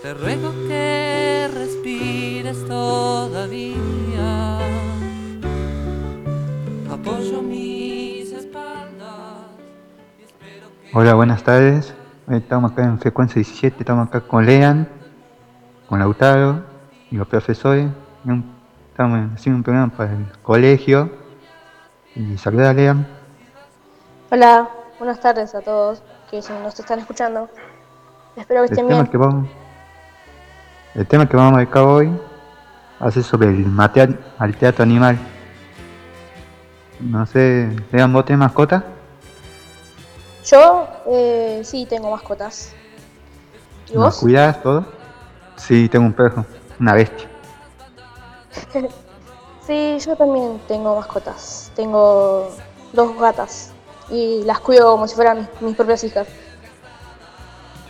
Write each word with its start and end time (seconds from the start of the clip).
te 0.00 0.14
ruego 0.14 0.50
que 0.66 1.50
respires 1.52 2.66
todavía. 2.66 3.78
Hola, 10.94 11.14
buenas 11.14 11.42
tardes. 11.42 11.94
Estamos 12.30 12.72
acá 12.72 12.84
en 12.84 12.98
frecuencia 12.98 13.34
17, 13.34 13.76
estamos 13.80 14.08
acá 14.08 14.22
con 14.22 14.46
Lean, 14.46 14.88
con 15.86 15.98
Lautaro 15.98 16.64
y 17.10 17.16
los 17.16 17.28
profesores. 17.28 17.90
Estamos 18.90 19.32
haciendo 19.34 19.58
un 19.58 19.62
programa 19.62 19.92
para 19.94 20.12
el 20.12 20.24
colegio. 20.42 21.21
Y 22.14 22.36
saluda 22.38 22.70
a 22.70 22.74
Lean. 22.74 23.06
Hola, 24.30 24.68
buenas 24.98 25.20
tardes 25.20 25.54
a 25.54 25.60
todos 25.60 26.02
que 26.30 26.42
se- 26.42 26.52
nos 26.60 26.78
están 26.78 26.98
escuchando. 26.98 27.48
Espero 28.36 28.60
que 28.62 28.66
El 28.66 28.72
estén 28.72 28.86
tema, 28.88 29.00
bien. 29.00 29.10
que 29.10 29.16
vamos, 29.16 29.48
el 30.94 31.06
tema 31.06 31.28
que 31.28 31.36
vamos 31.36 31.52
a 31.52 31.56
marcar 31.56 31.82
hoy 31.84 32.10
ser 33.10 33.22
sobre 33.24 33.48
el 33.48 33.66
mate 33.66 34.16
al 34.38 34.56
teatro 34.56 34.84
animal. 34.84 35.18
No 37.00 37.26
sé, 37.26 37.74
Lean, 37.90 38.12
¿vos 38.12 38.24
tenés 38.24 38.38
mascota? 38.38 38.84
Yo 40.44 40.88
eh, 41.06 41.62
sí 41.64 41.86
tengo 41.86 42.10
mascotas. 42.10 42.74
¿Y 43.90 43.94
¿Nos 43.94 44.04
vos? 44.04 44.18
cuidás 44.18 44.62
todo? 44.62 44.86
Sí, 45.56 45.88
tengo 45.88 46.06
un 46.06 46.12
perro, 46.12 46.44
una 46.78 46.94
bestia. 46.94 47.28
Sí, 49.72 49.96
yo 50.00 50.14
también 50.16 50.60
tengo 50.68 50.94
mascotas. 50.96 51.72
Tengo 51.74 52.50
dos 52.92 53.18
gatas 53.18 53.72
y 54.10 54.42
las 54.44 54.60
cuido 54.60 54.92
como 54.92 55.08
si 55.08 55.14
fueran 55.14 55.38
mis, 55.38 55.62
mis 55.62 55.74
propias 55.74 56.04
hijas. 56.04 56.28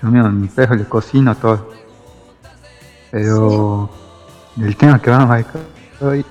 Yo 0.00 0.08
mío, 0.08 0.24
a 0.24 0.28
mi 0.28 0.46
perro 0.46 0.76
le 0.76 0.84
cocino 0.84 1.34
todo. 1.34 1.70
Pero 3.10 3.90
el 4.58 4.76
tema 4.76 5.02
que 5.02 5.10
vamos 5.10 5.28
a 5.28 6.06
hoy, 6.06 6.24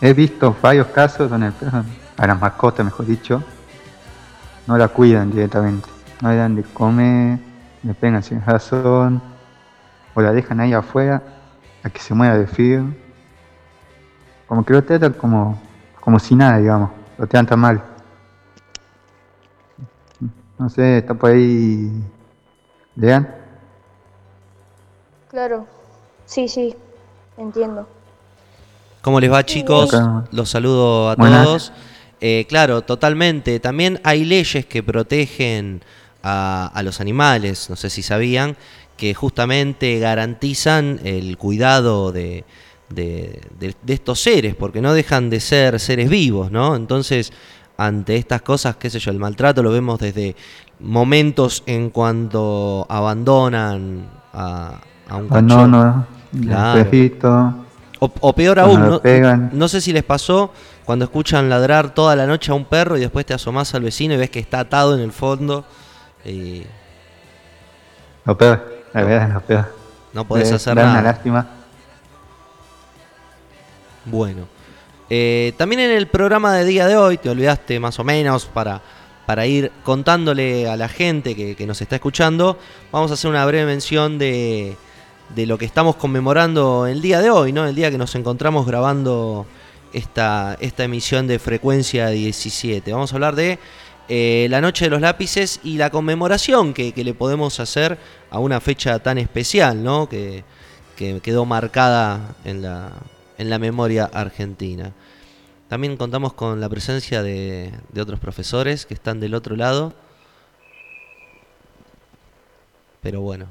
he 0.00 0.14
visto 0.14 0.56
varios 0.62 0.86
casos 0.86 1.28
donde 1.28 1.48
el 1.48 1.52
perro, 1.52 1.84
a 2.16 2.26
las 2.26 2.40
mascotas 2.40 2.82
mejor 2.82 3.04
dicho, 3.04 3.42
no 4.66 4.78
la 4.78 4.88
cuidan 4.88 5.30
directamente. 5.30 5.90
No 6.22 6.30
le 6.30 6.36
dan 6.36 6.56
de 6.56 6.62
comer, 6.62 7.38
le 7.82 7.92
pegan 7.92 8.22
sin 8.22 8.42
razón, 8.42 9.20
o 10.14 10.22
la 10.22 10.32
dejan 10.32 10.58
ahí 10.60 10.72
afuera 10.72 11.22
a 11.82 11.90
que 11.90 12.00
se 12.00 12.14
muera 12.14 12.38
de 12.38 12.46
frío. 12.46 12.86
Como 14.50 14.64
que 14.64 14.72
lo 14.72 14.82
tratan 14.82 15.12
como, 15.12 15.56
como 16.00 16.18
si 16.18 16.34
nada, 16.34 16.58
digamos, 16.58 16.90
lo 17.16 17.24
tratan 17.28 17.60
mal. 17.60 17.84
No 20.58 20.68
sé, 20.68 20.98
está 20.98 21.14
por 21.14 21.30
ahí. 21.30 21.88
Lean. 22.96 23.32
Claro. 25.30 25.68
Sí, 26.26 26.48
sí, 26.48 26.74
entiendo. 27.38 27.86
¿Cómo 29.02 29.20
les 29.20 29.30
va 29.30 29.46
chicos? 29.46 29.94
Acá. 29.94 30.24
Los 30.32 30.50
saludo 30.50 31.10
a 31.10 31.14
Buenas. 31.14 31.44
todos. 31.44 31.72
Eh, 32.20 32.44
claro, 32.48 32.82
totalmente. 32.82 33.60
También 33.60 34.00
hay 34.02 34.24
leyes 34.24 34.66
que 34.66 34.82
protegen 34.82 35.80
a, 36.24 36.72
a 36.74 36.82
los 36.82 37.00
animales, 37.00 37.70
no 37.70 37.76
sé 37.76 37.88
si 37.88 38.02
sabían, 38.02 38.56
que 38.96 39.14
justamente 39.14 40.00
garantizan 40.00 40.98
el 41.04 41.38
cuidado 41.38 42.10
de, 42.10 42.44
de- 42.90 43.40
de- 43.58 43.74
de 43.82 43.92
estos 43.94 44.20
seres, 44.20 44.54
porque 44.54 44.80
no 44.80 44.92
dejan 44.92 45.30
de 45.30 45.40
ser 45.40 45.78
seres 45.80 46.08
vivos, 46.10 46.50
¿no? 46.50 46.74
Entonces, 46.76 47.32
ante 47.76 48.16
estas 48.16 48.42
cosas, 48.42 48.76
qué 48.76 48.90
sé 48.90 48.98
yo, 48.98 49.10
el 49.10 49.18
maltrato 49.18 49.62
lo 49.62 49.70
vemos 49.70 49.98
desde 49.98 50.36
momentos 50.80 51.62
en 51.66 51.90
cuanto 51.90 52.86
abandonan 52.88 54.06
a, 54.32 54.80
a 55.08 55.16
un 55.16 55.28
Ah, 55.30 55.40
no, 55.40 55.48
cachorro. 55.48 55.66
no, 55.66 56.06
Claro. 56.42 56.84
perrito. 56.84 57.54
O, 58.00 58.10
o 58.20 58.32
peor 58.34 58.58
aún, 58.58 58.80
no, 58.80 59.02
pegan. 59.02 59.50
no 59.52 59.68
sé 59.68 59.80
si 59.80 59.92
les 59.92 60.04
pasó 60.04 60.52
cuando 60.84 61.04
escuchan 61.04 61.48
ladrar 61.50 61.92
toda 61.94 62.16
la 62.16 62.26
noche 62.26 62.50
a 62.50 62.54
un 62.54 62.64
perro 62.64 62.96
y 62.96 63.00
después 63.00 63.26
te 63.26 63.34
asomás 63.34 63.74
al 63.74 63.82
vecino 63.82 64.14
y 64.14 64.16
ves 64.16 64.30
que 64.30 64.38
está 64.40 64.60
atado 64.60 64.94
en 64.94 65.00
el 65.00 65.12
fondo 65.12 65.64
y 66.24 66.62
Lo 68.24 68.36
peor, 68.38 68.82
la 68.94 69.02
verdad 69.04 69.28
es 69.28 69.34
lo 69.34 69.40
peor. 69.40 69.74
no 70.14 70.24
podés 70.26 70.50
Eh, 70.50 70.54
hacer 70.54 70.74
da 70.76 70.82
una 70.84 70.92
nada. 70.94 71.02
lástima. 71.12 71.46
Bueno, 74.04 74.48
Eh, 75.12 75.54
también 75.56 75.80
en 75.80 75.90
el 75.90 76.06
programa 76.06 76.54
de 76.54 76.64
día 76.64 76.86
de 76.86 76.96
hoy, 76.96 77.18
te 77.18 77.28
olvidaste 77.28 77.80
más 77.80 77.98
o 77.98 78.04
menos 78.04 78.46
para, 78.46 78.80
para 79.26 79.44
ir 79.44 79.72
contándole 79.82 80.68
a 80.68 80.76
la 80.76 80.88
gente 80.88 81.34
que, 81.34 81.66
nos 81.66 81.80
está 81.80 81.96
escuchando, 81.96 82.56
vamos 82.92 83.10
a 83.10 83.14
hacer 83.14 83.28
una 83.28 83.44
breve 83.44 83.66
mención 83.66 84.18
de, 84.18 84.76
de 85.34 85.46
lo 85.46 85.58
que 85.58 85.64
estamos 85.64 85.96
conmemorando 85.96 86.86
el 86.86 87.02
día 87.02 87.20
de 87.20 87.30
hoy, 87.30 87.52
¿no? 87.52 87.66
El 87.66 87.74
día 87.74 87.90
que 87.90 87.98
nos 87.98 88.14
encontramos 88.14 88.66
grabando 88.66 89.46
esta, 89.92 90.56
esta 90.60 90.84
emisión 90.84 91.26
de 91.26 91.40
frecuencia 91.40 92.08
17. 92.10 92.92
Vamos 92.92 93.12
a 93.12 93.16
hablar 93.16 93.34
de 93.34 93.58
eh, 94.08 94.46
la 94.48 94.60
noche 94.60 94.84
de 94.84 94.90
los 94.90 95.00
lápices 95.00 95.58
y 95.64 95.76
la 95.76 95.90
conmemoración 95.90 96.72
que, 96.72 96.92
que 96.92 97.02
le 97.02 97.14
podemos 97.14 97.58
hacer 97.58 97.98
a 98.30 98.38
una 98.38 98.60
fecha 98.60 99.00
tan 99.00 99.18
especial, 99.18 99.82
¿no? 99.82 100.08
Que, 100.08 100.44
que 100.96 101.20
quedó 101.20 101.44
marcada 101.44 102.36
en 102.44 102.62
la, 102.62 102.92
en 103.40 103.48
la 103.50 103.58
memoria 103.58 104.04
argentina. 104.04 104.92
También 105.68 105.96
contamos 105.96 106.32
con 106.34 106.60
la 106.60 106.68
presencia 106.68 107.22
de, 107.22 107.72
de 107.92 108.00
otros 108.02 108.20
profesores 108.20 108.84
que 108.86 108.94
están 108.94 109.18
del 109.20 109.34
otro 109.34 109.56
lado. 109.56 109.94
Pero 113.02 113.20
bueno, 113.22 113.46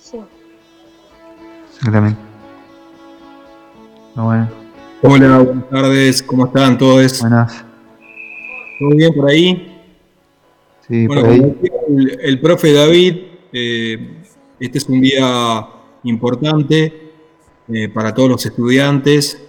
Sí. 0.00 0.18
Exactamente. 1.76 2.20
No, 4.14 4.24
bueno, 4.26 4.48
Hola, 5.02 5.38
buenas 5.38 5.68
tardes, 5.70 6.22
¿cómo 6.22 6.46
están 6.46 6.76
todos? 6.78 7.20
buenas. 7.20 7.64
¿Todo 8.78 8.90
bien 8.96 9.14
por 9.14 9.30
ahí? 9.30 9.80
Sí, 10.86 11.06
Bueno, 11.06 11.22
por 11.22 11.30
ahí. 11.30 11.40
como 11.40 11.52
decía 11.54 11.72
el, 11.88 12.20
el 12.20 12.40
profe 12.40 12.72
David, 12.74 13.16
eh, 13.52 14.22
este 14.60 14.78
es 14.78 14.88
un 14.88 15.00
día 15.00 15.66
importante 16.04 17.12
eh, 17.72 17.88
para 17.88 18.12
todos 18.12 18.28
los 18.28 18.46
estudiantes, 18.46 19.40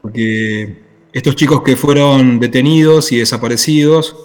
porque 0.00 0.76
estos 1.12 1.36
chicos 1.36 1.62
que 1.62 1.76
fueron 1.76 2.40
detenidos 2.40 3.12
y 3.12 3.18
desaparecidos 3.18 4.16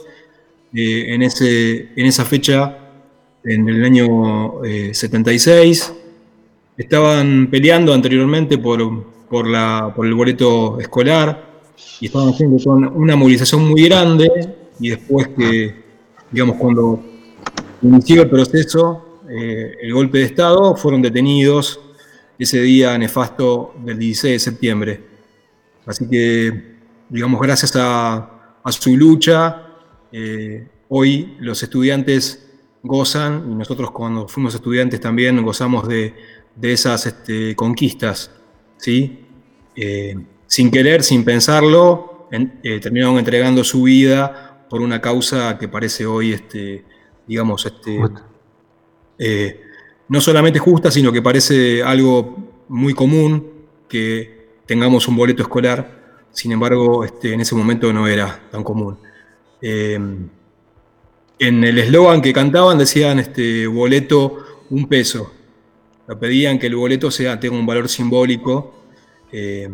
eh, 0.74 1.14
en, 1.14 1.22
ese, 1.22 1.90
en 1.96 2.06
esa 2.06 2.26
fecha, 2.26 2.78
en 3.44 3.68
el 3.68 3.84
año 3.84 4.64
eh, 4.64 4.94
76, 4.94 5.94
estaban 6.78 7.48
peleando 7.52 7.94
anteriormente 7.94 8.58
por, 8.58 9.04
por, 9.30 9.48
la, 9.48 9.92
por 9.96 10.06
el 10.06 10.14
boleto 10.14 10.80
escolar 10.80 11.62
y 12.00 12.06
estaban 12.08 12.30
haciendo 12.30 12.58
una 12.72 13.16
movilización 13.16 13.68
muy 13.68 13.84
grande 13.84 14.30
y 14.80 14.90
después 14.90 15.30
que, 15.30 15.76
digamos, 16.32 16.56
cuando 16.58 17.04
inició 17.82 18.24
el 18.24 18.30
proceso, 18.30 19.07
eh, 19.30 19.76
el 19.82 19.94
golpe 19.94 20.20
de 20.20 20.26
Estado, 20.26 20.76
fueron 20.76 21.02
detenidos 21.02 21.80
ese 22.40 22.62
día 22.62 22.98
nefasto 22.98 23.74
del 23.84 23.98
16 24.00 24.34
de 24.34 24.40
septiembre. 24.40 25.02
Así 25.86 26.08
que, 26.10 26.76
digamos, 27.10 27.42
gracias 27.42 27.74
a, 27.76 28.34
su 28.70 28.98
lucha, 28.98 29.64
eh, 30.12 30.68
hoy 30.90 31.38
los 31.40 31.64
estudiantes 31.64 32.50
gozan, 32.84 33.50
y 33.52 33.56
nosotros 33.56 33.92
cuando 33.92 34.28
fuimos 34.28 34.54
estudiantes 34.56 35.00
también 35.00 35.42
gozamos 35.42 35.88
de, 35.88 36.14
esas 36.62 37.06
este, 37.06 37.56
conquistas, 37.56 38.32
¿sí? 38.78 39.26
Eh, 39.76 40.16
sin 40.48 40.70
querer, 40.72 41.04
sin 41.04 41.24
pensarlo, 41.24 42.28
en- 42.32 42.62
terminaron 42.82 43.18
entregando 43.20 43.64
su 43.64 43.84
vida 43.84 44.66
por 44.70 44.82
una 44.82 45.00
causa 45.00 45.58
que 45.58 45.68
parece 45.68 46.06
hoy, 46.06 46.34
este, 46.34 46.84
digamos, 47.26 47.66
este. 47.66 48.00
Eh, 49.20 49.62
no 50.10 50.22
solamente 50.22 50.60
justa, 50.60 50.92
sino 50.92 51.12
que 51.12 51.22
parece 51.22 51.84
algo 51.84 52.64
muy 52.70 52.94
común 52.94 53.52
que 53.88 54.48
tengamos 54.66 55.08
un 55.08 55.16
boleto 55.16 55.44
escolar, 55.44 56.26
sin 56.32 56.52
embargo, 56.52 57.04
este, 57.04 57.34
en 57.34 57.42
ese 57.42 57.56
momento 57.56 57.92
no 57.92 58.08
era 58.08 58.40
tan 58.52 58.64
común. 58.64 58.98
Eh, 59.62 60.00
en 61.40 61.64
el 61.64 61.78
eslogan 61.80 62.22
que 62.22 62.34
cantaban 62.34 62.78
decían 62.78 63.20
este, 63.20 63.68
boleto 63.68 64.66
un 64.70 64.88
peso. 64.88 65.32
Pedían 66.20 66.58
que 66.58 66.68
el 66.68 66.76
boleto 66.76 67.12
sea, 67.12 67.40
tenga 67.40 67.58
un 67.58 67.66
valor 67.66 67.90
simbólico, 67.90 68.74
eh, 69.32 69.70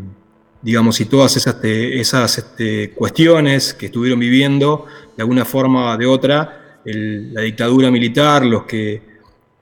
digamos, 0.61 0.99
y 0.99 1.05
todas 1.05 1.37
esas, 1.37 1.57
esas 1.63 2.37
este, 2.37 2.91
cuestiones 2.91 3.73
que 3.73 3.87
estuvieron 3.87 4.19
viviendo, 4.19 4.85
de 5.15 5.21
alguna 5.21 5.45
forma 5.45 5.93
o 5.93 5.97
de 5.97 6.05
otra, 6.05 6.79
la 6.85 7.41
dictadura 7.41 7.91
militar, 7.91 8.45
los 8.45 8.63
que 8.63 9.12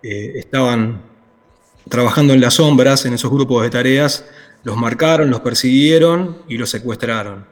estaban 0.01 1.01
trabajando 1.89 2.33
en 2.33 2.41
las 2.41 2.55
sombras, 2.55 3.05
en 3.05 3.13
esos 3.13 3.31
grupos 3.31 3.63
de 3.63 3.69
tareas, 3.69 4.25
los 4.63 4.77
marcaron, 4.77 5.29
los 5.29 5.41
persiguieron 5.41 6.37
y 6.47 6.57
los 6.57 6.69
secuestraron. 6.69 7.45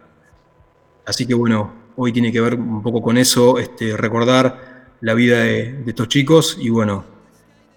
Así 1.05 1.25
que 1.25 1.33
bueno, 1.33 1.73
hoy 1.95 2.13
tiene 2.13 2.31
que 2.31 2.39
ver 2.39 2.55
un 2.55 2.83
poco 2.83 3.01
con 3.01 3.17
eso, 3.17 3.57
este, 3.57 3.97
recordar 3.97 4.87
la 5.01 5.13
vida 5.13 5.39
de, 5.39 5.83
estos 5.87 6.07
chicos 6.07 6.57
y 6.59 6.69
bueno, 6.69 7.05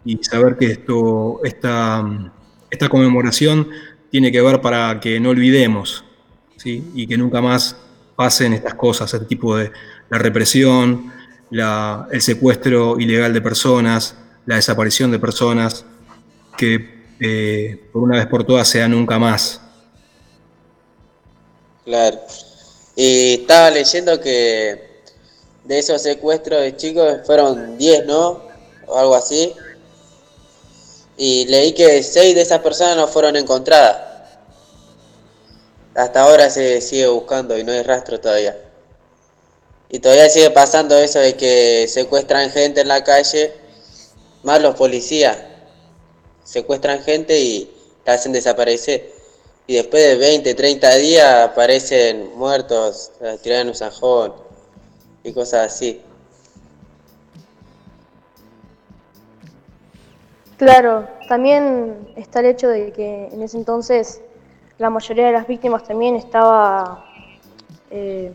y 0.04 0.18
saber 0.22 0.56
que 0.56 0.66
esto, 0.66 1.40
esta, 1.44 2.32
esta 2.70 2.88
conmemoración 2.88 3.68
tiene 4.10 4.30
que 4.30 4.42
ver 4.42 4.60
para 4.60 5.00
que 5.00 5.18
no 5.18 5.30
olvidemos 5.30 6.04
¿sí? 6.56 6.84
y 6.94 7.06
que 7.06 7.16
nunca 7.16 7.40
más 7.40 7.76
pasen 8.16 8.52
estas 8.52 8.74
cosas, 8.74 9.12
este 9.14 9.26
tipo 9.26 9.56
de 9.56 9.72
la 10.10 10.18
represión, 10.18 11.10
el 11.50 12.20
secuestro 12.20 12.98
ilegal 12.98 13.32
de 13.32 13.40
personas, 13.40 14.16
la 14.46 14.56
desaparición 14.56 15.10
de 15.10 15.18
personas, 15.18 15.84
que 16.56 17.02
eh, 17.20 17.88
por 17.92 18.02
una 18.02 18.18
vez 18.18 18.26
por 18.26 18.44
todas 18.44 18.68
sea 18.68 18.88
nunca 18.88 19.18
más. 19.18 19.60
Claro. 21.84 22.20
Y 22.96 23.34
estaba 23.34 23.70
leyendo 23.70 24.20
que 24.20 25.02
de 25.64 25.78
esos 25.78 26.02
secuestros 26.02 26.60
de 26.60 26.76
chicos 26.76 27.18
fueron 27.24 27.78
10, 27.78 28.06
¿no? 28.06 28.42
O 28.86 28.98
algo 28.98 29.14
así. 29.14 29.54
Y 31.16 31.46
leí 31.46 31.72
que 31.72 32.02
6 32.02 32.34
de 32.34 32.42
esas 32.42 32.60
personas 32.60 32.96
no 32.96 33.06
fueron 33.06 33.36
encontradas. 33.36 33.96
Hasta 35.94 36.22
ahora 36.22 36.50
se 36.50 36.80
sigue 36.80 37.06
buscando 37.06 37.56
y 37.58 37.64
no 37.64 37.72
hay 37.72 37.82
rastro 37.82 38.18
todavía. 38.18 38.56
Y 39.90 39.98
todavía 39.98 40.28
sigue 40.30 40.50
pasando 40.50 40.96
eso 40.96 41.18
de 41.18 41.36
que 41.36 41.86
secuestran 41.86 42.50
gente 42.50 42.80
en 42.80 42.88
la 42.88 43.04
calle, 43.04 43.52
más 44.42 44.62
los 44.62 44.74
policías. 44.74 45.38
Secuestran 46.44 47.00
gente 47.00 47.38
y 47.38 47.70
la 48.04 48.14
hacen 48.14 48.32
desaparecer 48.32 49.12
y 49.66 49.76
después 49.76 50.02
de 50.02 50.16
20, 50.16 50.54
30 50.54 50.94
días 50.96 51.50
aparecen 51.50 52.36
muertos, 52.36 53.12
tirados 53.42 53.62
en 53.62 53.68
un 53.68 53.74
sajón 53.74 54.34
y 55.22 55.32
cosas 55.32 55.72
así. 55.72 56.02
Claro, 60.56 61.08
también 61.28 62.12
está 62.16 62.40
el 62.40 62.46
hecho 62.46 62.68
de 62.68 62.92
que 62.92 63.28
en 63.32 63.42
ese 63.42 63.56
entonces 63.56 64.20
la 64.78 64.90
mayoría 64.90 65.26
de 65.26 65.32
las 65.32 65.46
víctimas 65.46 65.84
también 65.84 66.16
estaba, 66.16 67.04
eh, 67.90 68.32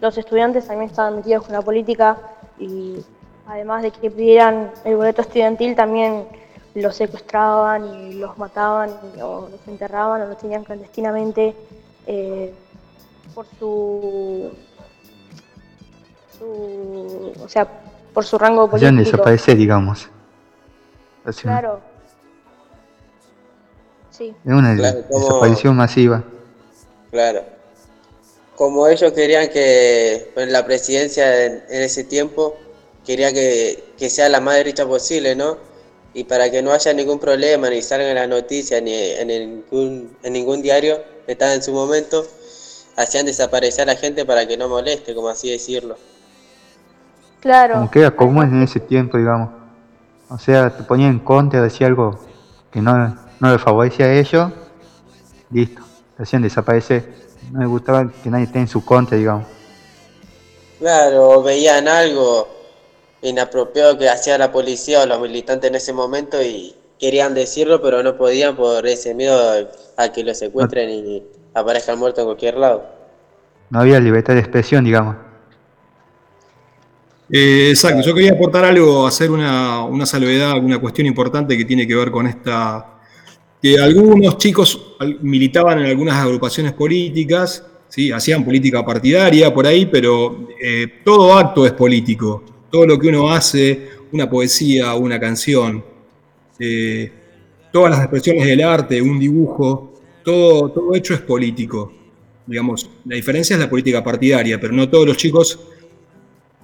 los 0.00 0.16
estudiantes 0.16 0.66
también 0.66 0.90
estaban 0.90 1.16
metidos 1.16 1.44
con 1.44 1.52
la 1.52 1.62
política 1.62 2.18
y 2.58 2.96
además 3.46 3.82
de 3.82 3.90
que 3.90 4.10
pidieran 4.10 4.70
el 4.84 4.96
boleto 4.96 5.22
estudiantil 5.22 5.74
también 5.74 6.26
los 6.74 6.96
secuestraban 6.96 7.84
y 7.86 8.14
los 8.14 8.36
mataban 8.38 8.90
o 9.22 9.48
los 9.50 9.66
enterraban 9.66 10.22
o 10.22 10.26
los 10.26 10.38
tenían 10.38 10.64
clandestinamente 10.64 11.54
eh, 12.06 12.52
por 13.34 13.46
su, 13.58 14.52
o 17.40 17.48
sea 17.48 17.66
por 18.12 18.24
su 18.24 18.38
rango 18.38 18.68
político. 18.68 18.92
Ya 18.92 18.98
desaparecer, 18.98 19.56
digamos. 19.56 20.08
Claro. 21.42 21.80
Sí. 24.10 24.34
Es 24.44 24.52
una 24.52 24.74
desaparición 24.74 25.76
masiva. 25.76 26.22
Claro. 27.10 27.44
Como 28.54 28.86
ellos 28.86 29.12
querían 29.12 29.48
que 29.48 30.32
en 30.34 30.52
la 30.52 30.64
presidencia 30.64 31.44
en, 31.44 31.62
ese 31.68 32.04
tiempo, 32.04 32.56
quería 33.06 33.32
que, 33.32 33.84
que 33.96 34.10
sea 34.10 34.28
la 34.28 34.40
más 34.40 34.56
derecha 34.56 34.86
posible, 34.86 35.34
¿no? 35.36 35.58
y 36.16 36.24
para 36.24 36.50
que 36.50 36.62
no 36.62 36.72
haya 36.72 36.94
ningún 36.94 37.18
problema, 37.18 37.68
ni 37.68 37.82
salgan 37.82 38.14
las 38.14 38.26
noticias, 38.26 38.82
ni 38.82 38.94
en 38.94 39.28
ningún, 39.28 40.16
en 40.22 40.32
ningún 40.32 40.62
diario, 40.62 40.98
estaba 41.26 41.52
en 41.52 41.62
su 41.62 41.74
momento, 41.74 42.24
hacían 42.96 43.26
desaparecer 43.26 43.82
a 43.82 43.92
la 43.92 44.00
gente 44.00 44.24
para 44.24 44.48
que 44.48 44.56
no 44.56 44.66
moleste, 44.66 45.14
como 45.14 45.28
así 45.28 45.50
decirlo. 45.50 45.98
Claro. 47.40 47.74
Como 47.74 47.90
queda 47.90 48.10
común 48.12 48.44
en 48.44 48.62
ese 48.62 48.80
tiempo, 48.80 49.18
digamos. 49.18 49.50
O 50.30 50.38
sea, 50.38 50.74
te 50.74 50.84
ponía 50.84 51.08
en 51.08 51.18
contra, 51.18 51.60
decía 51.60 51.86
algo 51.86 52.18
que 52.72 52.80
no, 52.80 53.14
no 53.38 53.52
le 53.52 53.58
favorecía 53.58 54.06
a 54.06 54.14
ellos, 54.14 54.50
listo, 55.50 55.82
hacían 56.16 56.40
desaparecer. 56.40 57.14
No 57.52 57.60
les 57.60 57.68
gustaba 57.68 58.10
que 58.10 58.30
nadie 58.30 58.46
esté 58.46 58.58
en 58.58 58.68
su 58.68 58.82
contra, 58.82 59.18
digamos. 59.18 59.46
Claro, 60.78 61.42
veían 61.42 61.86
algo 61.88 62.55
inapropiado 63.22 63.98
que 63.98 64.08
hacía 64.08 64.38
la 64.38 64.52
policía 64.52 65.02
o 65.02 65.06
los 65.06 65.20
militantes 65.20 65.70
en 65.70 65.76
ese 65.76 65.92
momento 65.92 66.42
y 66.42 66.74
querían 66.98 67.34
decirlo, 67.34 67.80
pero 67.82 68.02
no 68.02 68.16
podían 68.16 68.56
por 68.56 68.86
ese 68.86 69.14
miedo 69.14 69.68
a 69.96 70.12
que 70.12 70.24
lo 70.24 70.34
secuestren 70.34 70.90
y 70.90 71.22
aparezcan 71.54 71.98
muertos 71.98 72.20
en 72.20 72.26
cualquier 72.26 72.56
lado. 72.56 72.84
No 73.70 73.80
había 73.80 73.98
libertad 74.00 74.34
de 74.34 74.40
expresión, 74.40 74.84
digamos. 74.84 75.16
Eh, 77.30 77.70
exacto, 77.70 78.02
yo 78.02 78.14
quería 78.14 78.32
aportar 78.32 78.64
algo, 78.64 79.06
hacer 79.06 79.30
una, 79.30 79.82
una 79.84 80.06
salvedad, 80.06 80.56
una 80.58 80.78
cuestión 80.78 81.08
importante 81.08 81.56
que 81.56 81.64
tiene 81.64 81.86
que 81.86 81.94
ver 81.94 82.10
con 82.10 82.26
esta 82.26 82.92
que 83.60 83.80
algunos 83.80 84.38
chicos 84.38 84.96
militaban 85.22 85.80
en 85.80 85.86
algunas 85.86 86.16
agrupaciones 86.16 86.72
políticas, 86.74 87.64
¿sí? 87.88 88.12
hacían 88.12 88.44
política 88.44 88.84
partidaria 88.84 89.52
por 89.52 89.66
ahí, 89.66 89.86
pero 89.86 90.46
eh, 90.62 91.00
todo 91.04 91.34
acto 91.36 91.66
es 91.66 91.72
político 91.72 92.44
todo 92.76 92.84
lo 92.84 92.98
que 92.98 93.08
uno 93.08 93.32
hace, 93.32 93.88
una 94.12 94.28
poesía, 94.28 94.94
una 94.96 95.18
canción, 95.18 95.82
eh, 96.58 97.10
todas 97.72 97.90
las 97.90 98.00
expresiones 98.00 98.44
del 98.44 98.60
arte, 98.60 99.00
un 99.00 99.18
dibujo, 99.18 99.94
todo, 100.22 100.70
todo 100.70 100.94
hecho 100.94 101.14
es 101.14 101.22
político. 101.22 101.90
Digamos, 102.46 102.90
la 103.06 103.16
diferencia 103.16 103.54
es 103.54 103.60
la 103.60 103.70
política 103.70 104.04
partidaria, 104.04 104.60
pero 104.60 104.74
no 104.74 104.90
todos 104.90 105.06
los 105.06 105.16
chicos 105.16 105.58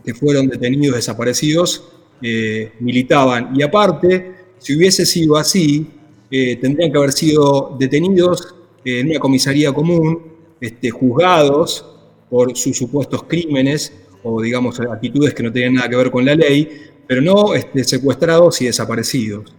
que 0.05 0.13
fueron 0.13 0.49
detenidos, 0.49 0.97
desaparecidos, 0.97 1.83
eh, 2.21 2.73
militaban. 2.81 3.59
Y 3.59 3.63
aparte, 3.63 4.35
si 4.59 4.77
hubiese 4.77 5.07
sido 5.07 5.39
así, 5.39 5.87
eh, 6.31 6.57
tendrían 6.57 6.93
que 6.93 6.99
haber 6.99 7.13
sido 7.13 7.75
detenidos 7.79 8.55
en 8.85 9.09
una 9.09 9.19
comisaría 9.19 9.73
común, 9.73 10.25
este, 10.61 10.91
juzgados 10.91 11.87
por 12.29 12.55
sus 12.55 12.77
supuestos 12.77 13.23
crímenes 13.23 13.95
o 14.23 14.41
digamos 14.41 14.81
actitudes 14.81 15.35
que 15.35 15.43
no 15.43 15.53
tenían 15.53 15.75
nada 15.75 15.89
que 15.89 15.97
ver 15.97 16.11
con 16.11 16.25
la 16.25 16.35
ley, 16.35 16.69
pero 17.07 17.21
no 17.21 17.55
este, 17.55 17.85
secuestrados 17.85 18.61
y 18.63 18.67
desaparecidos. 18.67 19.55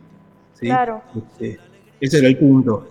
Claro. 0.59 1.01
Este, 1.15 1.59
ese 1.99 2.19
era 2.19 2.27
el 2.27 2.37
punto. 2.37 2.87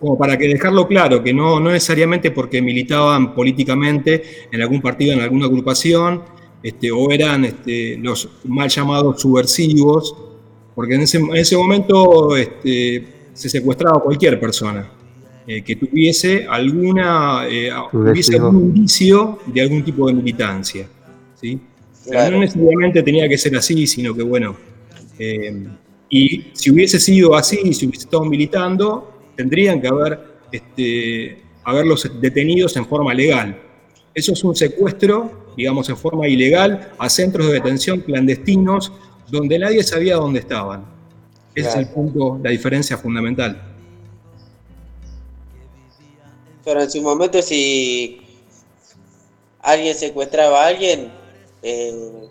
Como 0.00 0.18
para 0.18 0.36
que 0.36 0.48
dejarlo 0.48 0.88
claro, 0.88 1.22
que 1.22 1.32
no, 1.32 1.60
no 1.60 1.70
necesariamente 1.70 2.32
porque 2.32 2.60
militaban 2.60 3.34
políticamente 3.34 4.48
en 4.50 4.60
algún 4.60 4.80
partido, 4.80 5.12
en 5.12 5.20
alguna 5.20 5.46
agrupación, 5.46 6.22
este, 6.62 6.90
o 6.90 7.10
eran 7.10 7.44
este, 7.44 7.96
los 7.98 8.28
mal 8.44 8.68
llamados 8.68 9.20
subversivos, 9.20 10.16
porque 10.74 10.94
en 10.94 11.02
ese, 11.02 11.18
en 11.18 11.36
ese 11.36 11.56
momento 11.56 12.36
este, 12.36 13.06
se 13.32 13.48
secuestraba 13.48 13.98
a 13.98 14.00
cualquier 14.00 14.40
persona. 14.40 14.90
Eh, 15.44 15.62
que 15.62 15.74
tuviese 15.74 16.46
alguna 16.48 17.48
eh, 17.48 17.68
algún 17.68 18.76
indicio 18.76 19.40
de 19.46 19.60
algún 19.62 19.82
tipo 19.82 20.06
de 20.06 20.14
militancia. 20.14 20.86
¿sí? 21.34 21.58
No 22.06 22.38
necesariamente 22.38 23.02
tenía 23.02 23.28
que 23.28 23.36
ser 23.36 23.56
así, 23.56 23.88
sino 23.88 24.14
que 24.14 24.22
bueno, 24.22 24.54
eh, 25.18 25.66
y 26.08 26.44
si 26.52 26.70
hubiese 26.70 27.00
sido 27.00 27.34
así, 27.34 27.74
si 27.74 27.86
hubiese 27.86 28.04
estado 28.04 28.24
militando, 28.24 29.32
tendrían 29.34 29.80
que 29.80 29.88
haber, 29.88 30.20
este, 30.52 31.42
haberlos 31.64 32.08
detenidos 32.20 32.76
en 32.76 32.86
forma 32.86 33.12
legal. 33.12 33.60
Eso 34.14 34.34
es 34.34 34.44
un 34.44 34.54
secuestro, 34.54 35.48
digamos, 35.56 35.88
en 35.88 35.96
forma 35.96 36.28
ilegal 36.28 36.92
a 36.98 37.08
centros 37.08 37.48
de 37.48 37.54
detención 37.54 38.00
clandestinos 38.00 38.92
donde 39.28 39.58
nadie 39.58 39.82
sabía 39.82 40.16
dónde 40.16 40.38
estaban. 40.38 40.84
Ese 41.52 41.68
es 41.68 41.74
el 41.76 41.88
punto, 41.88 42.38
la 42.42 42.50
diferencia 42.50 42.96
fundamental. 42.96 43.71
Pero 46.64 46.82
en 46.82 46.90
su 46.90 47.02
momento 47.02 47.42
si 47.42 48.20
alguien 49.60 49.94
secuestraba 49.94 50.64
a 50.64 50.66
alguien, 50.68 51.12
eh, 51.62 52.28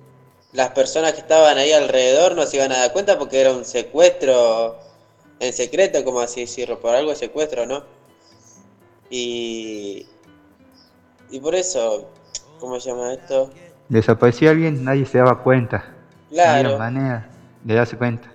las 0.54 0.70
personas 0.70 1.14
que 1.14 1.22
estaban 1.22 1.58
ahí 1.58 1.72
alrededor 1.72 2.36
no 2.36 2.46
se 2.46 2.58
iban 2.58 2.72
a 2.72 2.78
dar 2.78 2.94
cuenta 2.94 3.18
porque 3.18 3.40
era 3.40 3.54
un 3.54 3.66
secuestro 3.66 4.78
en 5.40 5.54
secreto, 5.54 6.04
como 6.04 6.20
así 6.20 6.42
decirlo, 6.42 6.80
por 6.80 6.94
algo 6.94 7.16
secuestro, 7.16 7.66
¿no? 7.66 7.84
Y, 9.10 10.06
y 11.30 11.40
por 11.40 11.56
eso, 11.56 12.10
¿cómo 12.60 12.80
se 12.80 12.90
llama 12.90 13.14
esto? 13.14 13.50
Desaparecía 13.90 14.52
alguien, 14.52 14.84
nadie 14.86 15.06
se 15.06 15.18
daba 15.18 15.42
cuenta. 15.42 15.96
Claro. 16.30 16.70
No 16.70 16.76
había 16.76 16.78
manera 16.78 17.30
de 17.64 17.74
darse 17.74 17.98
cuenta. 17.98 18.32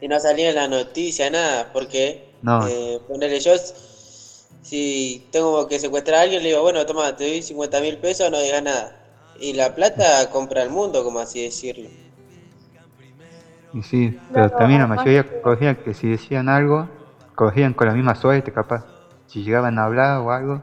Y 0.00 0.08
no 0.08 0.18
salía 0.18 0.50
en 0.50 0.54
la 0.54 0.68
noticia, 0.68 1.28
nada, 1.30 1.70
porque 1.72 2.30
no. 2.42 2.66
Eh, 2.66 3.00
ponerle 3.06 3.40
yo 3.40 3.52
si 4.70 5.26
tengo 5.32 5.66
que 5.66 5.80
secuestrar 5.80 6.20
a 6.20 6.22
alguien, 6.22 6.44
le 6.44 6.50
digo, 6.50 6.62
bueno, 6.62 6.86
toma, 6.86 7.16
te 7.16 7.24
doy 7.24 7.42
50 7.42 7.80
mil 7.80 7.98
pesos, 7.98 8.30
no 8.30 8.40
digas 8.40 8.62
nada. 8.62 8.96
Y 9.40 9.54
la 9.54 9.74
plata 9.74 10.30
compra 10.30 10.62
el 10.62 10.70
mundo, 10.70 11.02
como 11.02 11.18
así 11.18 11.42
decirlo. 11.42 11.88
Y 13.74 13.82
sí, 13.82 14.16
pero 14.32 14.48
también 14.50 14.80
la 14.80 14.86
mayoría 14.86 15.42
cogían 15.42 15.74
que 15.74 15.92
si 15.92 16.08
decían 16.08 16.48
algo, 16.48 16.88
cogían 17.34 17.74
con 17.74 17.88
la 17.88 17.94
misma 17.94 18.14
suerte, 18.14 18.52
capaz. 18.52 18.84
Si 19.26 19.42
llegaban 19.42 19.76
a 19.76 19.86
hablar 19.86 20.20
o 20.20 20.30
algo, 20.30 20.62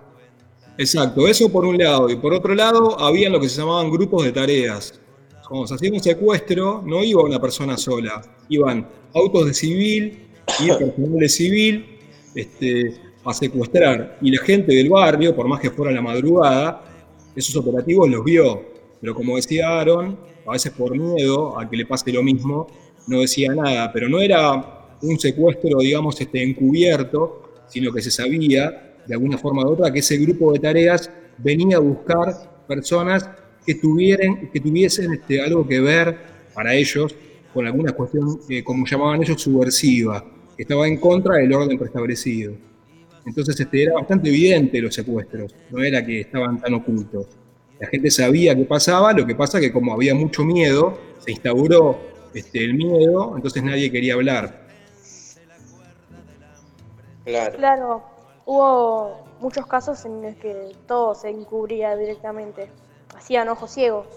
Exacto, 0.77 1.27
eso 1.27 1.51
por 1.51 1.65
un 1.65 1.77
lado. 1.77 2.09
Y 2.09 2.15
por 2.15 2.33
otro 2.33 2.53
lado, 2.55 2.97
había 3.01 3.29
lo 3.29 3.41
que 3.41 3.49
se 3.49 3.59
llamaban 3.59 3.89
grupos 3.89 4.23
de 4.23 4.31
tareas. 4.31 4.97
Cuando 5.49 5.67
se 5.67 5.73
hacía 5.73 5.91
un 5.91 5.99
secuestro, 5.99 6.81
no 6.85 7.03
iba 7.03 7.23
una 7.23 7.39
persona 7.39 7.75
sola, 7.75 8.21
iban 8.47 8.87
autos 9.13 9.47
de 9.47 9.53
civil 9.53 10.29
y 10.59 10.67
personal 10.67 11.19
de 11.19 11.29
civil 11.29 11.99
este, 12.35 13.06
a 13.27 13.33
secuestrar. 13.33 14.17
Y 14.21 14.31
la 14.31 14.41
gente 14.43 14.73
del 14.73 14.89
barrio, 14.89 15.35
por 15.35 15.47
más 15.47 15.59
que 15.59 15.69
fuera 15.69 15.91
la 15.91 16.01
madrugada, 16.01 16.83
esos 17.35 17.55
operativos 17.55 18.09
los 18.09 18.23
vio. 18.23 18.61
Pero 18.99 19.13
como 19.13 19.35
decía 19.35 19.79
Aaron, 19.79 20.17
a 20.45 20.51
veces 20.53 20.71
por 20.71 20.97
miedo 20.97 21.59
a 21.59 21.69
que 21.69 21.77
le 21.77 21.85
pase 21.85 22.11
lo 22.11 22.23
mismo, 22.23 22.67
no 23.07 23.21
decía 23.21 23.53
nada. 23.53 23.91
Pero 23.91 24.09
no 24.09 24.19
era 24.19 24.95
un 25.01 25.19
secuestro, 25.19 25.79
digamos, 25.79 26.19
este, 26.19 26.41
encubierto, 26.41 27.63
sino 27.67 27.91
que 27.91 28.01
se 28.01 28.11
sabía, 28.11 28.95
de 29.05 29.13
alguna 29.13 29.37
forma 29.37 29.63
u 29.63 29.71
otra, 29.71 29.91
que 29.91 29.99
ese 29.99 30.17
grupo 30.17 30.53
de 30.53 30.59
tareas 30.59 31.11
venía 31.37 31.77
a 31.77 31.79
buscar 31.79 32.65
personas 32.67 33.29
que, 33.65 33.75
tuvieran, 33.75 34.49
que 34.51 34.59
tuviesen 34.59 35.13
este, 35.13 35.41
algo 35.41 35.67
que 35.67 35.79
ver 35.79 36.17
para 36.53 36.73
ellos 36.73 37.13
con 37.53 37.67
alguna 37.67 37.91
cuestión, 37.91 38.39
como 38.63 38.85
llamaban 38.85 39.21
ellos, 39.21 39.41
subversiva, 39.41 40.23
que 40.55 40.63
estaba 40.63 40.87
en 40.87 40.97
contra 40.97 41.35
del 41.35 41.53
orden 41.53 41.77
preestablecido. 41.77 42.66
Entonces 43.27 43.59
este, 43.59 43.83
era 43.83 43.93
bastante 43.93 44.29
evidente 44.29 44.81
los 44.81 44.95
secuestros, 44.95 45.53
no 45.69 45.83
era 45.83 46.03
que 46.05 46.21
estaban 46.21 46.61
tan 46.61 46.73
ocultos. 46.73 47.27
La 47.77 47.87
gente 47.87 48.09
sabía 48.09 48.55
qué 48.55 48.63
pasaba, 48.63 49.11
lo 49.11 49.25
que 49.25 49.35
pasa 49.35 49.59
que 49.59 49.71
como 49.71 49.93
había 49.93 50.15
mucho 50.15 50.45
miedo, 50.45 50.97
se 51.19 51.31
instauró 51.31 51.99
este, 52.33 52.63
el 52.63 52.75
miedo, 52.75 53.33
entonces 53.35 53.61
nadie 53.63 53.91
quería 53.91 54.13
hablar. 54.13 54.65
Claro. 57.25 57.57
Claro, 57.57 58.03
hubo 58.45 59.25
muchos 59.41 59.65
casos 59.67 60.05
en 60.05 60.21
los 60.21 60.35
que 60.35 60.71
todo 60.87 61.13
se 61.13 61.29
encubría 61.29 61.97
directamente, 61.97 62.69
hacían 63.13 63.49
ojos 63.49 63.71
ciegos. 63.71 64.07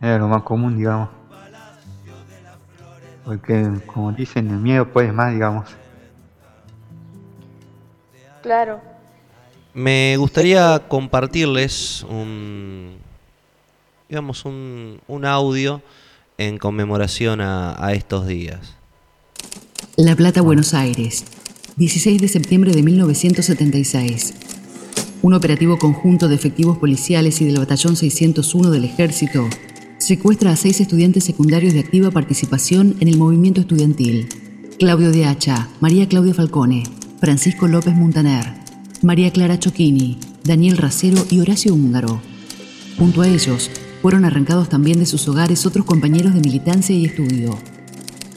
Era 0.00 0.18
lo 0.18 0.28
más 0.28 0.44
común, 0.44 0.76
digamos. 0.76 1.08
Porque, 3.24 3.68
como 3.86 4.12
dicen, 4.12 4.48
el 4.50 4.58
miedo 4.58 4.86
puede 4.86 5.10
más, 5.10 5.32
digamos. 5.32 5.76
Claro. 8.46 8.80
Me 9.74 10.16
gustaría 10.18 10.80
compartirles 10.86 12.06
un, 12.08 12.92
digamos, 14.08 14.44
un, 14.44 15.24
audio 15.24 15.82
en 16.38 16.56
conmemoración 16.56 17.40
a, 17.40 17.74
a 17.84 17.92
estos 17.94 18.28
días. 18.28 18.76
La 19.96 20.14
Plata, 20.14 20.42
Buenos 20.42 20.74
Aires, 20.74 21.24
16 21.74 22.20
de 22.20 22.28
septiembre 22.28 22.70
de 22.70 22.84
1976. 22.84 24.34
Un 25.22 25.34
operativo 25.34 25.76
conjunto 25.76 26.28
de 26.28 26.36
efectivos 26.36 26.78
policiales 26.78 27.40
y 27.40 27.46
del 27.46 27.58
Batallón 27.58 27.96
601 27.96 28.70
del 28.70 28.84
Ejército 28.84 29.48
secuestra 29.98 30.52
a 30.52 30.56
seis 30.56 30.80
estudiantes 30.80 31.24
secundarios 31.24 31.74
de 31.74 31.80
activa 31.80 32.12
participación 32.12 32.94
en 33.00 33.08
el 33.08 33.18
movimiento 33.18 33.60
estudiantil. 33.60 34.28
Claudio 34.78 35.10
de 35.10 35.24
Hacha, 35.24 35.68
María 35.80 36.06
Claudia 36.06 36.32
Falcone, 36.32 36.84
Francisco 37.18 37.66
López 37.66 37.94
Montaner, 37.94 38.44
María 39.02 39.30
Clara 39.30 39.58
Choquini, 39.58 40.18
Daniel 40.44 40.76
Racero 40.76 41.24
y 41.30 41.40
Horacio 41.40 41.72
Húngaro. 41.72 42.20
Junto 42.98 43.22
a 43.22 43.28
ellos, 43.28 43.70
fueron 44.02 44.26
arrancados 44.26 44.68
también 44.68 44.98
de 44.98 45.06
sus 45.06 45.26
hogares 45.26 45.64
otros 45.64 45.86
compañeros 45.86 46.34
de 46.34 46.40
militancia 46.40 46.94
y 46.94 47.06
estudio. 47.06 47.58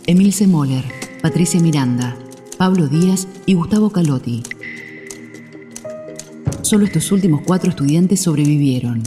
Emilce 0.08 0.48
Moller, 0.48 0.86
Patricia 1.22 1.60
Miranda, 1.60 2.18
Pablo 2.58 2.88
Díaz 2.88 3.28
y 3.46 3.54
Gustavo 3.56 3.90
Calotti. 3.90 4.44
Solo 6.62 6.86
estos 6.86 7.12
últimos 7.12 7.42
cuatro 7.46 7.70
estudiantes 7.70 8.22
sobrevivieron. 8.22 9.04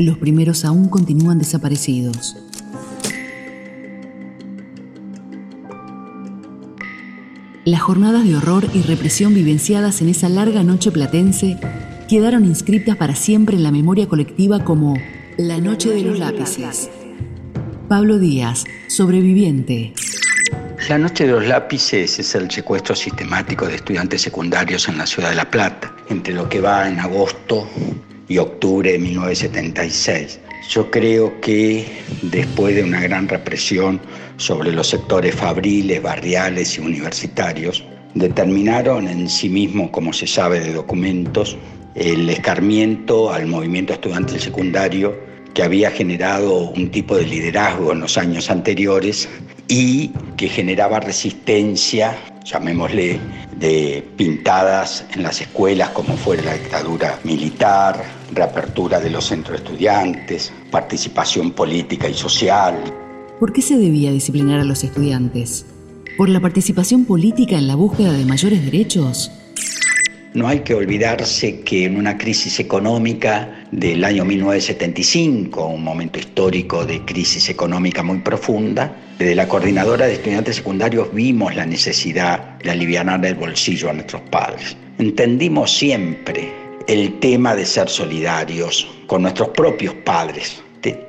Los 0.00 0.18
primeros 0.18 0.64
aún 0.64 0.88
continúan 0.88 1.38
desaparecidos. 1.38 2.36
Jornadas 7.84 8.24
de 8.24 8.34
horror 8.34 8.66
y 8.72 8.80
represión 8.80 9.34
vivenciadas 9.34 10.00
en 10.00 10.08
esa 10.08 10.30
larga 10.30 10.62
noche 10.62 10.90
platense 10.90 11.58
quedaron 12.08 12.46
inscritas 12.46 12.96
para 12.96 13.14
siempre 13.14 13.56
en 13.56 13.62
la 13.62 13.70
memoria 13.70 14.08
colectiva 14.08 14.64
como 14.64 14.94
La 15.36 15.58
Noche 15.58 15.90
de 15.90 16.00
los 16.00 16.18
Lápices. 16.18 16.88
Pablo 17.86 18.18
Díaz, 18.18 18.64
sobreviviente. 18.86 19.92
La 20.88 20.96
Noche 20.96 21.26
de 21.26 21.32
los 21.32 21.46
Lápices 21.46 22.18
es 22.18 22.34
el 22.34 22.50
secuestro 22.50 22.96
sistemático 22.96 23.66
de 23.66 23.74
estudiantes 23.74 24.22
secundarios 24.22 24.88
en 24.88 24.96
la 24.96 25.06
ciudad 25.06 25.28
de 25.28 25.36
La 25.36 25.50
Plata, 25.50 25.94
entre 26.08 26.32
lo 26.32 26.48
que 26.48 26.62
va 26.62 26.88
en 26.88 26.98
agosto 26.98 27.68
y 28.28 28.38
octubre 28.38 28.92
de 28.92 28.98
1976. 28.98 30.40
Yo 30.68 30.90
creo 30.90 31.40
que 31.40 31.86
después 32.22 32.74
de 32.74 32.82
una 32.82 33.00
gran 33.00 33.28
represión 33.28 34.00
sobre 34.38 34.72
los 34.72 34.88
sectores 34.88 35.34
fabriles, 35.34 36.02
barriales 36.02 36.78
y 36.78 36.80
universitarios, 36.80 37.84
determinaron 38.14 39.06
en 39.08 39.28
sí 39.28 39.48
mismo, 39.48 39.92
como 39.92 40.12
se 40.12 40.26
sabe 40.26 40.60
de 40.60 40.72
documentos, 40.72 41.56
el 41.94 42.28
escarmiento 42.30 43.32
al 43.32 43.46
movimiento 43.46 43.92
estudiantil 43.92 44.40
secundario 44.40 45.14
que 45.52 45.62
había 45.62 45.90
generado 45.90 46.70
un 46.70 46.90
tipo 46.90 47.16
de 47.16 47.26
liderazgo 47.26 47.92
en 47.92 48.00
los 48.00 48.18
años 48.18 48.50
anteriores 48.50 49.28
y 49.68 50.08
que 50.36 50.48
generaba 50.48 51.00
resistencia, 51.00 52.16
llamémosle, 52.44 53.18
de 53.58 54.06
pintadas 54.16 55.04
en 55.14 55.22
las 55.22 55.40
escuelas 55.40 55.90
como 55.90 56.16
fuera 56.16 56.42
la 56.42 56.54
dictadura 56.54 57.18
militar, 57.24 58.02
reapertura 58.32 59.00
de 59.00 59.10
los 59.10 59.26
centros 59.26 59.58
de 59.60 59.64
estudiantes, 59.64 60.52
participación 60.70 61.52
política 61.52 62.08
y 62.08 62.14
social. 62.14 62.76
¿Por 63.40 63.52
qué 63.52 63.62
se 63.62 63.76
debía 63.76 64.12
disciplinar 64.12 64.60
a 64.60 64.64
los 64.64 64.84
estudiantes? 64.84 65.66
¿Por 66.16 66.28
la 66.28 66.40
participación 66.40 67.04
política 67.04 67.56
en 67.58 67.66
la 67.66 67.74
búsqueda 67.74 68.12
de 68.12 68.24
mayores 68.24 68.64
derechos? 68.64 69.30
No 70.34 70.48
hay 70.48 70.60
que 70.60 70.74
olvidarse 70.74 71.60
que 71.60 71.84
en 71.84 71.96
una 71.96 72.18
crisis 72.18 72.58
económica 72.58 73.66
del 73.70 74.04
año 74.04 74.24
1975, 74.24 75.66
un 75.66 75.84
momento 75.84 76.18
histórico 76.18 76.84
de 76.84 77.04
crisis 77.04 77.48
económica 77.48 78.02
muy 78.02 78.18
profunda, 78.18 78.96
desde 79.18 79.36
la 79.36 79.46
coordinadora 79.46 80.06
de 80.06 80.14
estudiantes 80.14 80.56
secundarios 80.56 81.12
vimos 81.14 81.54
la 81.54 81.64
necesidad 81.64 82.58
de 82.58 82.70
aliviar 82.70 83.24
el 83.24 83.34
bolsillo 83.36 83.90
a 83.90 83.92
nuestros 83.92 84.22
padres. 84.22 84.76
Entendimos 84.98 85.72
siempre 85.72 86.52
el 86.88 87.20
tema 87.20 87.54
de 87.54 87.64
ser 87.64 87.88
solidarios 87.88 88.88
con 89.06 89.22
nuestros 89.22 89.50
propios 89.50 89.94
padres. 90.04 90.62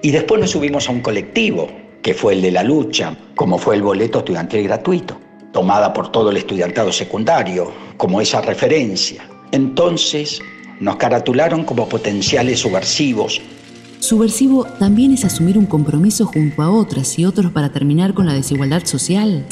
Y 0.04 0.12
después 0.12 0.40
nos 0.40 0.52
subimos 0.52 0.88
a 0.88 0.92
un 0.92 1.02
colectivo, 1.02 1.70
que 2.02 2.14
fue 2.14 2.34
el 2.34 2.44
de 2.44 2.52
la 2.52 2.64
lucha, 2.64 3.18
como 3.34 3.58
fue 3.58 3.76
el 3.76 3.82
boleto 3.82 4.20
estudiantil 4.20 4.64
gratuito, 4.64 5.20
tomada 5.52 5.92
por 5.92 6.12
todo 6.12 6.30
el 6.30 6.38
estudiantado 6.38 6.92
secundario, 6.92 7.72
como 7.98 8.22
esa 8.22 8.40
referencia. 8.42 9.28
Entonces 9.52 10.42
nos 10.80 10.98
caratularon 10.98 11.64
como 11.64 11.90
potenciales 11.90 12.60
subversivos 12.60 13.42
Subversivo 14.06 14.66
también 14.78 15.14
es 15.14 15.26
asumir 15.26 15.58
un 15.58 15.66
compromiso 15.66 16.28
junto 16.28 16.62
a 16.62 16.70
otras 16.70 17.18
y 17.18 17.26
otros 17.26 17.52
para 17.52 17.72
terminar 17.72 18.14
con 18.14 18.28
la 18.28 18.36
desigualdad 18.36 18.86
social. 18.86 19.48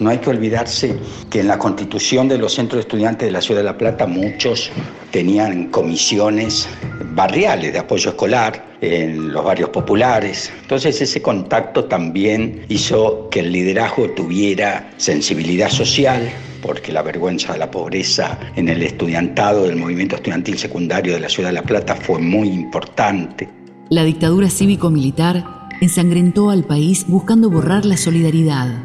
No 0.00 0.10
hay 0.10 0.18
que 0.18 0.28
olvidarse 0.28 0.98
que 1.30 1.40
en 1.40 1.48
la 1.48 1.58
constitución 1.58 2.28
de 2.28 2.36
los 2.36 2.52
centros 2.52 2.76
de 2.76 2.80
estudiantes 2.82 3.26
de 3.26 3.32
la 3.32 3.40
Ciudad 3.40 3.60
de 3.60 3.64
La 3.64 3.78
Plata 3.78 4.06
muchos 4.06 4.70
tenían 5.10 5.70
comisiones 5.70 6.68
barriales 7.14 7.72
de 7.72 7.78
apoyo 7.78 8.10
escolar 8.10 8.76
en 8.82 9.32
los 9.32 9.42
barrios 9.42 9.70
populares. 9.70 10.52
Entonces 10.60 11.00
ese 11.00 11.22
contacto 11.22 11.84
también 11.84 12.66
hizo 12.68 13.30
que 13.30 13.40
el 13.40 13.50
liderazgo 13.50 14.10
tuviera 14.10 14.90
sensibilidad 14.98 15.70
social, 15.70 16.30
porque 16.60 16.92
la 16.92 17.00
vergüenza 17.00 17.54
de 17.54 17.58
la 17.58 17.70
pobreza 17.70 18.38
en 18.56 18.68
el 18.68 18.82
estudiantado 18.82 19.64
del 19.64 19.76
movimiento 19.76 20.16
estudiantil 20.16 20.58
secundario 20.58 21.14
de 21.14 21.20
la 21.20 21.30
Ciudad 21.30 21.48
de 21.48 21.54
La 21.54 21.62
Plata 21.62 21.96
fue 21.96 22.18
muy 22.18 22.48
importante. 22.48 23.59
La 23.90 24.04
dictadura 24.04 24.48
cívico-militar 24.48 25.68
ensangrentó 25.80 26.50
al 26.50 26.62
país 26.62 27.06
buscando 27.08 27.50
borrar 27.50 27.84
la 27.84 27.96
solidaridad, 27.96 28.84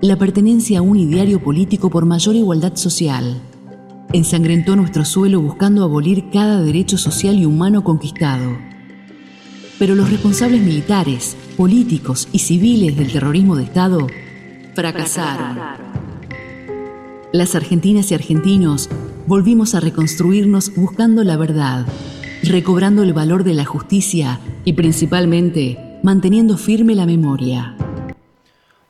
la 0.00 0.16
pertenencia 0.16 0.80
a 0.80 0.82
un 0.82 0.96
ideario 0.96 1.40
político 1.40 1.88
por 1.88 2.04
mayor 2.04 2.34
igualdad 2.34 2.74
social. 2.74 3.40
Ensangrentó 4.12 4.74
nuestro 4.74 5.04
suelo 5.04 5.40
buscando 5.40 5.84
abolir 5.84 6.30
cada 6.32 6.60
derecho 6.62 6.98
social 6.98 7.38
y 7.38 7.46
humano 7.46 7.84
conquistado. 7.84 8.58
Pero 9.78 9.94
los 9.94 10.10
responsables 10.10 10.60
militares, 10.60 11.36
políticos 11.56 12.26
y 12.32 12.40
civiles 12.40 12.96
del 12.96 13.12
terrorismo 13.12 13.54
de 13.54 13.62
Estado 13.62 14.08
fracasaron. 14.74 15.58
Las 17.32 17.54
argentinas 17.54 18.10
y 18.10 18.14
argentinos 18.14 18.90
volvimos 19.28 19.76
a 19.76 19.80
reconstruirnos 19.80 20.74
buscando 20.74 21.22
la 21.22 21.36
verdad 21.36 21.86
recobrando 22.42 23.02
el 23.02 23.12
valor 23.12 23.44
de 23.44 23.54
la 23.54 23.64
justicia 23.64 24.40
y 24.64 24.72
principalmente 24.72 25.98
manteniendo 26.02 26.56
firme 26.56 26.94
la 26.94 27.06
memoria. 27.06 27.76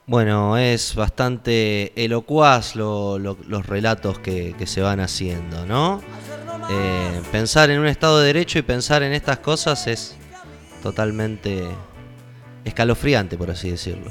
Bueno, 0.06 0.56
es 0.56 0.94
bastante 0.94 1.92
elocuaz 2.02 2.74
los 2.74 3.66
relatos 3.66 4.18
que, 4.18 4.54
se 4.64 4.80
van 4.80 5.00
haciendo, 5.00 5.66
¿no? 5.66 6.00
eh, 6.70 7.20
pensar 7.32 7.70
en 7.70 7.80
un 7.80 7.86
Estado 7.86 8.20
de 8.20 8.26
Derecho 8.26 8.58
y 8.58 8.62
pensar 8.62 9.02
en 9.02 9.12
estas 9.12 9.38
cosas 9.38 9.86
es 9.86 10.16
totalmente 10.82 11.64
escalofriante, 12.64 13.36
por 13.36 13.50
así 13.50 13.70
decirlo. 13.70 14.10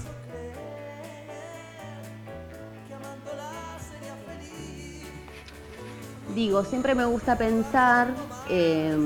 Digo, 6.39 6.63
siempre 6.63 6.95
me 6.95 7.03
gusta 7.03 7.37
pensar, 7.37 8.13
eh, 8.49 8.97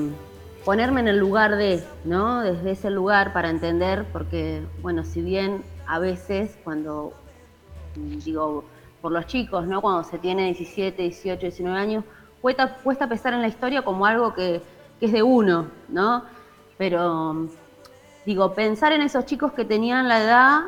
ponerme 0.64 1.00
en 1.00 1.08
el 1.08 1.18
lugar 1.18 1.56
de, 1.56 1.82
¿no? 2.04 2.42
Desde 2.42 2.70
ese 2.70 2.90
lugar 2.90 3.32
para 3.32 3.50
entender, 3.50 4.04
porque, 4.12 4.62
bueno, 4.82 5.02
si 5.02 5.20
bien 5.20 5.64
a 5.84 5.98
veces 5.98 6.56
cuando, 6.62 7.12
digo, 7.96 8.62
por 9.02 9.10
los 9.10 9.26
chicos, 9.26 9.66
¿no? 9.66 9.80
Cuando 9.80 10.04
se 10.04 10.20
tiene 10.20 10.44
17, 10.44 11.02
18, 11.02 11.40
19 11.40 11.76
años, 11.76 12.04
cuesta, 12.40 12.76
cuesta 12.84 13.08
pensar 13.08 13.32
en 13.32 13.42
la 13.42 13.48
historia 13.48 13.82
como 13.82 14.06
algo 14.06 14.32
que, 14.32 14.62
que 15.00 15.06
es 15.06 15.12
de 15.12 15.24
uno, 15.24 15.66
¿no? 15.88 16.22
Pero, 16.78 17.48
digo, 18.24 18.54
pensar 18.54 18.92
en 18.92 19.02
esos 19.02 19.26
chicos 19.26 19.50
que 19.54 19.64
tenían 19.64 20.06
la 20.06 20.22
edad 20.22 20.60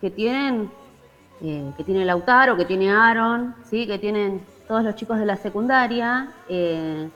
que 0.00 0.12
tienen, 0.12 0.70
eh, 1.42 1.72
que 1.76 1.82
tiene 1.82 2.04
Lautaro, 2.04 2.56
que 2.56 2.66
tiene 2.66 2.92
Aaron, 2.92 3.56
¿sí? 3.68 3.84
Que 3.88 3.98
tienen 3.98 4.53
todos 4.68 4.82
los 4.82 4.94
chicos 4.94 5.18
de 5.18 5.26
la 5.26 5.36
secundaria. 5.36 6.32
eh, 6.48 7.08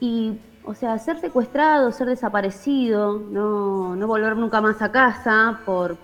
y, 0.00 0.38
o 0.64 0.74
sea, 0.74 0.98
ser 0.98 1.18
secuestrado, 1.20 1.90
ser 1.92 2.08
desaparecido, 2.08 3.18
no, 3.30 3.96
no 3.96 4.06
volver 4.06 4.36
nunca 4.36 4.60
más 4.60 4.82
a 4.82 4.90
casa 4.92 5.60
por, 5.64 5.96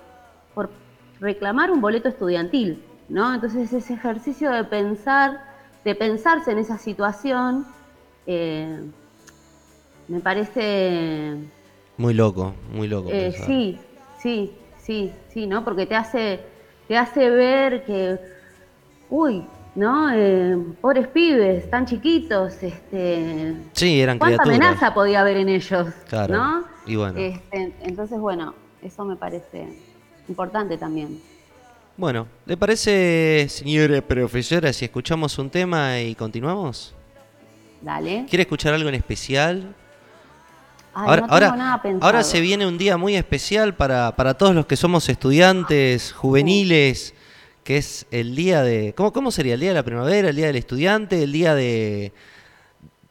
por 0.54 0.70
reclamar 1.20 1.70
un 1.70 1.80
boleto 1.80 2.08
estudiantil, 2.08 2.82
¿no? 3.08 3.34
Entonces 3.34 3.72
ese 3.72 3.94
ejercicio 3.94 4.50
de 4.50 4.64
pensar, 4.64 5.40
de 5.84 5.94
pensarse 5.94 6.52
en 6.52 6.58
esa 6.58 6.78
situación, 6.78 7.66
eh, 8.26 8.80
me 10.08 10.20
parece 10.20 11.36
Muy 11.98 12.14
loco, 12.14 12.54
muy 12.72 12.88
loco. 12.88 13.10
eh, 13.10 13.32
sí, 13.32 13.78
sí, 14.18 14.56
sí, 14.78 15.12
sí, 15.28 15.46
¿no? 15.46 15.64
Porque 15.64 15.86
te 15.86 15.96
hace, 15.96 16.40
te 16.88 16.96
hace 16.96 17.28
ver 17.30 17.84
que, 17.84 18.18
uy, 19.10 19.44
¿no? 19.74 20.10
Eh, 20.12 20.56
pobres 20.80 21.08
pibes, 21.08 21.68
tan 21.70 21.86
chiquitos, 21.86 22.62
este, 22.62 23.54
Sí, 23.72 24.00
eran 24.00 24.18
¿cuánta 24.18 24.42
criaturas. 24.42 24.66
amenaza 24.68 24.94
podía 24.94 25.20
haber 25.20 25.38
en 25.38 25.48
ellos? 25.48 25.88
Claro, 26.08 26.34
¿no? 26.34 26.64
y 26.86 26.96
bueno. 26.96 27.18
Este, 27.18 27.72
entonces, 27.82 28.18
bueno, 28.18 28.54
eso 28.82 29.04
me 29.04 29.16
parece 29.16 29.66
importante 30.28 30.76
también. 30.76 31.20
Bueno, 31.96 32.26
¿le 32.46 32.56
parece, 32.56 33.46
señora 33.48 34.00
profesora, 34.00 34.72
si 34.72 34.84
escuchamos 34.86 35.38
un 35.38 35.50
tema 35.50 36.00
y 36.00 36.14
continuamos? 36.14 36.94
Dale. 37.82 38.26
¿Quiere 38.28 38.42
escuchar 38.42 38.74
algo 38.74 38.88
en 38.88 38.94
especial? 38.94 39.74
Ay, 40.94 41.06
ahora, 41.08 41.20
no 41.22 41.26
tengo 41.26 41.34
ahora, 41.34 41.56
nada 41.56 41.82
ahora 42.00 42.22
se 42.22 42.40
viene 42.40 42.66
un 42.66 42.76
día 42.78 42.96
muy 42.96 43.16
especial 43.16 43.74
para, 43.74 44.14
para 44.14 44.34
todos 44.34 44.54
los 44.54 44.66
que 44.66 44.76
somos 44.76 45.08
estudiantes 45.08 46.12
juveniles, 46.12 47.14
que 47.64 47.76
es 47.76 48.07
el 48.11 48.35
día 48.35 48.62
de... 48.62 48.95
¿cómo, 48.97 49.12
¿Cómo 49.12 49.31
sería? 49.31 49.54
¿El 49.54 49.61
día 49.61 49.71
de 49.71 49.75
la 49.76 49.83
primavera? 49.83 50.31
¿El 50.31 50.37
día 50.37 50.47
del 50.47 50.57
estudiante? 50.57 51.23
¿El 51.23 51.33
día 51.33 51.54
de...? 51.54 52.12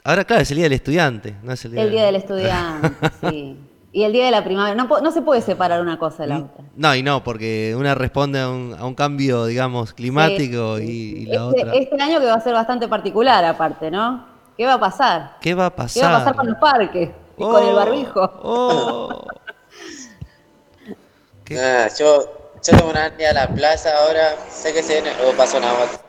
Ahora, 0.04 0.26
claro, 0.26 0.42
es 0.42 0.50
el 0.52 0.58
día 0.58 0.66
del 0.66 0.74
estudiante, 0.74 1.36
no 1.44 1.54
es 1.54 1.64
el 1.64 1.72
día, 1.72 1.84
El 1.84 1.92
día 1.92 2.06
del 2.06 2.16
estudiante, 2.16 2.92
sí. 3.30 3.58
Y 3.94 4.04
el 4.04 4.14
día 4.14 4.26
de 4.26 4.32
la 4.32 4.44
primavera. 4.44 4.74
No, 4.74 4.88
no 5.02 5.12
se 5.12 5.22
puede 5.22 5.42
separar 5.42 5.82
una 5.82 6.00
cosa 6.00 6.24
de 6.24 6.30
la 6.30 6.38
otra. 6.40 6.64
No, 6.78 6.96
y 6.96 7.04
no, 7.04 7.24
porque 7.26 7.76
una 7.78 7.94
responde 7.94 8.40
a 8.40 8.50
un, 8.50 8.74
a 8.74 8.86
un 8.86 8.96
cambio, 8.96 9.46
digamos, 9.46 9.94
climático 9.94 10.80
y, 10.80 10.84
y 10.84 11.26
la 11.26 11.50
Este, 11.50 11.62
otra... 11.62 11.74
este 11.76 12.02
año 12.02 12.20
que 12.22 12.26
va 12.26 12.36
a 12.36 12.42
ser 12.42 12.54
bastante 12.54 12.88
particular, 12.88 13.44
aparte, 13.44 13.92
¿no? 13.92 14.26
¿Qué 14.58 14.66
va 14.66 14.76
a 14.76 14.80
pasar? 14.80 15.36
¿Qué 15.42 15.54
va 15.54 15.66
a 15.66 15.70
¿Qué 15.72 15.76
pasar? 15.76 16.04
va 16.06 16.16
a 16.16 16.20
pasar 16.20 16.36
con 16.36 16.48
los 16.48 16.58
parques? 16.58 17.10
Y 17.38 17.42
con 17.42 17.68
el 17.68 17.76
barbijo. 17.76 18.22
Oh. 18.44 19.28
¿Qué? 21.44 21.60
Ah, 21.60 21.90
yo, 22.00 22.41
yo 22.64 22.78
tengo 22.78 22.92
una 22.92 23.06
a 23.06 23.34
la 23.34 23.48
plaza 23.48 23.98
ahora, 23.98 24.36
sé 24.52 24.72
que 24.74 24.84
se 24.84 25.02
viene, 25.02 25.12
o 25.24 25.36
pasó 25.36 25.58
una 25.58 25.74
moto. 25.74 26.00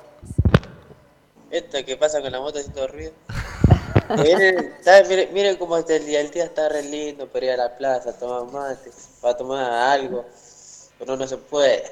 Esto 1.51 1.85
que 1.85 1.97
pasa 1.97 2.21
con 2.21 2.31
la 2.31 2.41
moto 2.41 2.59
haciendo 2.59 2.87
ruido. 2.89 3.13
¿sabes? 4.83 5.09
Miren, 5.09 5.33
miren 5.33 5.57
cómo 5.57 5.79
está 5.79 5.97
el 5.97 6.05
día, 6.05 6.21
el 6.21 6.31
día 6.31 6.45
está 6.45 6.69
re 6.69 6.83
lindo 6.83 7.27
para 7.27 7.47
ir 7.47 7.53
a 7.53 7.57
la 7.57 7.77
plaza 7.77 8.11
a 8.11 8.13
tomar 8.13 8.53
mate, 8.53 8.91
para 9.21 9.37
tomar 9.37 9.73
algo, 9.73 10.27
pero 10.99 11.17
no 11.17 11.27
se 11.27 11.39
puede. 11.39 11.85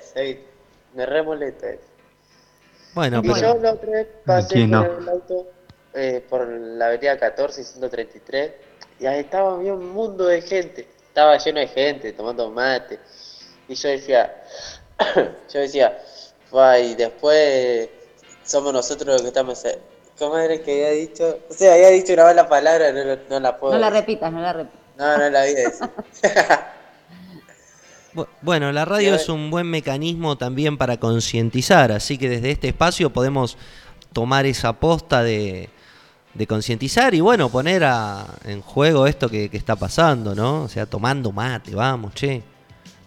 Me 0.94 1.06
re 1.06 1.22
molesta 1.22 1.70
eso. 1.70 1.84
Bueno, 2.94 3.20
y 3.22 3.28
pero... 3.28 3.54
yo 3.54 3.62
la 3.62 3.72
otra 3.72 3.90
vez 3.90 4.08
pasé 4.26 4.66
no. 4.66 4.84
el 4.84 5.08
auto 5.08 5.46
eh, 5.94 6.22
por 6.28 6.46
la 6.46 6.86
avenida 6.86 7.18
14 7.18 7.60
y 7.60 7.64
133 7.64 8.52
y 8.98 9.06
ahí 9.06 9.20
estaba 9.20 9.54
había 9.54 9.72
un 9.72 9.90
mundo 9.90 10.26
de 10.26 10.42
gente, 10.42 10.86
estaba 11.06 11.38
lleno 11.38 11.60
de 11.60 11.68
gente 11.68 12.12
tomando 12.12 12.50
mate 12.50 12.98
y 13.70 13.74
yo 13.76 13.88
decía, 13.88 14.34
yo 15.52 15.60
decía, 15.60 15.98
"Fua, 16.50 16.78
y 16.78 16.94
después 16.94 17.88
somos 18.44 18.72
nosotros 18.72 19.06
los 19.14 19.22
que 19.22 19.28
estamos, 19.28 19.62
¿cómo 20.18 20.36
era 20.38 20.58
que 20.58 20.72
había 20.86 20.90
dicho? 20.90 21.38
O 21.48 21.54
sea, 21.54 21.74
había 21.74 21.88
dicho 21.90 22.12
una 22.12 22.24
mala 22.24 22.48
palabra, 22.48 22.92
no, 22.92 23.16
no, 23.28 23.40
la 23.40 23.56
puedo 23.58 23.74
No 23.74 23.78
la 23.80 23.90
repitas, 23.90 24.32
no 24.32 24.40
la 24.40 24.52
repitas. 24.52 24.80
No, 24.98 25.16
no 25.16 25.30
la 25.30 25.40
voy 25.40 25.50
a 25.50 25.54
decir. 25.54 25.90
Bueno, 28.42 28.72
la 28.72 28.84
radio 28.84 29.14
es 29.14 29.28
un 29.28 29.50
buen 29.50 29.68
mecanismo 29.68 30.36
también 30.36 30.76
para 30.76 30.98
concientizar, 30.98 31.92
así 31.92 32.18
que 32.18 32.28
desde 32.28 32.50
este 32.50 32.66
espacio 32.68 33.10
podemos 33.10 33.56
tomar 34.12 34.46
esa 34.46 34.72
posta 34.72 35.22
de, 35.22 35.70
de 36.34 36.46
concientizar 36.48 37.14
y 37.14 37.20
bueno, 37.20 37.50
poner 37.50 37.84
a- 37.84 38.26
en 38.46 38.62
juego 38.62 39.06
esto 39.06 39.28
que, 39.28 39.48
que 39.48 39.56
está 39.56 39.76
pasando, 39.76 40.34
¿no? 40.34 40.64
O 40.64 40.68
sea, 40.68 40.86
tomando 40.86 41.30
mate, 41.30 41.72
vamos, 41.72 42.12
che, 42.14 42.42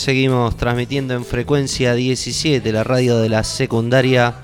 Seguimos 0.00 0.56
transmitiendo 0.56 1.12
en 1.12 1.26
frecuencia 1.26 1.92
17, 1.92 2.72
la 2.72 2.84
radio 2.84 3.18
de 3.18 3.28
la 3.28 3.44
secundaria 3.44 4.34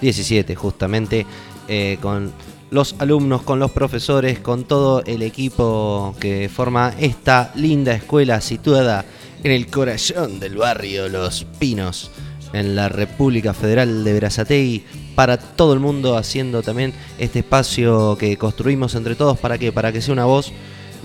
17, 0.00 0.54
justamente, 0.54 1.26
eh, 1.68 1.98
con 2.00 2.32
los 2.70 2.94
alumnos, 2.98 3.42
con 3.42 3.58
los 3.58 3.70
profesores, 3.70 4.38
con 4.38 4.64
todo 4.64 5.04
el 5.04 5.20
equipo 5.20 6.16
que 6.18 6.48
forma 6.48 6.94
esta 6.98 7.52
linda 7.54 7.92
escuela 7.92 8.40
situada 8.40 9.04
en 9.42 9.52
el 9.52 9.66
corazón 9.66 10.40
del 10.40 10.56
barrio 10.56 11.10
Los 11.10 11.44
Pinos, 11.58 12.10
en 12.54 12.74
la 12.74 12.88
República 12.88 13.52
Federal 13.52 14.04
de 14.04 14.12
Berazategui, 14.14 14.84
para 15.14 15.36
todo 15.36 15.74
el 15.74 15.80
mundo, 15.80 16.16
haciendo 16.16 16.62
también 16.62 16.94
este 17.18 17.40
espacio 17.40 18.16
que 18.18 18.38
construimos 18.38 18.94
entre 18.94 19.16
todos, 19.16 19.38
¿para 19.38 19.58
qué? 19.58 19.70
Para 19.70 19.92
que 19.92 20.00
sea 20.00 20.14
una 20.14 20.24
voz 20.24 20.50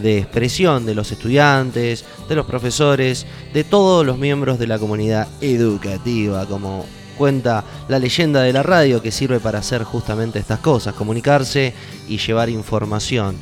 de 0.01 0.19
expresión 0.19 0.85
de 0.85 0.95
los 0.95 1.11
estudiantes, 1.11 2.05
de 2.27 2.35
los 2.35 2.45
profesores, 2.45 3.25
de 3.53 3.63
todos 3.63 4.05
los 4.05 4.17
miembros 4.17 4.59
de 4.59 4.67
la 4.67 4.79
comunidad 4.79 5.27
educativa, 5.41 6.45
como 6.45 6.85
cuenta 7.17 7.63
la 7.89 7.99
leyenda 7.99 8.41
de 8.41 8.53
la 8.53 8.63
radio 8.63 9.01
que 9.01 9.11
sirve 9.11 9.39
para 9.39 9.59
hacer 9.59 9.83
justamente 9.83 10.39
estas 10.39 10.59
cosas, 10.59 10.93
comunicarse 10.93 11.73
y 12.07 12.17
llevar 12.17 12.49
información. 12.49 13.35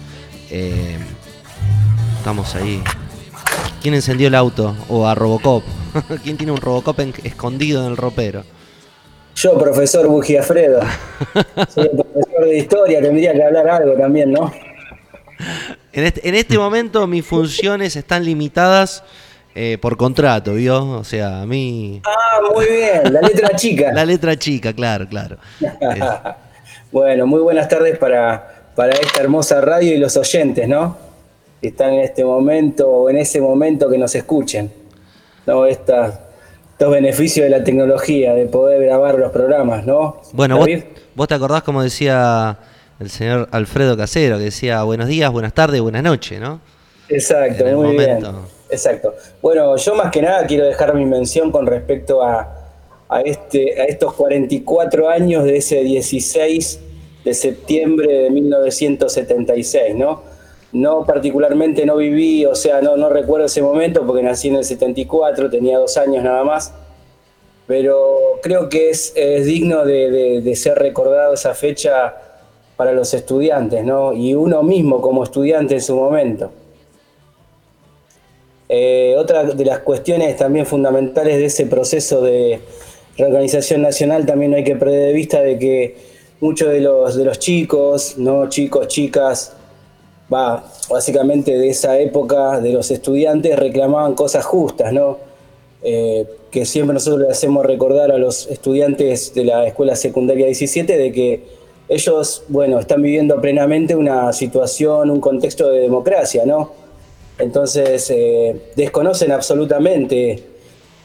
Eh, 0.49 0.97
estamos 2.17 2.55
ahí. 2.55 2.81
¿Quién 3.81 3.93
encendió 3.93 4.27
el 4.27 4.35
auto? 4.35 4.75
O 4.89 5.07
a 5.07 5.13
Robocop. 5.15 5.63
¿Quién 6.23 6.37
tiene 6.37 6.51
un 6.51 6.57
Robocop 6.57 6.99
escondido 7.23 7.85
en 7.85 7.91
el 7.91 7.97
ropero? 7.97 8.43
Yo, 9.35 9.55
profesor 9.57 10.07
Bugiafredo. 10.07 10.81
Soy 11.69 11.89
profesor 11.89 12.45
de 12.45 12.57
historia, 12.57 13.01
tendría 13.01 13.33
que 13.33 13.43
hablar 13.43 13.69
algo 13.69 13.93
también, 13.93 14.31
¿no? 14.31 14.51
En 15.97 16.03
este, 16.05 16.29
en 16.29 16.35
este 16.35 16.59
momento 16.59 17.07
mis 17.07 17.25
funciones 17.25 17.95
están 17.95 18.23
limitadas 18.23 19.03
eh, 19.55 19.79
por 19.81 19.97
contrato, 19.97 20.53
¿vio? 20.53 20.91
O 20.91 21.03
sea, 21.03 21.41
a 21.41 21.45
mí... 21.47 22.03
Ah, 22.05 22.39
muy 22.53 22.67
bien, 22.67 23.11
la 23.11 23.19
letra 23.19 23.55
chica. 23.55 23.91
la 23.95 24.05
letra 24.05 24.35
chica, 24.35 24.73
claro, 24.73 25.07
claro. 25.07 25.37
bueno, 26.91 27.25
muy 27.25 27.39
buenas 27.39 27.67
tardes 27.67 27.97
para, 27.97 28.69
para 28.75 28.93
esta 28.93 29.21
hermosa 29.21 29.59
radio 29.59 29.95
y 29.95 29.97
los 29.97 30.15
oyentes, 30.17 30.67
¿no? 30.67 30.95
Que 31.59 31.69
están 31.69 31.93
en 31.93 32.01
este 32.01 32.23
momento 32.23 32.87
o 32.87 33.09
en 33.09 33.17
ese 33.17 33.41
momento 33.41 33.89
que 33.89 33.97
nos 33.97 34.13
escuchen. 34.13 34.71
¿no? 35.47 35.65
Esta, 35.65 36.27
estos 36.73 36.91
beneficios 36.91 37.45
de 37.45 37.49
la 37.49 37.63
tecnología, 37.63 38.35
de 38.35 38.45
poder 38.45 38.83
grabar 38.83 39.17
los 39.17 39.31
programas, 39.31 39.83
¿no? 39.83 40.21
Bueno, 40.31 40.57
vos, 40.59 40.67
vos, 41.15 41.27
te 41.27 41.33
acordás 41.33 41.63
como 41.63 41.81
decía 41.81 42.55
el 42.99 43.09
señor 43.09 43.47
Alfredo 43.51 43.95
Casero, 43.95 44.37
que 44.37 44.45
decía 44.45 44.83
buenos 44.83 45.07
días, 45.07 45.31
buenas 45.31 45.53
tardes, 45.53 45.81
buenas 45.81 46.03
noches, 46.03 46.39
¿no? 46.39 46.59
Exacto, 47.09 47.65
muy 47.65 47.95
bien. 47.95 48.19
Exacto. 48.69 49.13
Bueno, 49.41 49.75
yo 49.77 49.95
más 49.95 50.11
que 50.11 50.21
nada 50.21 50.45
quiero 50.45 50.65
dejar 50.65 50.93
mi 50.93 51.05
mención 51.05 51.51
con 51.51 51.65
respecto 51.65 52.21
a, 52.21 52.53
este, 53.23 53.79
a 53.79 53.85
estos 53.85 54.13
44 54.13 55.09
años 55.09 55.43
de 55.45 55.57
ese 55.57 55.83
16 55.83 56.79
de 57.23 57.33
septiembre 57.33 58.23
de 58.23 58.29
1976, 58.29 59.95
¿no? 59.95 60.23
No 60.73 61.05
particularmente 61.05 61.85
no 61.85 61.97
viví, 61.97 62.45
o 62.45 62.55
sea, 62.55 62.81
no, 62.81 62.97
no 62.97 63.09
recuerdo 63.09 63.45
ese 63.45 63.61
momento 63.61 64.05
porque 64.05 64.23
nací 64.23 64.49
en 64.49 64.55
el 64.55 64.65
74, 64.65 65.49
tenía 65.49 65.77
dos 65.77 65.95
años 65.97 66.23
nada 66.23 66.43
más, 66.43 66.73
pero 67.67 68.39
creo 68.41 68.67
que 68.67 68.89
es, 68.89 69.13
digno 69.45 69.85
de, 69.85 70.41
de 70.41 70.55
ser 70.55 70.77
recordado 70.77 71.33
esa 71.33 71.53
fecha 71.53 72.15
para 72.77 72.93
los 72.93 73.13
estudiantes, 73.13 73.83
¿no? 73.83 74.13
Y 74.13 74.35
uno 74.35 74.63
mismo 74.63 75.01
como 75.01 75.23
estudiante 75.23 75.73
en 75.73 75.81
su 75.81 75.95
momento. 75.95 76.51
Eh, 78.69 79.15
otra 79.17 79.43
de 79.43 79.65
las 79.65 79.79
cuestiones 79.79 80.35
también 80.37 80.65
fundamentales 80.65 81.37
de 81.37 81.45
ese 81.45 81.65
proceso 81.65 82.21
de 82.21 82.59
reorganización 83.17 83.81
nacional 83.81 84.25
también 84.25 84.53
hay 84.53 84.63
que 84.63 84.75
perder 84.75 85.07
de 85.07 85.13
vista 85.13 85.41
de 85.41 85.57
que 85.57 85.95
muchos 86.39 86.69
de 86.69 86.81
los, 86.81 87.15
de 87.15 87.25
los 87.25 87.39
chicos, 87.39 88.17
no 88.17 88.47
chicos, 88.49 88.87
chicas, 88.87 89.53
va, 90.31 90.63
básicamente 90.89 91.57
de 91.57 91.69
esa 91.69 91.97
época 91.97 92.59
de 92.59 92.73
los 92.73 92.91
estudiantes 92.91 93.57
reclamaban 93.57 94.13
cosas 94.13 94.45
justas, 94.45 94.93
¿no? 94.93 95.17
Eh, 95.81 96.25
que 96.51 96.65
siempre 96.65 96.93
nosotros 96.93 97.21
le 97.21 97.31
hacemos 97.31 97.65
recordar 97.65 98.11
a 98.11 98.17
los 98.17 98.47
estudiantes 98.47 99.33
de 99.33 99.45
la 99.45 99.65
escuela 99.65 99.95
secundaria 99.95 100.45
17 100.45 100.97
de 100.97 101.11
que 101.11 101.56
ellos, 101.89 102.43
bueno, 102.49 102.79
están 102.79 103.01
viviendo 103.01 103.39
plenamente 103.39 103.95
una 103.95 104.33
situación, 104.33 105.09
un 105.09 105.21
contexto 105.21 105.69
de 105.69 105.81
democracia, 105.81 106.45
¿no? 106.45 106.71
Entonces, 107.39 108.09
eh, 108.09 108.71
desconocen 108.75 109.31
absolutamente 109.31 110.43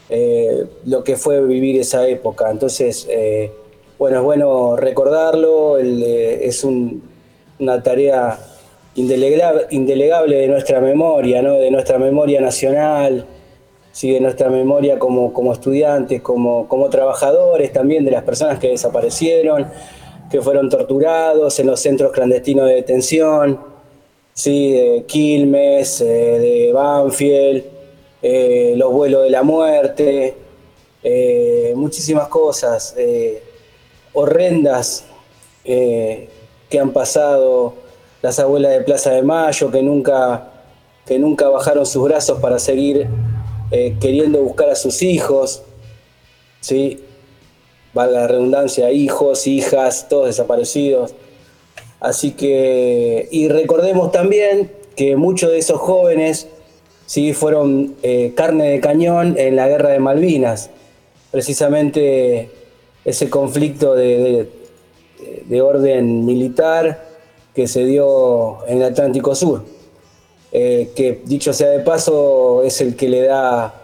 eh, 0.09 0.67
lo 0.87 1.05
que 1.05 1.17
fue 1.17 1.41
vivir 1.43 1.79
esa 1.81 2.07
época. 2.09 2.51
Entonces, 2.51 3.07
eh, 3.09 3.53
bueno, 3.99 4.19
es 4.19 4.23
bueno 4.25 4.77
recordarlo, 4.77 5.79
es 5.79 6.65
una 6.65 7.83
tarea 7.83 8.39
indelegable, 8.95 10.37
de 10.37 10.49
nuestra 10.49 10.81
memoria, 10.81 11.43
¿no? 11.43 11.55
de 11.55 11.71
nuestra 11.71 11.99
memoria 11.99 12.41
nacional, 12.41 13.27
¿sí? 13.93 14.11
de 14.11 14.21
nuestra 14.21 14.51
memoria 14.51 14.99
como, 14.99 15.33
como 15.33 15.53
estudiantes, 15.53 16.21
como, 16.21 16.67
como 16.69 16.89
trabajadores 16.91 17.73
también, 17.73 18.05
de 18.05 18.11
las 18.11 18.25
personas 18.25 18.59
que 18.59 18.69
desaparecieron, 18.69 19.67
que 20.33 20.41
fueron 20.41 20.71
torturados 20.71 21.61
en 21.61 21.67
los 21.67 21.79
centros 21.79 22.11
clandestinos 22.11 22.67
de 22.67 22.77
detención 22.77 23.61
¿sí? 24.33 24.73
de 24.73 25.05
Quilmes, 25.07 26.01
eh, 26.01 26.05
de 26.05 26.73
Banfield, 26.73 27.65
eh, 28.23 28.73
los 28.79 28.91
vuelos 28.91 29.25
de 29.25 29.31
la 29.31 29.43
muerte, 29.43 30.35
eh, 31.03 31.75
muchísimas 31.77 32.29
cosas 32.29 32.97
horrendas 34.15 35.05
que 35.65 36.79
han 36.81 36.93
pasado 36.95 37.75
las 38.23 38.39
abuelas 38.39 38.73
de 38.73 38.81
Plaza 38.81 39.11
de 39.11 39.23
Mayo, 39.23 39.71
que 39.71 39.83
nunca, 39.83 40.51
que 41.05 41.19
nunca 41.19 41.51
bajaron 41.51 41.85
sus 41.85 42.05
brazos 42.05 42.41
para 42.41 42.59
seguir 42.59 43.07
queriendo 44.01 44.41
buscar 44.41 44.71
a 44.71 44.75
sus 44.77 45.03
hijos, 45.03 45.63
¿sí? 46.61 47.03
Valga 47.95 48.21
la 48.21 48.29
redundancia, 48.29 48.91
hijos, 48.91 49.47
hijas, 49.47 50.09
todos 50.09 50.27
desaparecidos. 50.27 51.15
Así 52.01 52.33
que, 52.33 53.29
y 53.31 53.49
recordemos 53.49 54.11
también 54.13 54.71
que 54.97 55.17
muchos 55.17 55.51
de 55.51 55.59
esos 55.59 55.79
jóvenes 55.81 56.49
sí 57.07 57.33
fueron 57.33 57.95
eh, 58.03 58.33
carne 58.35 58.71
de 58.71 58.81
cañón 58.81 59.37
en 59.39 59.57
la 59.57 59.69
guerra 59.69 59.91
de 59.91 59.99
Malvinas, 59.99 60.71
precisamente 61.31 62.51
ese 63.05 63.31
conflicto 63.31 63.95
de, 63.95 64.49
orden 65.61 66.25
militar 66.25 67.05
que 67.55 67.69
se 67.69 67.85
dio 67.85 68.67
en 68.67 68.79
el 68.79 68.85
Atlántico 68.85 69.35
Sur, 69.35 69.65
eh, 70.51 70.91
que 70.97 71.21
dicho 71.25 71.53
sea 71.53 71.69
de 71.69 71.81
paso 71.81 72.63
es 72.65 72.81
el 72.81 72.97
que 72.97 73.09
le 73.09 73.23
da, 73.23 73.75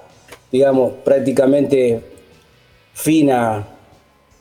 digamos, 0.51 0.92
prácticamente 1.05 2.01
fin 2.94 3.31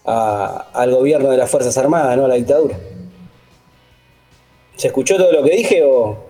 al 0.08 0.96
gobierno 0.96 1.30
de 1.30 1.38
las 1.38 1.52
Fuerzas 1.52 1.78
Armadas, 1.78 2.18
¿no? 2.18 2.26
a 2.26 2.28
la 2.30 2.36
dictadura. 2.36 2.78
¿Se 4.76 4.88
escuchó 4.88 5.18
todo 5.18 5.32
lo 5.32 5.44
que 5.44 5.56
dije 5.56 5.84
o...? 5.84 6.26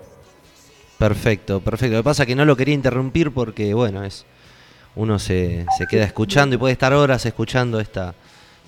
Perfecto, 0.97 1.59
perfecto. 1.59 1.97
Lo 1.97 1.99
que 2.01 2.05
pasa 2.05 2.23
es 2.23 2.27
que 2.27 2.35
no 2.35 2.43
lo 2.43 2.55
quería 2.55 2.73
interrumpir 2.73 3.31
porque, 3.31 3.73
bueno, 3.73 4.03
es 4.03 4.25
uno 4.95 5.19
se, 5.19 5.65
queda 5.89 6.05
escuchando 6.05 6.55
y 6.55 6.57
puede 6.57 6.73
estar 6.73 6.91
horas 6.91 7.23
escuchando 7.25 7.79
esta 7.79 8.15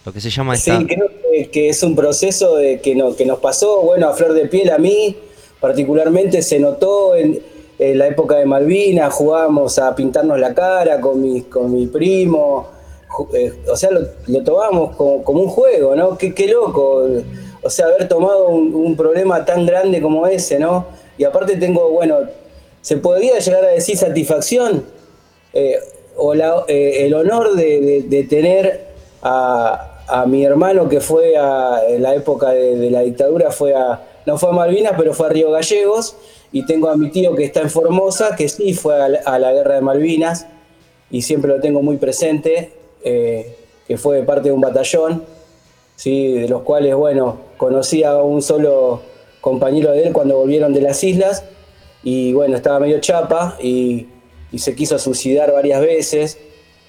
lo 0.06 0.14
que 0.14 0.22
se 0.22 0.30
llama 0.30 0.54
esta... 0.54 0.78
Sí, 0.78 0.86
creo 0.86 1.10
que, 1.52 1.70
es 1.70 1.84
un 1.84 1.96
proceso 1.96 2.56
de 2.56 2.80
que, 2.80 2.96
no, 2.96 3.16
que 3.16 3.26
nos 3.26 3.40
pasó, 3.40 3.82
bueno, 3.82 4.08
a 4.08 4.14
flor 4.14 4.34
de 4.34 4.46
piel 4.46 4.70
a 4.70 4.78
mí, 4.78 5.18
particularmente 5.60 6.42
se 6.42 6.60
notó 6.60 7.16
en, 7.16 7.42
la 7.80 8.08
época 8.08 8.36
de 8.36 8.46
Malvinas, 8.46 9.14
jugábamos 9.14 9.80
a 9.80 9.96
pintarnos 9.96 10.38
la 10.40 10.54
cara 10.54 11.00
con 11.00 11.22
mi, 11.22 11.44
con 11.44 11.74
mi 11.74 11.88
primo, 11.88 12.68
eh, 13.34 13.54
o 13.70 13.76
sea, 13.76 13.90
lo, 13.92 14.44
tomamos 14.44 14.96
como, 14.96 15.24
como, 15.24 15.42
un 15.42 15.50
juego, 15.50 15.96
¿no? 15.96 16.18
Qué, 16.18 16.34
qué 16.34 16.48
loco 16.48 17.06
o 17.62 17.70
sea, 17.70 17.88
haber 17.88 18.08
tomado 18.08 18.50
un, 18.50 18.96
problema 18.96 19.46
tan 19.46 19.66
grande 19.66 20.02
como 20.02 20.28
ese, 20.28 20.60
¿no? 20.60 20.88
Y 21.18 21.24
aparte 21.24 21.58
tengo, 21.58 21.90
bueno, 21.90 22.20
se 22.82 22.98
podría 22.98 23.40
llegar 23.40 23.66
a 23.66 23.70
decir 23.70 23.98
satisfacción 23.98 24.86
eh, 25.54 25.78
o 26.16 26.34
eh, 26.34 27.06
el 27.06 27.14
honor 27.14 27.56
de, 27.56 28.28
tener 28.30 28.88
a, 29.22 29.86
mi 30.28 30.44
hermano 30.44 30.90
que 30.90 31.02
fue 31.02 31.38
a, 31.38 31.82
en 31.88 32.02
la 32.02 32.16
época 32.16 32.50
de, 32.50 32.90
la 32.90 33.02
dictadura, 33.02 33.52
fue 33.52 33.76
a, 33.76 34.02
no 34.26 34.38
fue 34.38 34.50
a 34.50 34.54
Malvinas, 34.54 34.94
pero 34.98 35.14
fue 35.14 35.28
a 35.28 35.30
Río 35.30 35.52
Gallegos, 35.52 36.16
y 36.52 36.66
tengo 36.66 36.90
a 36.90 36.96
mi 36.96 37.10
tío 37.12 37.36
que 37.36 37.44
está 37.44 37.62
en 37.62 37.70
Formosa, 37.70 38.36
que 38.36 38.50
sí 38.50 38.74
fue 38.74 38.96
a 38.96 39.40
la, 39.40 39.54
guerra 39.54 39.76
de 39.76 39.82
Malvinas, 39.82 40.48
y 41.12 41.22
siempre 41.22 41.52
lo 41.52 41.60
tengo 41.60 41.82
muy 41.82 41.98
presente, 41.98 42.74
eh, 43.04 43.56
que 43.88 43.98
fue 43.98 44.24
parte 44.24 44.50
de 44.50 44.54
un 44.54 44.62
batallón, 44.62 45.24
¿sí? 45.96 46.34
de 46.34 46.48
los 46.48 46.62
cuales, 46.62 46.96
bueno, 46.96 47.38
conocí 47.58 48.04
a 48.04 48.22
un 48.22 48.42
solo 48.42 49.02
compañero 49.42 49.92
de 49.92 50.04
él 50.04 50.14
cuando 50.14 50.38
volvieron 50.38 50.74
de 50.74 50.82
las 50.82 51.04
islas 51.04 51.44
y 52.04 52.34
bueno, 52.34 52.56
estaba 52.56 52.80
medio 52.80 53.00
chapa 53.00 53.58
y, 53.62 54.08
se 54.58 54.74
quiso 54.74 54.98
suicidar 54.98 55.52
varias 55.54 55.80
veces. 55.80 56.40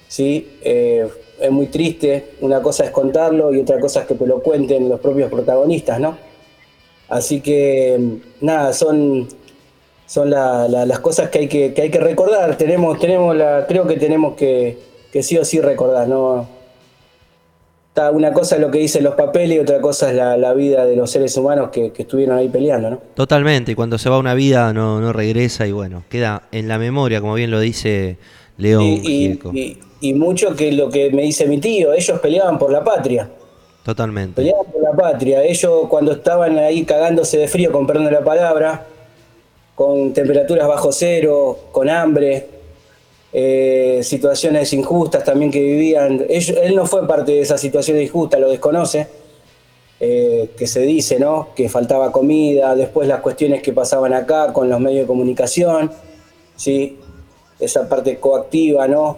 ¿sí? 0.07 0.57
Eh, 0.63 1.07
es 1.41 1.51
muy 1.51 1.67
triste, 1.67 2.33
una 2.41 2.61
cosa 2.61 2.85
es 2.85 2.91
contarlo 2.91 3.53
y 3.53 3.59
otra 3.59 3.79
cosa 3.79 4.01
es 4.01 4.07
que 4.07 4.25
lo 4.25 4.41
cuenten 4.41 4.87
los 4.87 4.99
propios 4.99 5.29
protagonistas, 5.29 5.99
¿no? 5.99 6.15
Así 7.09 7.41
que 7.41 7.99
nada, 8.39 8.71
son, 8.73 9.27
son 10.05 10.29
las 10.29 10.99
cosas 10.99 11.29
que 11.29 11.39
hay 11.39 11.47
que, 11.47 11.73
hay 11.75 11.89
que 11.89 11.99
recordar. 11.99 12.57
Tenemos, 12.57 12.99
tenemos 12.99 13.35
la, 13.35 13.65
creo 13.67 13.85
que 13.87 13.97
tenemos 13.97 14.35
que, 14.35 14.77
que 15.11 15.23
sí 15.23 15.37
o 15.37 15.45
sí 15.45 15.59
recordar, 15.61 16.07
¿no? 16.07 16.47
una 18.13 18.31
cosa 18.31 18.55
es 18.55 18.61
lo 18.61 18.71
que 18.71 18.79
dicen 18.79 19.03
los 19.03 19.15
papeles 19.15 19.57
y 19.57 19.59
otra 19.59 19.81
cosa 19.81 20.09
es 20.09 20.15
la, 20.15 20.53
vida 20.53 20.85
de 20.85 20.95
los 20.95 21.11
seres 21.11 21.35
humanos 21.35 21.69
que, 21.71 21.91
estuvieron 21.95 22.37
ahí 22.37 22.47
peleando, 22.47 22.89
¿no? 22.89 23.01
Totalmente, 23.15 23.73
y 23.73 23.75
cuando 23.75 23.97
se 23.97 24.09
va 24.09 24.17
una 24.17 24.33
vida 24.33 24.73
no, 24.73 25.01
no 25.01 25.11
regresa 25.11 25.67
y 25.67 25.71
bueno, 25.71 26.03
queda 26.09 26.43
en 26.51 26.67
la 26.67 26.77
memoria, 26.79 27.19
como 27.19 27.33
bien 27.33 27.51
lo 27.51 27.59
dice 27.59 28.17
León. 28.57 28.83
Y, 28.83 29.37
y, 29.99 30.13
mucho 30.13 30.55
que 30.55 30.71
lo 30.71 30.89
que 30.89 31.11
me 31.11 31.23
dice 31.23 31.45
mi 31.47 31.59
tío, 31.59 31.93
ellos 31.93 32.19
peleaban 32.19 32.57
por 32.57 32.71
la 32.71 32.83
patria. 32.83 33.29
Totalmente. 33.83 34.35
Peleaban 34.35 34.65
por 34.71 34.81
la 34.81 34.91
patria. 34.93 35.43
Ellos 35.43 35.87
cuando 35.89 36.13
estaban 36.13 36.57
ahí 36.57 36.83
cagándose 36.85 37.37
de 37.37 37.47
frío, 37.47 37.71
con 37.71 37.85
perdón 37.85 38.05
de 38.05 38.11
la 38.11 38.23
palabra, 38.23 38.85
con 39.75 40.13
temperaturas 40.13 40.67
bajo 40.67 40.91
cero, 40.91 41.57
con 41.71 41.89
hambre, 41.89 42.47
eh, 43.33 44.01
situaciones 44.03 44.73
injustas 44.73 45.23
también 45.23 45.51
que 45.51 45.61
vivían. 45.61 46.25
Él, 46.27 46.75
no 46.75 46.85
fue 46.85 47.07
parte 47.07 47.31
de 47.33 47.41
esa 47.41 47.57
situación 47.57 47.99
injusta, 48.01 48.37
lo 48.39 48.49
desconoce, 48.49 49.07
eh, 49.99 50.49
que 50.57 50.67
se 50.67 50.81
dice, 50.81 51.19
¿no? 51.19 51.49
Que 51.55 51.69
faltaba 51.69 52.11
comida, 52.11 52.75
después 52.75 53.07
las 53.07 53.21
cuestiones 53.21 53.61
que 53.61 53.71
pasaban 53.71 54.13
acá 54.13 54.51
con 54.51 54.69
los 54.69 54.79
medios 54.79 55.01
de 55.01 55.07
comunicación, 55.07 55.91
¿sí? 56.55 56.97
Esa 57.59 57.87
parte 57.87 58.17
coactiva, 58.19 58.87
¿no? 58.87 59.17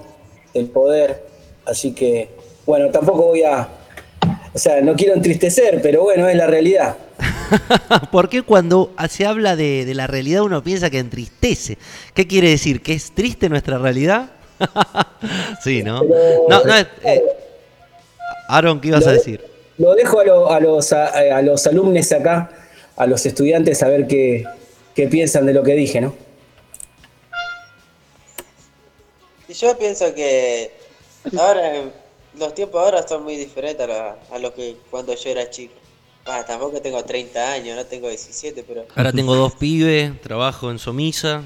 Del 0.54 0.68
poder. 0.68 1.24
Así 1.66 1.94
que, 1.94 2.30
bueno, 2.66 2.90
tampoco 2.90 3.24
voy 3.24 3.44
a... 3.44 3.68
O 4.54 4.60
sea, 4.60 4.82
no 4.82 4.96
quiero 4.96 5.16
entristecer, 5.16 5.82
pero 5.82 6.04
bueno, 6.04 6.28
es 6.28 6.36
la 6.36 6.46
realidad. 6.46 6.96
¿Por 8.12 8.30
qué 8.30 8.42
cuando 8.42 8.94
se 9.10 9.26
habla 9.26 9.56
de, 9.56 9.92
la 9.94 10.08
realidad 10.08 10.44
uno 10.44 10.64
piensa 10.64 10.90
que 10.90 11.00
entristece? 11.00 11.78
¿Qué 12.14 12.28
quiere 12.28 12.50
decir? 12.50 12.82
¿Que 12.82 12.94
es 12.94 13.12
triste 13.12 13.50
nuestra 13.50 13.78
realidad? 13.78 14.32
sí, 15.64 15.84
¿no? 15.84 16.04
no, 16.04 16.64
no 16.64 16.78
eh, 16.78 17.24
Aaron, 18.48 18.80
¿qué 18.80 18.90
ibas 18.90 19.08
a 19.08 19.12
decir? 19.12 19.44
Lo 19.78 19.96
dejo 19.96 20.20
a, 20.20 20.60
los, 20.60 20.94
a, 20.94 21.42
los 21.42 21.66
alumnos 21.66 22.12
acá, 22.12 22.50
a 22.96 23.08
los 23.08 23.26
estudiantes, 23.26 23.82
a 23.82 23.88
ver 23.88 24.08
qué, 24.08 24.46
piensan 25.10 25.46
de 25.46 25.54
lo 25.54 25.64
que 25.64 25.74
dije, 25.74 26.00
¿no? 26.00 26.14
Yo 29.50 29.78
pienso 29.78 30.14
que 30.16 30.72
ahora 31.38 31.92
los 32.38 32.56
tiempos 32.56 32.84
ahora 32.84 33.08
son 33.08 33.24
muy 33.24 33.36
diferentes 33.36 33.88
a, 33.88 34.16
a 34.32 34.40
lo 34.40 34.54
que 34.54 34.78
cuando 34.90 35.14
yo 35.16 35.30
era 35.30 35.50
chico. 35.50 35.83
Ah, 36.26 36.46
tampoco 36.46 36.82
tengo 36.82 37.04
30 37.04 37.52
años, 37.52 37.76
no 37.76 37.86
tengo 37.86 38.08
17, 38.08 38.64
pero... 38.64 38.86
Ahora 38.96 39.12
tengo 39.12 39.36
dos 39.36 39.56
pibes, 39.56 40.22
trabajo 40.22 40.72
en 40.72 40.80
Somisa. 40.80 41.44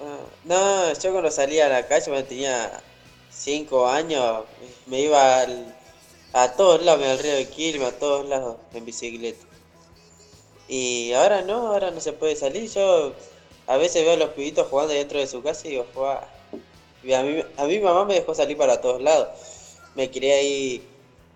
Ah, 0.00 0.18
no, 0.44 0.92
yo 0.94 1.12
cuando 1.12 1.30
salía 1.30 1.66
a 1.66 1.68
la 1.68 1.86
calle, 1.86 2.06
cuando 2.06 2.26
tenía 2.26 2.80
5 3.30 3.88
años, 3.88 4.44
me 4.86 5.00
iba 5.00 5.46
a 6.32 6.52
todos 6.52 6.82
lados, 6.82 7.06
al 7.06 7.18
río 7.18 7.34
de 7.34 7.46
Quilmes, 7.48 7.88
a 7.88 7.98
todos 7.98 8.26
lados 8.26 8.56
en 8.72 8.84
bicicleta. 8.84 9.44
Y 10.68 11.12
ahora 11.12 11.42
no, 11.42 11.66
ahora 11.68 11.90
no 11.90 12.00
se 12.00 12.14
puede 12.14 12.34
salir. 12.34 12.70
Yo 12.70 13.12
a 13.66 13.76
veces 13.76 14.04
veo 14.04 14.14
a 14.14 14.16
los 14.16 14.30
pibitos 14.30 14.68
jugando 14.68 14.94
dentro 14.94 15.18
de 15.18 15.26
su 15.26 15.42
casa 15.42 15.68
y 15.68 15.72
digo, 15.72 15.86
Y 17.04 17.12
a 17.12 17.22
mí, 17.22 17.44
a 17.58 17.64
mi 17.66 17.78
mamá 17.78 18.06
me 18.06 18.14
dejó 18.14 18.34
salir 18.34 18.56
para 18.56 18.80
todos 18.80 19.02
lados. 19.02 19.28
Me 19.94 20.10
quería 20.10 20.40
ir 20.40 20.91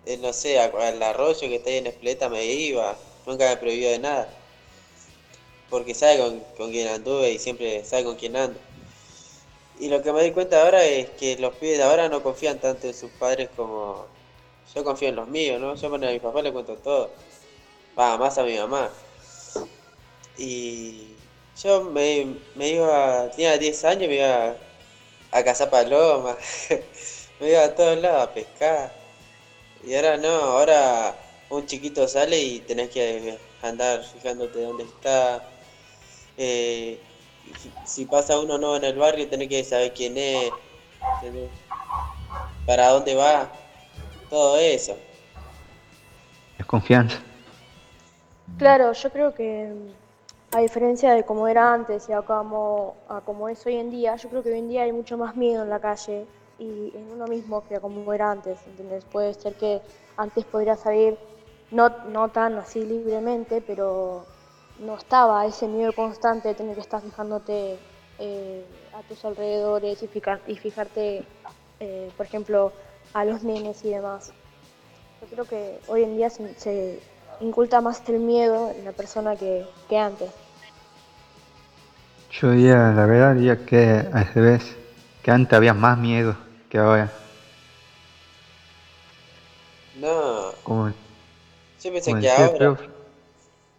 eh, 0.07 0.17
no 0.17 0.33
sé, 0.33 0.59
al 0.59 1.03
arroyo 1.03 1.39
que 1.41 1.55
está 1.55 1.69
ahí 1.69 1.77
en 1.77 1.87
Espleta 1.87 2.29
me 2.29 2.45
iba, 2.45 2.97
nunca 3.25 3.49
me 3.49 3.57
prohibió 3.57 3.89
de 3.91 3.99
nada. 3.99 4.29
Porque 5.69 5.93
sabe 5.93 6.19
con, 6.19 6.39
con 6.57 6.71
quién 6.71 6.87
anduve 6.87 7.31
y 7.31 7.39
siempre 7.39 7.83
sabe 7.85 8.05
con 8.05 8.15
quién 8.15 8.35
ando. 8.37 8.59
Y 9.79 9.89
lo 9.89 10.01
que 10.01 10.11
me 10.11 10.23
di 10.23 10.31
cuenta 10.31 10.63
ahora 10.63 10.83
es 10.83 11.09
que 11.11 11.37
los 11.37 11.53
pibes 11.55 11.77
de 11.77 11.83
ahora 11.83 12.09
no 12.09 12.23
confían 12.23 12.59
tanto 12.59 12.87
en 12.87 12.93
sus 12.93 13.11
padres 13.11 13.49
como 13.55 14.07
yo 14.73 14.83
confío 14.83 15.09
en 15.09 15.15
los 15.15 15.27
míos, 15.27 15.59
¿no? 15.61 15.75
Yo 15.75 15.93
a 15.93 15.97
mi 15.97 16.19
papá 16.19 16.41
le 16.41 16.51
cuento 16.51 16.75
todo. 16.77 17.11
Va, 17.97 18.17
más 18.17 18.37
a 18.37 18.43
mi 18.43 18.57
mamá. 18.57 18.89
Y 20.37 21.15
yo 21.61 21.83
me, 21.83 22.35
me 22.55 22.69
iba, 22.69 23.29
tenía 23.31 23.57
10 23.57 23.83
años, 23.85 24.07
me 24.07 24.15
iba 24.15 24.55
a 25.31 25.43
cazar 25.43 25.69
palomas, 25.69 26.37
me 27.39 27.49
iba 27.49 27.63
a 27.63 27.75
todos 27.75 27.97
lados 27.99 28.23
a 28.23 28.33
pescar. 28.33 28.96
Y 29.83 29.95
ahora 29.95 30.17
no, 30.17 30.29
ahora 30.29 31.15
un 31.49 31.65
chiquito 31.65 32.07
sale 32.07 32.41
y 32.41 32.59
tenés 32.59 32.89
que 32.89 33.37
andar 33.61 34.03
fijándote 34.03 34.61
dónde 34.61 34.83
está. 34.83 35.43
Eh, 36.37 36.99
si 37.85 38.05
pasa 38.05 38.39
uno 38.39 38.57
nuevo 38.57 38.75
en 38.75 38.83
el 38.83 38.97
barrio, 38.97 39.27
tenés 39.29 39.47
que 39.47 39.63
saber 39.63 39.93
quién 39.93 40.17
es, 40.17 40.51
para 42.65 42.89
dónde 42.89 43.15
va, 43.15 43.49
todo 44.29 44.57
eso. 44.57 44.97
Es 46.57 46.65
confianza. 46.65 47.17
Claro, 48.57 48.91
yo 48.91 49.11
creo 49.11 49.33
que 49.33 49.71
a 50.51 50.59
diferencia 50.59 51.13
de 51.13 51.23
como 51.23 51.47
era 51.47 51.73
antes 51.73 52.09
y 52.09 52.13
a 52.13 52.21
como, 52.21 52.95
a 53.07 53.21
como 53.21 53.49
es 53.49 53.65
hoy 53.65 53.75
en 53.75 53.89
día, 53.89 54.15
yo 54.15 54.29
creo 54.29 54.43
que 54.43 54.51
hoy 54.51 54.59
en 54.59 54.69
día 54.69 54.83
hay 54.83 54.91
mucho 54.91 55.17
más 55.17 55.35
miedo 55.35 55.63
en 55.63 55.69
la 55.69 55.79
calle 55.79 56.25
y 56.59 56.91
en 56.95 57.11
uno 57.11 57.27
mismo 57.27 57.63
que 57.67 57.79
como 57.79 58.11
era 58.13 58.31
antes, 58.31 58.59
¿entendés? 58.67 59.03
Puede 59.05 59.33
ser 59.33 59.55
que 59.55 59.81
antes 60.15 60.45
podría 60.45 60.75
salir 60.75 61.17
no, 61.71 61.89
no 62.09 62.29
tan 62.29 62.55
así 62.57 62.83
libremente, 62.83 63.61
pero 63.61 64.25
no 64.79 64.95
estaba 64.95 65.45
ese 65.45 65.67
miedo 65.67 65.93
constante 65.93 66.49
de 66.49 66.55
tener 66.55 66.75
que 66.75 66.81
estar 66.81 67.01
fijándote 67.01 67.77
eh, 68.19 68.65
a 68.93 69.01
tus 69.03 69.23
alrededores 69.25 70.01
y, 70.01 70.07
fijarte, 70.07 71.23
eh, 71.79 72.11
por 72.15 72.25
ejemplo, 72.25 72.71
a 73.13 73.25
los 73.25 73.43
nenes 73.43 73.83
y 73.85 73.89
demás. 73.89 74.31
Yo 75.21 75.27
creo 75.27 75.45
que 75.45 75.79
hoy 75.87 76.03
en 76.03 76.17
día 76.17 76.29
se, 76.29 76.99
inculta 77.39 77.81
más 77.81 78.01
el 78.09 78.19
miedo 78.19 78.71
en 78.71 78.85
la 78.85 78.91
persona 78.91 79.35
que, 79.35 79.65
que 79.87 79.97
antes. 79.97 80.31
Yo 82.31 82.51
diría, 82.51 82.91
la 82.91 83.05
verdad, 83.05 83.35
diría 83.35 83.65
que 83.65 84.07
a 84.11 84.23
veces 84.23 84.75
que 85.21 85.31
antes 85.31 85.53
había 85.53 85.73
más 85.73 85.97
miedo 85.97 86.35
que 86.69 86.77
ahora. 86.77 87.11
No. 89.95 90.51
Yo 91.83 91.93
pensé 91.93 92.19
que 92.19 92.29
ahora. 92.29 92.77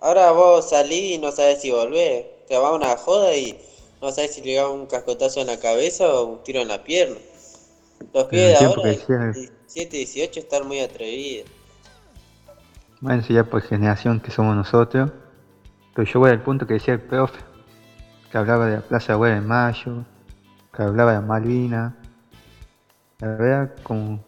Ahora 0.01 0.31
vos 0.31 0.71
salís 0.71 1.17
y 1.17 1.19
no 1.19 1.33
sabes 1.33 1.61
si 1.61 1.71
volvés. 1.71 2.27
Te 2.47 2.57
va 2.57 2.75
una 2.75 2.97
joda 2.97 3.35
y 3.35 3.59
no 4.01 4.11
sabes 4.13 4.35
si 4.35 4.43
le 4.43 4.55
da 4.55 4.69
un 4.69 4.87
cascotazo 4.87 5.41
en 5.41 5.49
la 5.49 5.59
cabeza 5.59 6.09
o 6.09 6.25
un 6.25 6.43
tiro 6.43 6.61
en 6.61 6.69
la 6.69 6.83
pierna. 6.83 7.19
Los 8.15 8.25
pibes 8.25 8.59
de 8.59 8.65
ahora, 8.65 8.91
17, 8.91 9.97
18, 9.97 10.41
están 10.41 10.67
muy 10.67 10.81
atrevidos. 10.81 11.51
Bueno, 13.01 13.21
eso 13.21 13.33
ya 13.33 13.45
por 13.45 13.63
generación 13.63 14.21
que 14.21 14.31
somos 14.31 14.57
nosotros. 14.57 15.11
Pero 15.95 16.09
yo 16.09 16.21
voy 16.21 16.31
al 16.31 16.43
punto 16.43 16.67
que 16.67 16.75
decía 16.75 16.95
el 16.95 17.01
profe, 17.01 17.41
que 18.31 18.39
hablaba 18.39 18.67
de 18.67 18.77
la 18.77 18.83
Plaza 18.83 19.17
de 19.17 19.35
de 19.35 19.41
Mayo, 19.41 20.05
que 20.73 20.83
hablaba 20.83 21.13
de 21.13 21.21
Malvina, 21.21 21.97
la 23.21 23.29
verdad, 23.29 23.71
como 23.83 24.21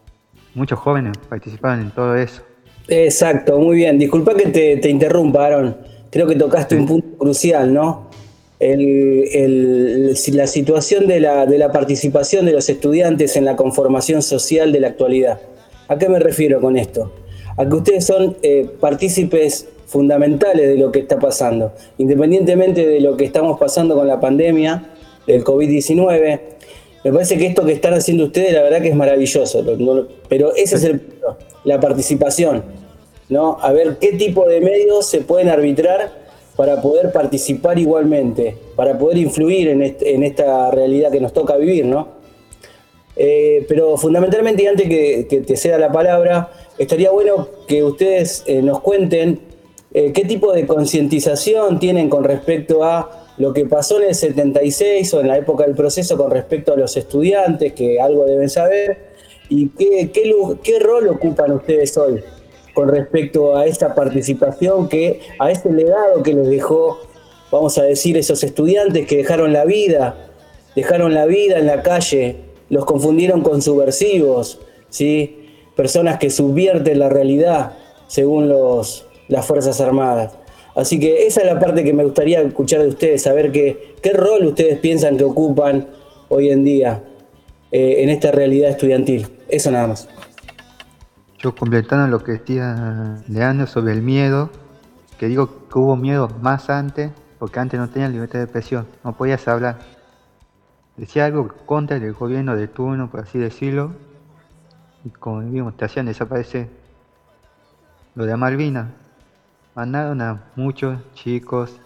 muchos 0.54 0.78
jóvenes 0.80 1.16
participaban 1.28 1.80
en 1.80 1.90
todo 1.92 2.16
eso. 2.16 2.42
Exacto, 2.88 3.58
muy 3.60 3.76
bien. 3.76 4.00
Disculpa 4.00 4.34
que 4.34 4.46
te, 4.46 4.90
interrumpa, 4.90 5.46
Aaron. 5.46 5.76
Creo 6.10 6.26
que 6.26 6.34
tocaste 6.34 6.74
un 6.74 6.86
punto 6.86 7.16
crucial, 7.16 7.72
¿no? 7.72 8.10
la 8.58 10.46
situación 10.46 11.06
de 11.06 11.20
la, 11.20 11.46
de 11.46 11.56
la 11.56 11.72
participación 11.72 12.44
de 12.44 12.52
los 12.52 12.68
estudiantes 12.68 13.36
en 13.36 13.44
la 13.44 13.56
conformación 13.56 14.22
social 14.22 14.72
de 14.72 14.80
la 14.80 14.88
actualidad. 14.88 15.40
¿A 15.88 15.96
qué 15.96 16.08
me 16.08 16.18
refiero 16.18 16.60
con 16.60 16.76
esto? 16.76 17.12
A 17.56 17.66
que 17.66 17.74
ustedes 17.74 18.04
son 18.04 18.36
eh, 18.42 18.68
partícipes 18.80 19.68
fundamentales 19.86 20.68
de 20.68 20.76
lo 20.76 20.90
que 20.90 20.98
está 20.98 21.18
pasando. 21.18 21.72
Independientemente 21.96 22.86
de 22.86 23.00
lo 23.00 23.16
que 23.16 23.24
estamos 23.24 23.58
pasando 23.58 23.94
con 23.94 24.08
la 24.08 24.20
pandemia 24.20 24.90
del 25.26 25.44
COVID-19, 25.44 26.40
me 27.04 27.12
parece 27.12 27.38
que 27.38 27.46
esto 27.46 27.64
que 27.64 27.72
están 27.72 27.94
haciendo 27.94 28.24
ustedes, 28.24 28.52
la 28.52 28.62
verdad 28.62 28.82
que 28.82 28.88
es 28.88 28.96
maravilloso, 28.96 29.64
pero 30.28 30.54
ese 30.54 30.76
es 30.76 30.84
el 30.84 31.00
la 31.64 31.80
participación, 31.80 32.62
¿no? 33.28 33.58
A 33.60 33.72
ver 33.72 33.98
qué 33.98 34.12
tipo 34.12 34.46
de 34.48 34.60
medios 34.60 35.06
se 35.06 35.20
pueden 35.20 35.48
arbitrar 35.48 36.20
para 36.56 36.80
poder 36.82 37.12
participar 37.12 37.78
igualmente, 37.78 38.56
para 38.76 38.98
poder 38.98 39.18
influir 39.18 39.68
en, 39.68 40.22
esta 40.22 40.70
realidad 40.70 41.10
que 41.10 41.20
nos 41.20 41.32
toca 41.32 41.56
vivir, 41.56 41.86
¿no? 41.86 42.20
Eh, 43.16 43.64
pero 43.68 43.96
fundamentalmente, 43.96 44.62
y 44.62 44.66
antes 44.66 44.88
que, 44.88 45.44
te 45.46 45.56
sea 45.56 45.78
la 45.78 45.92
palabra, 45.92 46.50
estaría 46.78 47.10
bueno 47.10 47.48
que 47.66 47.82
ustedes 47.82 48.42
eh, 48.46 48.62
nos 48.62 48.80
cuenten 48.80 49.40
eh, 49.92 50.12
qué 50.12 50.24
tipo 50.24 50.52
de 50.52 50.66
concientización 50.66 51.78
tienen 51.78 52.08
con 52.08 52.24
respecto 52.24 52.84
a 52.84 53.19
lo 53.40 53.54
que 53.54 53.64
pasó 53.64 53.98
en 54.02 54.08
el 54.08 54.14
76 54.14 55.14
o 55.14 55.20
en 55.22 55.28
la 55.28 55.38
época 55.38 55.64
del 55.64 55.74
proceso 55.74 56.18
con 56.18 56.30
respecto 56.30 56.74
a 56.74 56.76
los 56.76 56.94
estudiantes, 56.98 57.72
que 57.72 57.98
algo 57.98 58.26
deben 58.26 58.50
saber, 58.50 58.98
y 59.48 59.70
qué, 59.70 60.10
qué, 60.12 60.34
qué 60.62 60.78
rol 60.78 61.08
ocupan 61.08 61.50
ustedes 61.52 61.96
hoy 61.96 62.22
con 62.74 62.88
respecto 62.88 63.56
a 63.56 63.64
esta 63.64 63.94
participación, 63.94 64.90
que, 64.90 65.22
a 65.38 65.50
este 65.50 65.72
legado 65.72 66.22
que 66.22 66.34
les 66.34 66.50
dejó, 66.50 67.00
vamos 67.50 67.78
a 67.78 67.82
decir, 67.84 68.18
esos 68.18 68.44
estudiantes 68.44 69.06
que 69.06 69.16
dejaron 69.16 69.54
la 69.54 69.64
vida, 69.64 70.16
dejaron 70.76 71.14
la 71.14 71.24
vida 71.24 71.58
en 71.58 71.66
la 71.66 71.82
calle, 71.82 72.36
los 72.68 72.84
confundieron 72.84 73.40
con 73.40 73.62
subversivos, 73.62 74.60
¿sí? 74.90 75.48
personas 75.76 76.18
que 76.18 76.28
subvierten 76.28 76.98
la 76.98 77.08
realidad 77.08 77.72
según 78.06 78.50
los, 78.50 79.06
las 79.28 79.46
Fuerzas 79.46 79.80
Armadas. 79.80 80.32
Así 80.74 81.00
que 81.00 81.26
esa 81.26 81.40
es 81.40 81.46
la 81.46 81.58
parte 81.58 81.82
que 81.82 81.92
me 81.92 82.04
gustaría 82.04 82.40
escuchar 82.40 82.82
de 82.82 82.88
ustedes, 82.88 83.22
saber 83.22 83.50
qué, 83.52 83.96
rol 84.14 84.46
ustedes 84.46 84.78
piensan 84.78 85.16
que 85.16 85.24
ocupan 85.24 85.88
hoy 86.28 86.50
en 86.50 86.64
día 86.64 87.02
eh, 87.72 87.96
en 87.98 88.08
esta 88.08 88.30
realidad 88.30 88.70
estudiantil. 88.70 89.26
Eso 89.48 89.70
nada 89.70 89.88
más. 89.88 90.08
Yo 91.38 91.54
completando 91.54 92.06
lo 92.06 92.22
que 92.22 92.32
decía 92.32 93.22
Leandro 93.28 93.66
sobre 93.66 93.94
el 93.94 94.02
miedo, 94.02 94.50
que 95.18 95.26
digo 95.26 95.68
que 95.68 95.78
hubo 95.78 95.96
miedo 95.96 96.28
más 96.40 96.70
antes, 96.70 97.10
porque 97.38 97.58
antes 97.58 97.80
no 97.80 97.88
tenían 97.88 98.12
libertad 98.12 98.38
de 98.38 98.44
expresión, 98.44 98.86
no 99.02 99.16
podías 99.16 99.46
hablar. 99.48 99.78
Decía 100.96 101.24
algo 101.24 101.48
contra 101.64 101.96
el 101.96 102.12
gobierno 102.12 102.56
de 102.56 102.68
turno, 102.68 103.10
por 103.10 103.20
así 103.20 103.38
decirlo, 103.38 103.92
y 105.04 105.08
como 105.08 105.40
vimos, 105.40 105.76
te 105.76 105.86
hacían 105.86 106.06
desaparecer. 106.06 106.68
Lo 108.14 108.26
de 108.26 108.36
Malvinas, 108.36 108.88
mandaron 109.74 110.20
a 110.20 110.42
muchos 110.56 110.98
chicos 111.14 111.80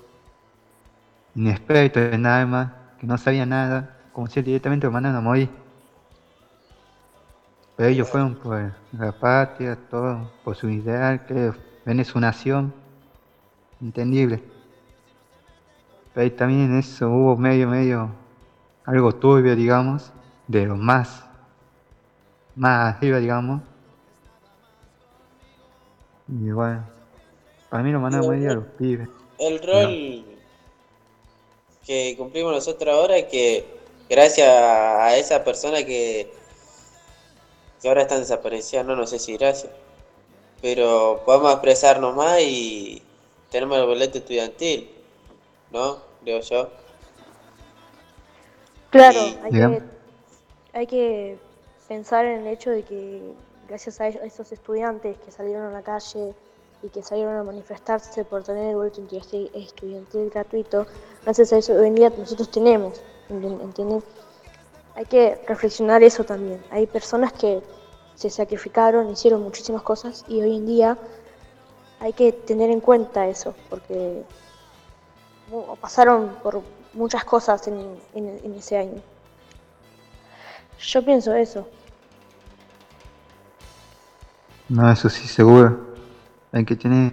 inexpertos 1.34 2.12
en 2.12 2.26
armas, 2.26 2.72
que 2.98 3.06
no 3.06 3.18
sabían 3.18 3.48
nada, 3.48 3.96
como 4.12 4.26
si 4.26 4.40
directamente 4.42 4.86
lo 4.86 4.92
mandaron 4.92 5.18
a 5.18 5.20
morir. 5.20 5.50
Pero 7.76 7.88
ellos 7.88 8.08
fueron 8.08 8.36
por 8.36 8.72
la 8.92 9.12
patria, 9.12 9.76
todo, 9.90 10.30
por 10.44 10.54
su 10.54 10.70
ideal, 10.70 11.26
que 11.26 11.52
ven 11.84 12.04
su 12.04 12.20
nación, 12.20 12.72
entendible. 13.80 14.42
Pero 16.14 16.32
también 16.36 16.70
en 16.70 16.78
eso 16.78 17.10
hubo 17.10 17.36
medio, 17.36 17.68
medio, 17.68 18.10
algo 18.84 19.12
turbio, 19.12 19.56
digamos, 19.56 20.12
de 20.46 20.66
lo 20.66 20.76
más, 20.76 21.26
más 22.54 22.94
arriba, 22.94 23.18
digamos. 23.18 23.62
Y 26.28 26.52
bueno, 26.52 26.93
para 27.74 27.82
mí 27.82 27.90
lo 27.90 27.98
mandaron 27.98 28.26
a 28.26 28.28
morir 28.28 28.50
a 28.50 28.54
los 28.54 28.66
pibes. 28.78 29.08
El 29.36 29.60
rol 29.60 30.24
que 31.84 32.14
cumplimos 32.16 32.52
nosotros 32.52 32.94
ahora 32.94 33.16
es 33.16 33.24
que 33.24 33.66
gracias 34.08 34.48
a 34.48 35.16
esa 35.16 35.42
persona 35.42 35.84
que 35.84 36.32
que 37.82 37.88
ahora 37.88 38.02
están 38.02 38.20
desaparecidas, 38.20 38.86
no, 38.86 39.04
sé 39.08 39.18
si 39.18 39.36
gracias. 39.36 39.72
Pero 40.62 41.22
podemos 41.26 41.50
expresarnos 41.50 42.14
más 42.14 42.40
y 42.42 43.02
tenemos 43.50 43.76
el 43.78 43.86
boleto 43.86 44.18
estudiantil, 44.18 44.88
¿no? 45.72 45.98
Creo 46.22 46.42
yo. 46.42 46.70
Claro, 48.90 49.18
hay, 49.42 49.50
que, 49.50 49.82
hay 50.74 50.86
que 50.86 51.38
pensar 51.88 52.24
en 52.24 52.42
el 52.42 52.54
hecho 52.54 52.70
de 52.70 52.84
que 52.84 53.34
gracias 53.68 54.00
a 54.00 54.06
esos 54.06 54.52
estudiantes 54.52 55.18
que 55.18 55.32
salieron 55.32 55.66
a 55.66 55.70
la 55.72 55.82
calle 55.82 56.36
y 56.84 56.88
que 56.90 57.02
salieron 57.02 57.36
a 57.36 57.42
manifestarse 57.42 58.24
por 58.24 58.44
tener 58.44 58.70
el 58.70 58.76
boleto 58.76 59.00
estudiantil 59.54 60.30
gratuito, 60.30 60.86
gracias 61.24 61.52
a 61.52 61.58
eso 61.58 61.72
hoy 61.72 61.88
en 61.88 61.94
día 61.94 62.12
nosotros 62.16 62.50
tenemos, 62.50 63.00
¿entienden? 63.28 64.02
hay 64.96 65.06
que 65.06 65.42
reflexionar 65.46 66.02
eso 66.02 66.24
también. 66.24 66.62
Hay 66.70 66.86
personas 66.86 67.32
que 67.32 67.62
se 68.14 68.30
sacrificaron, 68.30 69.10
hicieron 69.10 69.42
muchísimas 69.42 69.82
cosas 69.82 70.24
y 70.28 70.40
hoy 70.40 70.56
en 70.56 70.66
día 70.66 70.98
hay 72.00 72.12
que 72.12 72.32
tener 72.32 72.70
en 72.70 72.80
cuenta 72.80 73.26
eso, 73.26 73.54
porque 73.68 74.22
pasaron 75.80 76.36
por 76.42 76.62
muchas 76.92 77.24
cosas 77.24 77.66
en, 77.66 78.54
ese 78.56 78.78
año. 78.78 79.02
Yo 80.78 81.04
pienso 81.04 81.34
eso. 81.34 81.66
No, 84.68 84.90
eso 84.90 85.08
sí, 85.08 85.26
seguro. 85.26 85.93
Hay 86.54 86.64
que 86.64 86.76
tener 86.76 87.10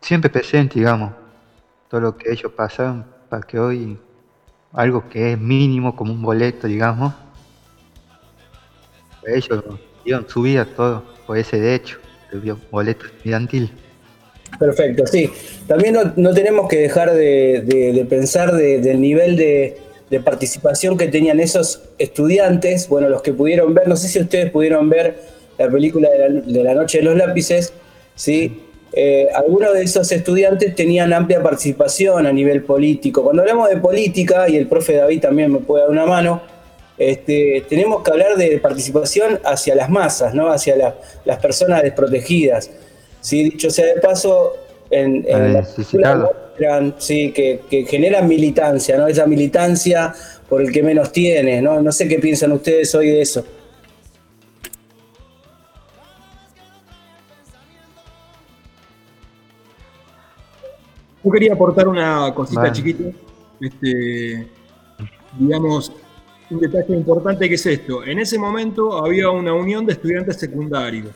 siempre 0.00 0.28
presente, 0.28 0.80
digamos, 0.80 1.12
todo 1.88 2.00
lo 2.00 2.16
que 2.16 2.32
ellos 2.32 2.50
pasaron 2.50 3.06
para 3.28 3.40
que 3.46 3.60
hoy 3.60 3.96
algo 4.72 5.08
que 5.08 5.32
es 5.32 5.38
mínimo 5.38 5.94
como 5.94 6.12
un 6.12 6.20
boleto, 6.20 6.66
digamos. 6.66 7.14
Ellos 9.24 9.62
dieron 10.04 10.28
su 10.28 10.42
vida 10.42 10.64
todo 10.64 11.04
por 11.28 11.38
ese 11.38 11.60
derecho, 11.60 11.98
el 12.32 12.56
boleto 12.72 13.06
estudiantil. 13.06 13.70
Perfecto, 14.58 15.06
sí. 15.06 15.30
También 15.68 15.96
no, 16.16 16.34
tenemos 16.34 16.68
que 16.68 16.78
dejar 16.78 17.14
de, 17.14 18.04
pensar 18.10 18.52
del 18.52 19.00
nivel 19.00 19.36
de, 19.36 19.80
participación 20.24 20.98
que 20.98 21.06
tenían 21.06 21.38
esos 21.38 21.82
estudiantes, 21.98 22.88
bueno, 22.88 23.08
los 23.08 23.22
que 23.22 23.32
pudieron 23.32 23.74
ver, 23.74 23.86
no 23.86 23.94
sé 23.94 24.08
si 24.08 24.18
ustedes 24.18 24.50
pudieron 24.50 24.88
ver 24.88 25.20
la 25.56 25.70
película 25.70 26.08
de 26.10 26.18
la, 26.18 26.40
de 26.40 26.64
la 26.64 26.74
Noche 26.74 26.98
de 26.98 27.04
los 27.04 27.16
Lápices, 27.16 27.72
¿sí? 28.16 28.62
Eh, 28.92 29.28
algunos 29.34 29.74
de 29.74 29.82
esos 29.82 30.10
estudiantes 30.10 30.74
tenían 30.74 31.12
amplia 31.12 31.42
participación 31.42 32.26
a 32.26 32.32
nivel 32.32 32.64
político. 32.64 33.22
Cuando 33.22 33.42
hablamos 33.42 33.68
de 33.68 33.76
política, 33.76 34.48
y 34.48 34.56
el 34.56 34.66
profe 34.66 34.94
David 34.94 35.20
también 35.20 35.52
me 35.52 35.58
puede 35.58 35.82
dar 35.82 35.90
una 35.90 36.06
mano, 36.06 36.40
este, 36.98 37.64
tenemos 37.68 38.02
que 38.02 38.10
hablar 38.10 38.36
de 38.36 38.58
participación 38.58 39.38
hacia 39.44 39.74
las 39.74 39.90
masas, 39.90 40.34
¿no? 40.34 40.50
hacia 40.50 40.94
las 41.24 41.38
personas 41.38 41.82
desprotegidas. 41.82 42.70
¿sí? 43.20 43.44
Dicho 43.44 43.68
sea 43.70 43.86
de 43.86 44.00
paso, 44.00 44.54
en, 44.90 45.26
la 45.28 46.94
sí, 46.96 47.32
que, 47.32 47.60
que, 47.68 47.84
generan 47.84 48.26
militancia, 48.26 48.96
¿no? 48.96 49.08
esa 49.08 49.26
militancia 49.26 50.14
por 50.48 50.62
el 50.62 50.72
que 50.72 50.82
menos 50.82 51.12
tiene. 51.12 51.60
¿no? 51.60 51.82
no 51.82 51.92
sé 51.92 52.08
qué 52.08 52.18
piensan 52.18 52.52
ustedes 52.52 52.94
hoy 52.94 53.10
de 53.10 53.20
eso. 53.20 53.44
Yo 61.26 61.32
quería 61.32 61.54
aportar 61.54 61.88
una 61.88 62.32
cosita 62.32 62.70
chiquita, 62.70 63.02
este, 63.60 64.46
digamos, 65.36 65.92
un 66.48 66.60
detalle 66.60 66.94
importante 66.94 67.48
que 67.48 67.56
es 67.56 67.66
esto. 67.66 68.04
En 68.04 68.20
ese 68.20 68.38
momento 68.38 69.04
había 69.04 69.28
una 69.30 69.52
unión 69.52 69.84
de 69.84 69.94
estudiantes 69.94 70.36
secundarios. 70.36 71.10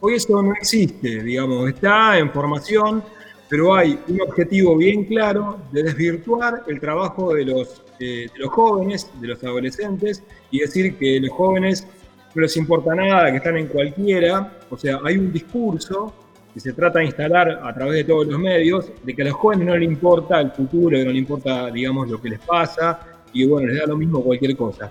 Hoy 0.00 0.14
eso 0.14 0.42
no 0.42 0.54
existe, 0.54 1.22
digamos, 1.22 1.68
está 1.68 2.16
en 2.16 2.30
formación, 2.30 3.04
pero 3.50 3.74
hay 3.74 4.00
un 4.08 4.22
objetivo 4.22 4.74
bien 4.78 5.04
claro 5.04 5.58
de 5.72 5.82
desvirtuar 5.82 6.62
el 6.66 6.80
trabajo 6.80 7.34
de 7.34 7.44
los, 7.44 7.82
de 7.98 8.30
los 8.38 8.48
jóvenes, 8.48 9.10
de 9.20 9.28
los 9.28 9.44
adolescentes, 9.44 10.22
y 10.50 10.60
decir 10.60 10.96
que 10.96 11.20
los 11.20 11.32
jóvenes 11.32 11.86
no 12.34 12.40
les 12.40 12.56
importa 12.56 12.94
nada, 12.94 13.30
que 13.30 13.36
están 13.36 13.58
en 13.58 13.66
cualquiera. 13.66 14.58
O 14.70 14.78
sea, 14.78 15.00
hay 15.04 15.18
un 15.18 15.30
discurso 15.30 16.14
que 16.52 16.60
se 16.60 16.72
trata 16.72 16.98
de 16.98 17.06
instalar 17.06 17.60
a 17.62 17.72
través 17.72 17.94
de 17.94 18.04
todos 18.04 18.26
los 18.26 18.38
medios, 18.38 18.90
de 19.02 19.14
que 19.14 19.22
a 19.22 19.26
los 19.26 19.34
jóvenes 19.34 19.66
no 19.66 19.76
les 19.76 19.88
importa 19.88 20.40
el 20.40 20.50
futuro, 20.50 20.96
que 20.96 21.04
no 21.04 21.10
les 21.10 21.20
importa, 21.20 21.70
digamos, 21.70 22.08
lo 22.08 22.20
que 22.20 22.30
les 22.30 22.40
pasa, 22.40 23.00
y 23.32 23.46
bueno, 23.46 23.68
les 23.68 23.78
da 23.78 23.86
lo 23.86 23.96
mismo 23.96 24.22
cualquier 24.22 24.56
cosa. 24.56 24.90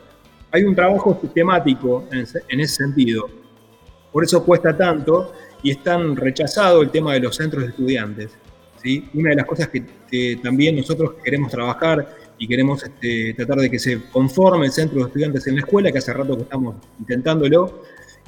Hay 0.52 0.64
un 0.64 0.76
trabajo 0.76 1.18
sistemático 1.22 2.06
en 2.12 2.60
ese 2.60 2.76
sentido. 2.76 3.30
Por 4.12 4.24
eso 4.24 4.44
cuesta 4.44 4.76
tanto 4.76 5.34
y 5.62 5.72
es 5.72 5.84
tan 5.84 6.16
rechazado 6.16 6.82
el 6.82 6.90
tema 6.90 7.14
de 7.14 7.20
los 7.20 7.36
centros 7.36 7.64
de 7.64 7.70
estudiantes. 7.70 8.32
¿sí? 8.82 9.08
Una 9.14 9.32
de 9.32 9.36
las 9.38 9.46
cosas 9.46 9.70
que, 9.70 10.40
también 10.42 10.76
nosotros 10.76 11.14
queremos 11.24 11.52
trabajar 11.52 12.16
y 12.40 12.48
queremos 12.48 12.84
este, 12.84 13.34
tratar 13.36 13.58
de 13.58 13.70
que 13.70 13.78
se 13.78 14.02
conforme 14.10 14.66
el 14.66 14.72
centro 14.72 15.00
de 15.00 15.06
estudiantes 15.06 15.46
en 15.46 15.56
la 15.56 15.62
escuela, 15.62 15.92
que 15.92 16.00
hace 16.00 16.14
rato 16.14 16.36
que 16.36 16.44
estamos 16.44 16.76
intentándolo. 17.00 17.84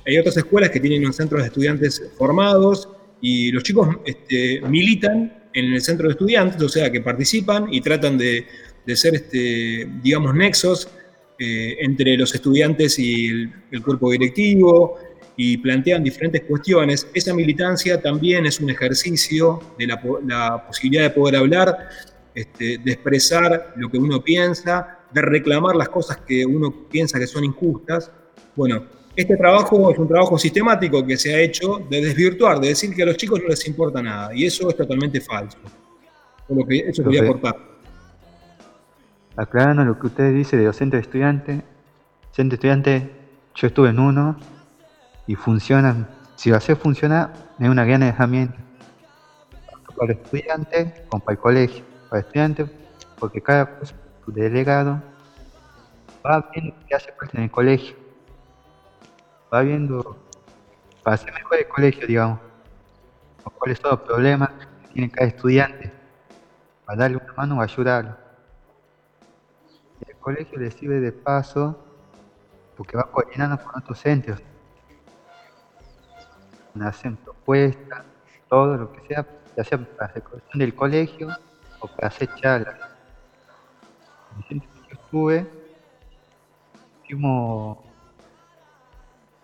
Hay 0.06 0.18
otras 0.18 0.38
escuelas 0.38 0.70
que 0.70 0.80
tienen 0.80 1.04
unos 1.04 1.16
centros 1.16 1.42
de 1.42 1.48
estudiantes 1.48 2.12
formados, 2.18 2.90
y 3.22 3.52
los 3.52 3.64
chicos 3.64 3.88
este, 4.06 4.62
militan 4.68 5.42
en 5.54 5.74
el 5.74 5.82
centro 5.82 6.08
de 6.08 6.14
estudiantes, 6.14 6.62
o 6.62 6.70
sea, 6.70 6.92
que 6.92 7.02
participan 7.02 7.72
y 7.72 7.82
tratan 7.82 8.18
de, 8.18 8.46
ser, 8.96 9.16
este, 9.16 9.88
digamos, 10.02 10.34
nexos 10.34 10.90
eh, 11.38 11.78
entre 11.80 12.18
los 12.18 12.34
estudiantes 12.34 12.98
y 13.00 13.28
el, 13.72 13.84
cuerpo 13.84 14.12
directivo 14.12 14.98
y 15.38 15.58
plantean 15.58 16.04
diferentes 16.04 16.42
cuestiones. 16.42 17.08
Esa 17.14 17.34
militancia 17.34 18.02
también 18.02 18.46
es 18.46 18.60
un 18.60 18.70
ejercicio 18.70 19.62
de 19.78 19.88
la, 19.88 20.64
posibilidad 20.66 21.04
de 21.04 21.10
poder 21.12 21.36
hablar, 21.38 21.90
este, 22.34 22.78
de 22.78 22.92
expresar 22.92 23.74
lo 23.76 23.90
que 23.90 23.98
uno 23.98 24.24
piensa, 24.24 25.00
de 25.14 25.22
reclamar 25.22 25.76
las 25.76 25.90
cosas 25.90 26.18
que 26.18 26.46
uno 26.46 26.88
piensa 26.90 27.20
que 27.20 27.28
son 27.28 27.44
injustas. 27.44 28.12
Bueno, 28.56 28.86
este 29.16 29.36
trabajo 29.36 29.92
es 29.92 29.98
un 29.98 30.08
trabajo 30.08 30.38
sistemático 30.38 31.06
que 31.06 31.18
se 31.18 31.36
ha 31.36 31.40
hecho 31.40 31.80
de 31.90 32.02
desvirtuar, 32.02 32.60
de 32.60 32.70
decir 32.70 32.96
que 32.96 33.04
a 33.04 33.06
los 33.06 33.18
chicos 33.18 33.42
no 33.42 33.50
les 33.50 33.68
importa 33.68 34.02
nada, 34.02 34.34
y 34.34 34.46
eso 34.46 34.70
es 34.70 34.78
totalmente 34.78 35.20
falso. 35.20 35.58
Por 36.48 36.58
lo 36.58 36.66
que 36.66 36.80
eso 36.80 37.04
quería 37.04 37.24
aportar. 37.24 37.56
aclarando 39.36 39.84
lo 39.84 40.00
que 40.00 40.08
usted 40.08 40.34
dice 40.34 40.58
de 40.58 40.66
docente 40.66 40.98
de 40.98 41.02
estudiante, 41.02 41.62
docente 42.30 42.56
estudiante, 42.56 43.12
yo 43.56 43.68
estuve 43.68 43.90
en 43.90 44.00
uno 44.00 44.38
y 45.28 45.36
funcionan, 45.36 46.08
si 46.36 46.50
lo 46.50 46.56
hace 46.56 46.76
funcionar, 46.76 47.34
es 47.60 47.68
una 47.68 47.86
gran 47.86 48.04
herramienta. 48.04 48.58
Para 49.96 50.14
el 50.14 50.20
estudiante 50.20 51.06
como 51.10 51.24
para 51.24 51.36
el 51.36 51.40
colegio. 51.40 51.84
Para 52.10 52.22
el 52.22 52.26
estudiante, 52.26 52.66
porque 53.20 53.42
cada 53.42 53.78
delegado 54.26 55.02
va 56.26 56.50
viendo 56.54 56.74
qué 56.88 56.96
hace 56.96 57.14
en 57.34 57.44
el 57.44 57.52
colegio. 57.52 58.01
Va 59.54 59.62
viendo 59.62 60.18
para 61.04 61.16
hacer 61.16 61.34
mejor 61.34 61.58
el 61.58 61.68
colegio, 61.68 62.08
digamos. 62.08 62.40
O 63.44 63.50
cuáles 63.50 63.80
son 63.80 63.92
los 63.92 64.00
problemas 64.02 64.50
que 64.52 64.88
tiene 64.94 65.12
cada 65.12 65.28
estudiante. 65.28 65.92
Para 66.86 67.00
darle 67.00 67.18
una 67.18 67.34
mano 67.34 67.58
o 67.58 67.62
ayudarlo. 67.62 68.16
El 70.08 70.16
colegio 70.18 70.58
le 70.58 70.72
sirve 70.72 71.02
de 71.02 71.12
paso 71.12 71.78
porque 72.78 72.96
va 72.96 73.04
coordinando 73.12 73.62
con 73.62 73.82
otros 73.82 74.00
centros. 74.00 74.40
Hacen 76.80 77.18
propuestas, 77.18 78.06
todo 78.48 78.78
lo 78.78 78.94
que 78.94 79.06
sea, 79.08 79.28
ya 79.58 79.64
sea 79.66 79.78
para 79.78 80.14
recolección 80.14 80.60
del 80.60 80.74
colegio 80.74 81.28
o 81.80 81.88
para 81.88 82.08
hacer 82.08 82.34
charlas. 82.36 82.76
En 84.32 84.38
el 84.38 84.44
centro 84.48 84.70
que 84.74 84.96
yo 84.96 85.02
estuve, 85.02 85.52
hicimos 87.04 87.91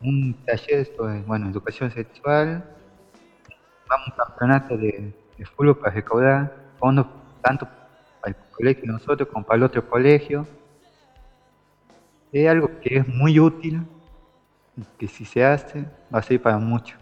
un 0.01 0.33
taller 0.45 0.85
sobre 0.95 1.21
bueno, 1.21 1.49
educación 1.49 1.91
sexual, 1.91 2.63
vamos 3.87 4.07
a 4.07 4.11
un 4.11 4.17
campeonato 4.17 4.77
de, 4.77 5.13
fútbol 5.55 5.77
para 5.77 5.93
recaudar 5.93 6.51
fondos 6.79 7.05
tanto 7.41 7.67
para 8.21 8.35
el 8.35 8.35
colegio 8.51 8.81
de 8.83 8.87
nosotros 8.87 9.29
como 9.31 9.45
para 9.45 9.57
el 9.57 9.63
otro 9.63 9.87
colegio. 9.87 10.47
Es 12.31 12.47
algo 12.47 12.69
que 12.81 12.97
es 12.97 13.07
muy 13.07 13.39
útil, 13.39 13.85
que 14.97 15.07
si 15.07 15.25
se 15.25 15.43
hace 15.43 15.85
va 16.13 16.19
a 16.19 16.21
servir 16.21 16.41
para 16.41 16.57
mucho. 16.57 16.97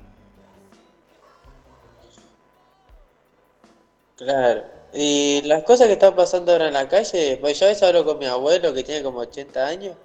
Claro. 4.17 4.63
Y 4.93 5.41
las 5.43 5.63
cosas 5.63 5.87
que 5.87 5.93
están 5.93 6.15
pasando 6.15 6.53
ahora 6.53 6.67
en 6.67 6.73
la 6.73 6.87
calle, 6.87 7.37
pues 7.41 7.59
yo 7.59 7.65
a 7.65 7.69
veces 7.69 7.83
hablo 7.83 8.05
con 8.05 8.17
mi 8.17 8.25
abuelo 8.25 8.73
que 8.73 8.83
tiene 8.83 9.03
como 9.03 9.19
80 9.19 9.67
años 9.67 9.97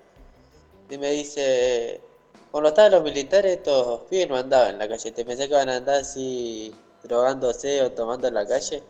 y 0.89 0.99
me 0.99 1.13
dice, 1.13 2.01
cuando 2.51 2.71
estaban 2.71 2.93
los 2.93 3.03
militares 3.03 3.59
estos 3.59 4.01
pibes 4.09 4.29
no 4.29 4.37
andaban 4.37 4.71
en 4.71 4.79
la 4.79 4.89
calle, 4.89 5.13
te 5.13 5.25
pensé 5.25 5.49
que 5.49 5.55
van 5.55 5.69
a 5.69 5.77
andar 5.77 6.01
así 6.01 6.75
drogándose 7.03 7.83
o 7.83 7.93
tomando 7.93 8.29
en 8.29 8.35
la 8.35 8.47
calle, 8.47 8.83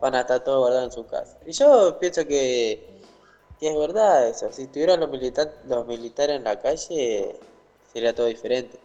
van 0.00 0.14
a 0.14 0.20
estar 0.20 0.40
todos 0.40 0.60
guardados 0.60 0.96
en 0.96 1.02
su 1.02 1.06
casa. 1.06 1.38
Y 1.46 1.52
yo 1.52 1.98
pienso 1.98 2.26
que, 2.26 3.02
es 3.60 3.78
verdad 3.78 4.28
eso, 4.28 4.50
si 4.52 4.62
estuvieran 4.62 5.00
los, 5.00 5.10
milita 5.10 5.50
los 5.66 5.86
militares 5.86 6.36
en 6.36 6.44
la 6.44 6.58
calle 6.58 7.36
sería 7.92 8.14
todo 8.14 8.26
diferente. 8.26 8.78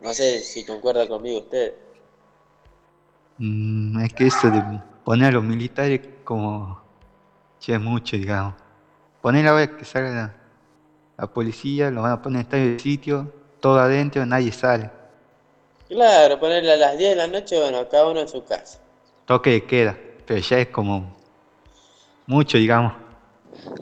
No 0.00 0.12
sé 0.12 0.40
si 0.40 0.64
concuerda 0.64 1.06
conmigo 1.06 1.38
usted. 1.38 1.74
Mm, 3.38 4.00
es 4.00 4.12
que 4.14 4.26
eso 4.26 4.50
de 4.50 4.62
poner 5.04 5.28
a 5.28 5.32
los 5.32 5.44
militares 5.44 6.00
como 6.24 6.82
che, 7.60 7.78
mucho, 7.78 8.16
digamos. 8.16 8.54
Poner 9.20 9.46
ahora 9.46 9.76
que 9.76 9.84
salga 9.84 10.41
la, 11.16 11.26
policía, 11.32 11.90
lo 11.90 12.02
van 12.02 12.12
a 12.12 12.22
poner 12.22 12.36
en 12.40 12.42
estadio 12.42 12.72
de 12.74 12.78
sitio, 12.80 13.32
todo 13.60 13.78
adentro, 13.78 14.24
nadie 14.26 14.52
sale. 14.52 14.90
Claro, 15.86 16.40
ponerle 16.40 16.72
a 16.72 16.76
las 16.76 16.98
10 16.98 17.10
de 17.10 17.14
la 17.16 17.28
noche, 17.28 17.56
bueno, 17.60 17.88
cada 17.88 18.08
uno 18.08 18.18
en 18.18 18.26
su 18.28 18.42
casa. 18.44 18.80
Toque 19.26 19.50
de 19.50 19.66
queda, 19.66 19.98
pero 20.26 20.38
ya 20.40 20.58
es 20.60 20.68
como 20.68 20.94
mucho, 22.26 22.58
digamos. 22.58 22.92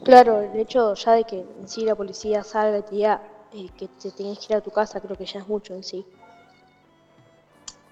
Claro, 0.03 0.41
el 0.41 0.59
hecho 0.59 0.93
ya 0.93 1.13
de 1.13 1.23
que 1.23 1.39
en 1.39 1.67
sí 1.67 1.85
la 1.85 1.95
policía 1.95 2.43
salga 2.43 2.77
y 2.79 2.83
te 2.83 2.95
diga 2.95 3.21
eh, 3.51 3.69
que 3.77 3.87
te 3.87 4.11
tienes 4.11 4.37
que 4.39 4.53
ir 4.53 4.57
a 4.57 4.61
tu 4.61 4.69
casa, 4.69 5.01
creo 5.01 5.17
que 5.17 5.25
ya 5.25 5.39
es 5.39 5.47
mucho 5.47 5.73
en 5.73 5.83
sí. 5.83 6.05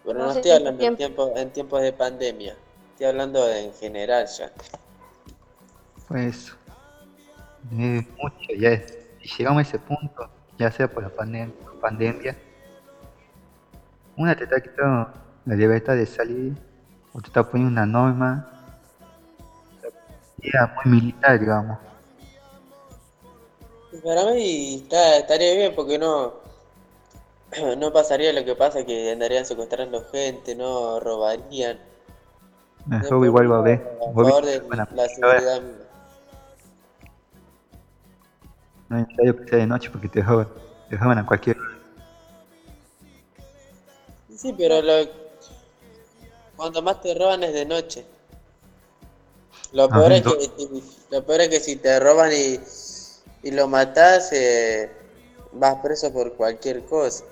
Pero 0.03 0.19
No 0.19 0.25
no 0.25 0.33
sé 0.33 0.35
estoy 0.35 0.51
si 0.51 0.51
hablando 0.51 0.83
en, 0.83 0.95
tiempo- 0.95 0.97
tiempo, 0.97 1.33
en 1.37 1.51
tiempos 1.53 1.81
de 1.81 1.93
pandemia, 1.93 2.57
estoy 2.91 3.05
hablando 3.07 3.45
de- 3.45 3.61
en 3.65 3.73
general 3.73 4.27
ya. 4.27 4.51
Pues 6.07 6.51
es 7.71 8.05
mucho, 8.17 8.53
ya 8.57 8.69
es, 8.71 8.98
llegamos 9.37 9.59
a 9.59 9.61
ese 9.67 9.79
punto, 9.79 10.29
ya 10.57 10.71
sea 10.71 10.87
por 10.87 11.03
la 11.03 11.09
pandem- 11.09 11.53
pandemia, 11.81 12.37
una 14.17 14.35
te 14.35 14.43
está 14.43 14.59
quitando 14.59 15.09
la 15.45 15.55
libertad 15.55 15.95
de 15.95 16.05
salir, 16.05 16.53
o 17.13 17.21
te 17.21 17.27
está 17.27 17.43
poniendo 17.43 17.71
una 17.71 17.85
norma, 17.85 18.51
ya 20.41 20.73
muy 20.75 20.95
militar, 20.95 21.39
digamos. 21.39 21.77
Para 24.03 24.25
mí 24.31 24.75
está, 24.75 25.17
estaría 25.17 25.55
bien 25.55 25.73
porque 25.75 25.97
no, 25.97 26.33
no 27.77 27.91
pasaría 27.91 28.31
lo 28.33 28.45
que 28.45 28.55
pasa 28.55 28.85
que 28.85 29.11
andarían 29.11 29.45
secuestrando 29.45 30.05
gente, 30.11 30.55
no 30.55 30.99
robarían. 30.99 31.79
Mejor 32.85 33.25
igual 33.25 33.51
va 33.51 33.57
a 33.59 33.61
ver. 33.61 33.97
A 33.99 34.13
favor 34.13 34.45
de 34.45 34.61
la 34.69 35.07
seguridad 35.07 35.61
No 38.89 38.97
es 38.97 39.03
necesario 39.07 39.35
que 39.35 39.49
sea 39.49 39.59
de 39.59 39.67
noche 39.67 39.89
porque 39.91 40.09
te 40.09 40.21
roban, 40.21 40.47
te 40.89 40.97
roban 40.97 41.17
a 41.19 41.25
cualquier. 41.25 41.55
Sí, 44.35 44.53
pero 44.57 44.81
lo, 44.81 45.07
cuando 46.55 46.81
más 46.81 47.01
te 47.01 47.13
roban 47.13 47.43
es 47.43 47.53
de 47.53 47.65
noche. 47.65 48.05
Lo 49.73 49.83
Ah, 49.83 49.87
peor, 49.89 50.11
es 50.13 50.23
que, 50.23 50.29
entonces- 50.29 50.97
lo 51.11 51.23
peor 51.23 51.41
es 51.41 51.49
que 51.49 51.59
si 51.59 51.75
te 51.75 51.99
roban 51.99 52.31
y, 52.33 52.59
y 53.43 53.51
lo 53.51 53.67
matás, 53.67 54.31
eh, 54.31 54.89
vas 55.53 55.75
preso 55.81 56.11
por 56.11 56.33
cualquier 56.33 56.83
cosa. 56.83 57.23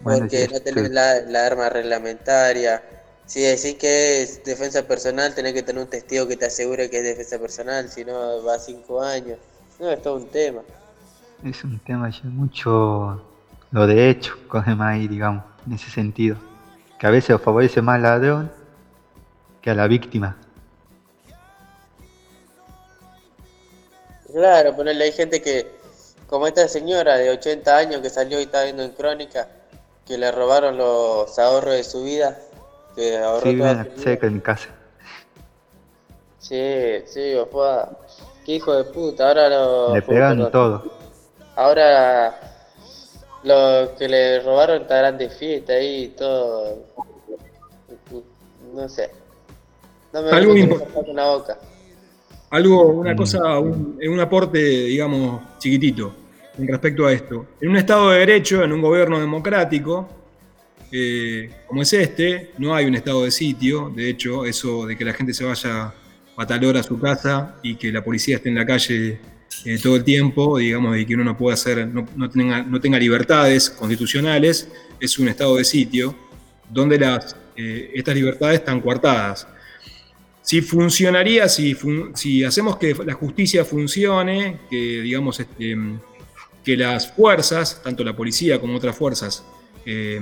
Bueno, 0.00 0.20
Porque 0.20 0.46
sí, 0.46 0.52
no 0.52 0.60
tenés 0.60 0.84
sí. 0.84 0.90
la, 0.90 1.20
la 1.22 1.46
arma 1.46 1.68
reglamentaria. 1.68 2.82
Si 3.26 3.40
decís 3.40 3.74
que 3.74 4.22
es 4.22 4.42
defensa 4.44 4.82
personal, 4.86 5.34
tenés 5.34 5.52
que 5.52 5.62
tener 5.62 5.82
un 5.82 5.88
testigo 5.88 6.26
que 6.26 6.36
te 6.36 6.46
asegure 6.46 6.88
que 6.88 6.98
es 6.98 7.04
defensa 7.04 7.38
personal, 7.38 7.88
si 7.90 8.04
no 8.04 8.42
va 8.44 8.54
a 8.54 8.58
cinco 8.58 9.02
años. 9.02 9.38
No, 9.78 9.90
es 9.90 10.02
todo 10.02 10.16
un 10.16 10.26
tema. 10.26 10.62
Es 11.44 11.62
un 11.64 11.78
tema 11.80 12.10
ya 12.10 12.24
mucho 12.24 13.22
lo 13.70 13.86
de 13.86 14.10
hecho, 14.10 14.34
coge 14.48 14.74
más 14.74 14.94
ahí, 14.94 15.06
digamos, 15.08 15.44
en 15.66 15.74
ese 15.74 15.90
sentido. 15.90 16.36
Que 16.98 17.06
a 17.06 17.10
veces 17.10 17.40
favorece 17.40 17.80
más 17.82 17.96
al 17.96 18.02
ladrón 18.02 18.52
que 19.60 19.70
a 19.70 19.74
la 19.74 19.86
víctima. 19.86 20.36
Claro, 24.32 24.74
ponerle 24.76 25.04
hay 25.04 25.12
gente 25.12 25.40
que, 25.40 25.70
como 26.26 26.46
esta 26.46 26.66
señora 26.68 27.16
de 27.16 27.30
80 27.30 27.76
años 27.76 28.00
que 28.00 28.10
salió 28.10 28.38
y 28.40 28.44
está 28.44 28.64
viendo 28.64 28.82
en 28.82 28.92
crónica, 28.92 29.48
que 30.06 30.18
le 30.18 30.30
robaron 30.32 30.76
los 30.76 31.38
ahorros 31.38 31.74
de 31.74 31.84
su 31.84 32.04
vida, 32.04 32.38
que 32.94 33.16
ahorró 33.18 33.50
Sí, 33.50 33.58
toda 33.58 33.82
vida. 33.84 33.86
cerca 33.96 34.26
de 34.26 34.32
mi 34.32 34.40
casa. 34.40 34.68
Sí, 36.38 37.02
sí, 37.06 37.34
fue 37.50 37.84
qué 38.48 38.54
hijo 38.54 38.74
de 38.74 38.84
puta, 38.84 39.28
ahora 39.28 39.50
lo... 39.50 39.94
Le 39.94 40.00
pegaron 40.00 40.40
y 40.40 40.50
todo. 40.50 40.82
Ahora 41.54 42.40
los 43.44 43.90
que 43.90 44.08
le 44.08 44.40
robaron 44.40 44.80
estarán 44.82 45.18
de 45.18 45.28
fiesta 45.28 45.74
ahí 45.74 46.04
y 46.04 46.08
todo. 46.08 46.78
No 48.74 48.88
sé. 48.88 49.10
No 50.14 50.22
me 50.22 50.30
Algo 50.30 50.54
viene 50.54 50.74
impo- 50.74 50.92
con 50.94 51.04
en 51.10 51.16
la 51.16 51.26
boca. 51.26 51.58
Algo, 52.48 52.84
una 52.88 53.12
Mm. 53.12 53.16
cosa, 53.18 53.58
un, 53.58 53.98
un 54.02 54.20
aporte, 54.20 54.58
digamos, 54.58 55.42
chiquitito 55.58 56.14
con 56.56 56.66
respecto 56.68 57.04
a 57.06 57.12
esto. 57.12 57.44
En 57.60 57.68
un 57.68 57.76
Estado 57.76 58.08
de 58.08 58.20
Derecho, 58.20 58.62
en 58.64 58.72
un 58.72 58.80
gobierno 58.80 59.20
democrático, 59.20 60.08
eh, 60.90 61.50
como 61.66 61.82
es 61.82 61.92
este, 61.92 62.52
no 62.56 62.74
hay 62.74 62.86
un 62.86 62.94
estado 62.94 63.24
de 63.24 63.30
sitio. 63.30 63.92
De 63.94 64.08
hecho, 64.08 64.46
eso 64.46 64.86
de 64.86 64.96
que 64.96 65.04
la 65.04 65.12
gente 65.12 65.34
se 65.34 65.44
vaya 65.44 65.92
a 66.38 66.78
a 66.78 66.82
su 66.82 66.98
casa 67.00 67.56
y 67.62 67.74
que 67.74 67.90
la 67.90 68.02
policía 68.02 68.36
esté 68.36 68.48
en 68.48 68.54
la 68.54 68.64
calle 68.66 69.18
eh, 69.64 69.78
todo 69.82 69.96
el 69.96 70.04
tiempo, 70.04 70.58
digamos, 70.58 70.96
y 70.96 71.04
que 71.04 71.14
uno 71.14 71.24
no 71.24 71.36
pueda 71.36 71.54
hacer, 71.54 71.86
no, 71.88 72.06
tenga, 72.30 72.62
no 72.62 72.80
tenga 72.80 72.98
libertades 72.98 73.70
constitucionales, 73.70 74.68
es 75.00 75.18
un 75.18 75.28
estado 75.28 75.56
de 75.56 75.64
sitio 75.64 76.14
donde 76.70 76.98
las, 76.98 77.34
eh, 77.56 77.90
estas 77.94 78.14
libertades 78.14 78.60
están 78.60 78.80
coartadas. 78.80 79.48
Si 80.42 80.62
funcionaría, 80.62 81.48
si, 81.48 81.74
fun- 81.74 82.12
si 82.14 82.44
hacemos 82.44 82.76
que 82.78 82.94
la 83.04 83.14
justicia 83.14 83.64
funcione, 83.64 84.60
que 84.70 85.02
digamos 85.02 85.40
este, 85.40 85.76
que 86.64 86.76
las 86.76 87.10
fuerzas, 87.12 87.82
tanto 87.82 88.04
la 88.04 88.14
policía 88.14 88.60
como 88.60 88.76
otras 88.76 88.94
fuerzas, 88.96 89.44
eh, 89.84 90.20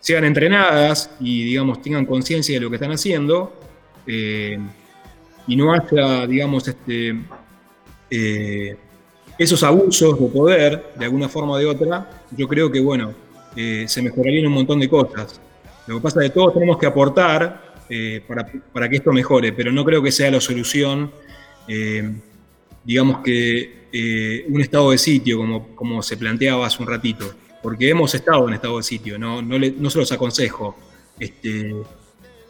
sean 0.00 0.24
entrenadas 0.24 1.10
y 1.18 1.44
digamos 1.44 1.82
tengan 1.82 2.06
conciencia 2.06 2.54
de 2.54 2.60
lo 2.60 2.70
que 2.70 2.76
están 2.76 2.92
haciendo, 2.92 3.58
eh, 4.06 4.58
y 5.46 5.56
no 5.56 5.72
haya, 5.72 6.26
digamos, 6.26 6.66
este, 6.68 7.20
eh, 8.10 8.76
esos 9.38 9.62
abusos 9.62 10.18
de 10.18 10.26
poder, 10.28 10.92
de 10.96 11.04
alguna 11.04 11.28
forma 11.28 11.52
o 11.52 11.58
de 11.58 11.66
otra, 11.66 12.24
yo 12.36 12.48
creo 12.48 12.70
que, 12.70 12.80
bueno, 12.80 13.12
eh, 13.56 13.84
se 13.86 14.02
mejorarían 14.02 14.46
un 14.46 14.52
montón 14.52 14.80
de 14.80 14.88
cosas. 14.88 15.40
Lo 15.86 15.96
que 15.96 16.02
pasa 16.02 16.22
es 16.22 16.30
que 16.30 16.34
todos 16.34 16.54
tenemos 16.54 16.78
que 16.78 16.86
aportar 16.86 17.74
eh, 17.88 18.22
para, 18.26 18.88
que 18.88 18.96
esto 18.96 19.12
mejore, 19.12 19.52
pero 19.52 19.70
no 19.72 19.84
creo 19.84 20.02
que 20.02 20.12
sea 20.12 20.30
la 20.30 20.40
solución, 20.40 21.10
digamos 22.84 23.20
que 23.22 24.44
un 24.48 24.60
estado 24.60 24.90
de 24.90 24.98
sitio, 24.98 25.38
como, 25.38 25.68
como 25.74 26.02
se 26.02 26.16
planteaba 26.16 26.66
hace 26.66 26.82
un 26.82 26.88
ratito, 26.88 27.34
porque 27.62 27.88
hemos 27.88 28.14
estado 28.14 28.46
en 28.48 28.54
estado 28.54 28.76
de 28.76 28.82
sitio, 28.82 29.18
no, 29.18 29.40
no, 29.40 29.90
se 29.90 29.98
los 29.98 30.12
aconsejo. 30.12 30.76
Este, 31.18 31.74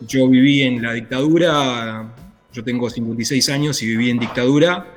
yo 0.00 0.28
viví 0.28 0.62
en 0.62 0.82
la 0.82 0.92
dictadura, 0.92 2.12
yo 2.54 2.62
tengo 2.62 2.88
56 2.88 3.48
años 3.48 3.82
y 3.82 3.86
viví 3.86 4.10
en 4.10 4.18
dictadura, 4.18 4.94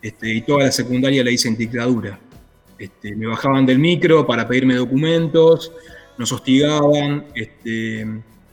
este, 0.00 0.34
y 0.34 0.40
toda 0.40 0.64
la 0.64 0.72
secundaria 0.72 1.22
la 1.22 1.30
hice 1.30 1.48
en 1.48 1.56
dictadura. 1.56 2.18
Este, 2.78 3.14
me 3.14 3.26
bajaban 3.26 3.66
del 3.66 3.78
micro 3.78 4.26
para 4.26 4.48
pedirme 4.48 4.74
documentos, 4.74 5.70
nos 6.16 6.32
hostigaban, 6.32 7.26
este, 7.34 8.06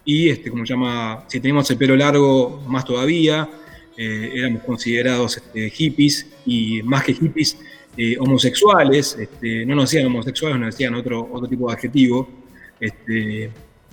y 0.03 0.35
como 0.49 0.65
llama, 0.65 1.23
si 1.27 1.39
teníamos 1.39 1.69
el 1.71 1.77
pelo 1.77 1.95
largo, 1.95 2.61
más 2.67 2.83
todavía, 2.83 3.49
eh, 3.97 4.31
éramos 4.33 4.63
considerados 4.63 5.41
hippies, 5.73 6.27
y 6.45 6.83
más 6.83 7.03
que 7.05 7.13
hippies, 7.13 7.57
eh, 7.95 8.17
homosexuales, 8.19 9.17
no 9.41 9.75
nos 9.75 9.89
decían 9.89 10.07
homosexuales, 10.07 10.59
nos 10.59 10.73
decían 10.73 10.95
otro, 10.95 11.29
otro 11.31 11.47
tipo 11.47 11.67
de 11.67 11.73
adjetivo, 11.73 12.27
que 12.79 13.49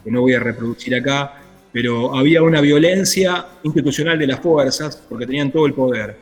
no 0.06 0.22
voy 0.22 0.34
a 0.34 0.40
reproducir 0.40 0.94
acá, 0.94 1.47
pero 1.72 2.14
había 2.16 2.42
una 2.42 2.60
violencia 2.60 3.46
institucional 3.62 4.18
de 4.18 4.26
las 4.26 4.40
fuerzas, 4.40 4.96
porque 5.08 5.26
tenían 5.26 5.52
todo 5.52 5.66
el 5.66 5.74
poder. 5.74 6.16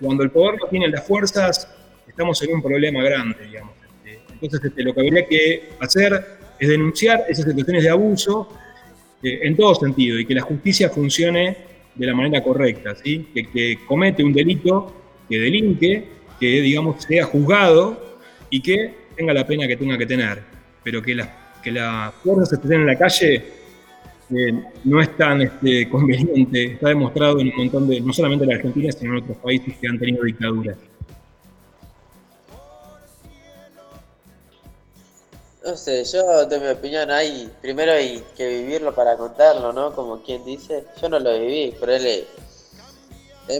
Cuando 0.00 0.22
el 0.22 0.30
poder 0.30 0.58
no 0.60 0.68
tiene 0.68 0.88
las 0.88 1.06
fuerzas, 1.06 1.68
estamos 2.06 2.42
en 2.42 2.54
un 2.54 2.62
problema 2.62 3.02
grande, 3.02 3.36
digamos. 3.46 3.74
Entonces, 4.32 4.70
este, 4.70 4.82
lo 4.82 4.92
que 4.92 5.00
habría 5.00 5.26
que 5.26 5.70
hacer 5.80 6.24
es 6.58 6.68
denunciar 6.68 7.24
esas 7.28 7.44
situaciones 7.44 7.84
de 7.84 7.90
abuso 7.90 8.48
eh, 9.22 9.40
en 9.42 9.56
todo 9.56 9.74
sentido 9.74 10.18
y 10.18 10.26
que 10.26 10.34
la 10.34 10.42
justicia 10.42 10.90
funcione 10.90 11.56
de 11.94 12.06
la 12.06 12.14
manera 12.14 12.42
correcta, 12.42 12.94
¿sí? 12.96 13.28
que, 13.34 13.78
comete 13.86 14.24
un 14.24 14.32
delito, 14.32 14.92
que 15.28 15.38
delinque, 15.38 16.08
que 16.40 16.60
digamos 16.60 17.04
sea 17.04 17.26
juzgado 17.26 18.18
y 18.50 18.60
que 18.60 18.94
tenga 19.16 19.32
la 19.32 19.46
pena 19.46 19.68
que 19.68 19.76
tenga 19.76 19.96
que 19.96 20.06
tener, 20.06 20.42
pero 20.82 21.02
que 21.02 21.14
las 21.14 21.28
que 21.62 21.70
las 21.70 22.12
fuerzas 22.14 22.52
estén 22.52 22.72
en 22.72 22.86
la 22.86 22.98
calle 22.98 23.44
no 24.84 25.00
es 25.00 25.16
tan 25.16 25.42
este, 25.42 25.88
conveniente, 25.88 26.74
está 26.74 26.88
demostrado 26.88 27.40
en 27.40 27.48
un 27.48 27.56
montón 27.56 27.88
de, 27.88 28.00
no 28.00 28.12
solamente 28.12 28.44
en 28.44 28.50
la 28.50 28.56
Argentina, 28.56 28.92
sino 28.92 29.12
en 29.12 29.22
otros 29.22 29.36
países 29.38 29.76
que 29.78 29.88
han 29.88 29.98
tenido 29.98 30.24
dictaduras. 30.24 30.76
No 35.64 35.76
sé, 35.76 36.04
yo 36.04 36.46
de 36.46 36.58
mi 36.58 36.66
opinión 36.66 37.10
hay, 37.10 37.50
primero 37.60 37.92
hay 37.92 38.22
que 38.36 38.48
vivirlo 38.48 38.94
para 38.94 39.16
contarlo, 39.16 39.72
¿no? 39.72 39.94
Como 39.94 40.20
quien 40.22 40.44
dice, 40.44 40.84
yo 41.00 41.08
no 41.08 41.20
lo 41.20 41.38
viví, 41.38 41.74
pero 41.78 41.92
él, 41.94 42.24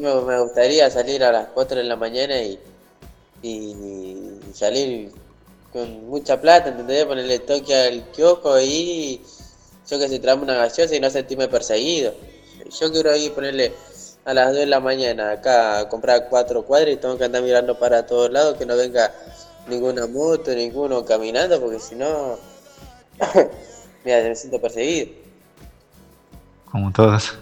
me, 0.01 0.41
gustaría 0.41 0.91
salir 0.91 1.23
a 1.23 1.31
las 1.31 1.49
4 1.49 1.77
de 1.77 1.85
la 1.85 1.95
mañana 1.95 2.35
y, 2.43 2.59
y 3.43 4.41
salir 4.53 5.12
con 5.73 6.09
mucha 6.09 6.41
plata, 6.41 6.70
¿entendés? 6.70 7.05
Ponerle 7.05 7.39
toque 7.39 7.75
al 7.75 8.11
kiosco 8.11 8.61
y 8.61 9.20
yo 9.89 9.99
que 9.99 10.09
se 10.09 10.18
trae 10.18 10.35
una 10.35 10.55
gaseosa 10.55 10.95
y 10.95 11.01
no 11.01 11.11
sentirme 11.11 11.49
perseguido. 11.49 12.14
Yo 12.80 12.93
quiero 12.93 13.14
ir 13.16 13.33
ponerle 13.33 13.72
a 14.24 14.35
las 14.35 14.49
2 14.49 14.57
de 14.57 14.66
la 14.66 14.80
mañana 14.80 15.33
acá 15.33 15.80
a 15.80 15.89
comprar 15.89 16.28
cuatro 16.28 16.64
cuadras 16.64 16.95
y 16.95 16.97
tengo 16.97 17.18
que 17.18 17.24
andar 17.24 17.43
mirando 17.43 17.78
para 17.78 18.07
todos 18.07 18.30
lados 18.30 18.57
que 18.57 18.66
no 18.66 18.76
venga 18.76 19.12
ninguna 19.66 20.07
moto, 20.07 20.55
ninguno 20.55 21.05
caminando, 21.05 21.61
porque 21.61 21.80
si 21.80 21.95
no, 21.95 22.39
mira, 24.05 24.22
me 24.22 24.37
siento 24.37 24.61
perseguido. 24.61 25.12
Como 26.70 26.93
todos. 26.93 27.35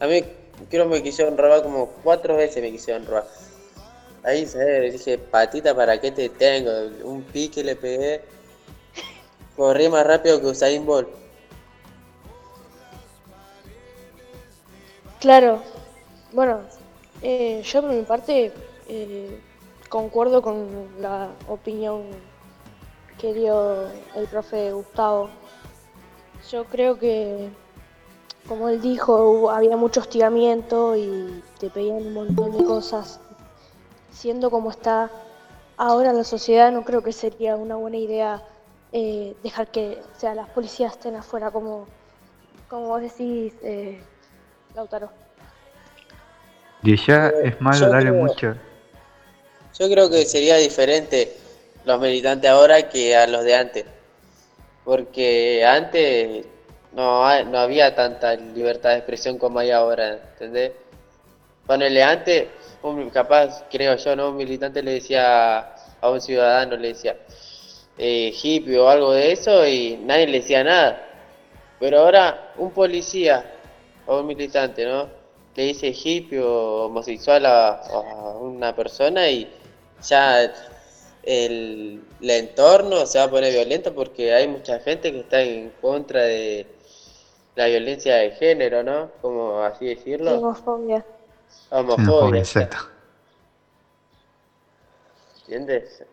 A 0.00 0.06
mí, 0.06 0.24
quiero 0.68 0.86
me 0.86 1.02
quisieron 1.02 1.36
robar 1.36 1.62
como 1.62 1.88
cuatro 2.02 2.36
veces, 2.36 2.62
me 2.62 2.70
quisieron 2.70 3.06
robar. 3.06 3.26
Ahí, 4.22 4.46
¿sabes? 4.46 4.92
Dije, 4.92 5.18
patita, 5.18 5.74
¿para 5.74 6.00
qué 6.00 6.10
te 6.10 6.28
tengo? 6.28 6.70
Un 7.04 7.22
pique 7.22 7.62
le 7.62 7.76
pegué. 7.76 8.22
Corrí 9.56 9.88
más 9.88 10.06
rápido 10.06 10.40
que 10.40 10.46
Usain 10.46 10.84
Bolt. 10.84 11.19
Claro. 15.20 15.60
Bueno, 16.32 16.60
eh, 17.20 17.60
yo 17.62 17.82
por 17.82 17.90
mi 17.90 18.02
parte 18.02 18.52
eh, 18.88 19.40
concuerdo 19.90 20.40
con 20.40 20.88
la 20.98 21.28
opinión 21.46 22.04
que 23.18 23.34
dio 23.34 23.86
el 24.14 24.26
profe 24.30 24.72
Gustavo. 24.72 25.28
Yo 26.50 26.64
creo 26.64 26.98
que, 26.98 27.50
como 28.48 28.70
él 28.70 28.80
dijo, 28.80 29.50
había 29.50 29.76
mucho 29.76 30.00
hostigamiento 30.00 30.96
y 30.96 31.44
te 31.58 31.68
pedían 31.68 31.98
un 31.98 32.14
montón 32.14 32.56
de 32.56 32.64
cosas. 32.64 33.20
Siendo 34.10 34.50
como 34.50 34.70
está 34.70 35.10
ahora 35.76 36.14
la 36.14 36.24
sociedad, 36.24 36.72
no 36.72 36.82
creo 36.82 37.02
que 37.02 37.12
sería 37.12 37.56
una 37.56 37.76
buena 37.76 37.98
idea 37.98 38.42
eh, 38.92 39.36
dejar 39.42 39.70
que 39.70 40.00
sea, 40.16 40.34
las 40.34 40.48
policías 40.48 40.94
estén 40.94 41.14
afuera, 41.14 41.50
como, 41.50 41.84
como 42.68 42.88
vos 42.88 43.02
decís, 43.02 43.52
Lautaro. 44.80 45.10
Y 46.82 46.96
ya 46.96 47.28
es 47.42 47.60
malo 47.60 47.88
darle 47.88 48.12
mucho 48.12 48.56
yo 49.80 49.88
creo 49.88 50.10
que 50.10 50.26
sería 50.26 50.56
diferente 50.56 51.36
los 51.86 51.98
militantes 51.98 52.50
ahora 52.50 52.88
que 52.90 53.16
a 53.16 53.26
los 53.26 53.44
de 53.44 53.54
antes. 53.54 53.84
Porque 54.84 55.64
antes 55.64 56.44
no, 56.92 57.44
no 57.44 57.58
había 57.58 57.94
tanta 57.94 58.34
libertad 58.34 58.90
de 58.90 58.96
expresión 58.96 59.38
como 59.38 59.58
hay 59.58 59.70
ahora, 59.70 60.20
¿entendés? 60.32 60.72
Ponele 61.66 62.02
antes, 62.02 62.48
un, 62.82 63.08
capaz, 63.08 63.64
creo 63.70 63.96
yo, 63.96 64.14
¿no? 64.16 64.28
Un 64.28 64.36
militante 64.36 64.82
le 64.82 64.92
decía 64.92 65.72
a 66.00 66.10
un 66.10 66.20
ciudadano, 66.20 66.76
le 66.76 66.88
decía 66.88 67.16
eh, 67.96 68.34
hippie 68.34 68.78
o 68.78 68.86
algo 68.86 69.12
de 69.12 69.32
eso 69.32 69.66
y 69.66 69.98
nadie 70.04 70.26
le 70.26 70.40
decía 70.40 70.62
nada. 70.62 71.06
Pero 71.78 72.00
ahora 72.00 72.52
un 72.58 72.70
policía 72.70 73.50
o 74.10 74.20
un 74.20 74.26
militante, 74.26 74.84
¿no? 74.84 75.08
Le 75.54 75.62
dice 75.62 75.88
hippie 75.88 76.40
o 76.40 76.86
homosexual 76.86 77.46
a 77.46 77.80
una 78.40 78.74
persona 78.74 79.28
y 79.30 79.48
ya 80.02 80.52
el, 81.22 82.02
entorno 82.20 83.06
se 83.06 83.18
va 83.18 83.24
a 83.24 83.30
poner 83.30 83.52
violento 83.52 83.94
porque 83.94 84.34
hay 84.34 84.48
mucha 84.48 84.80
gente 84.80 85.12
que 85.12 85.20
está 85.20 85.40
en 85.42 85.70
contra 85.80 86.22
de 86.22 86.66
la 87.54 87.66
violencia 87.66 88.16
de 88.16 88.32
género, 88.32 88.82
¿no? 88.82 89.10
Como 89.22 89.60
así 89.60 89.86
decirlo. 89.86 90.38
Homofobia. 90.38 91.04
Homofobia. 91.70 92.42
¿Entiendes? 95.42 96.04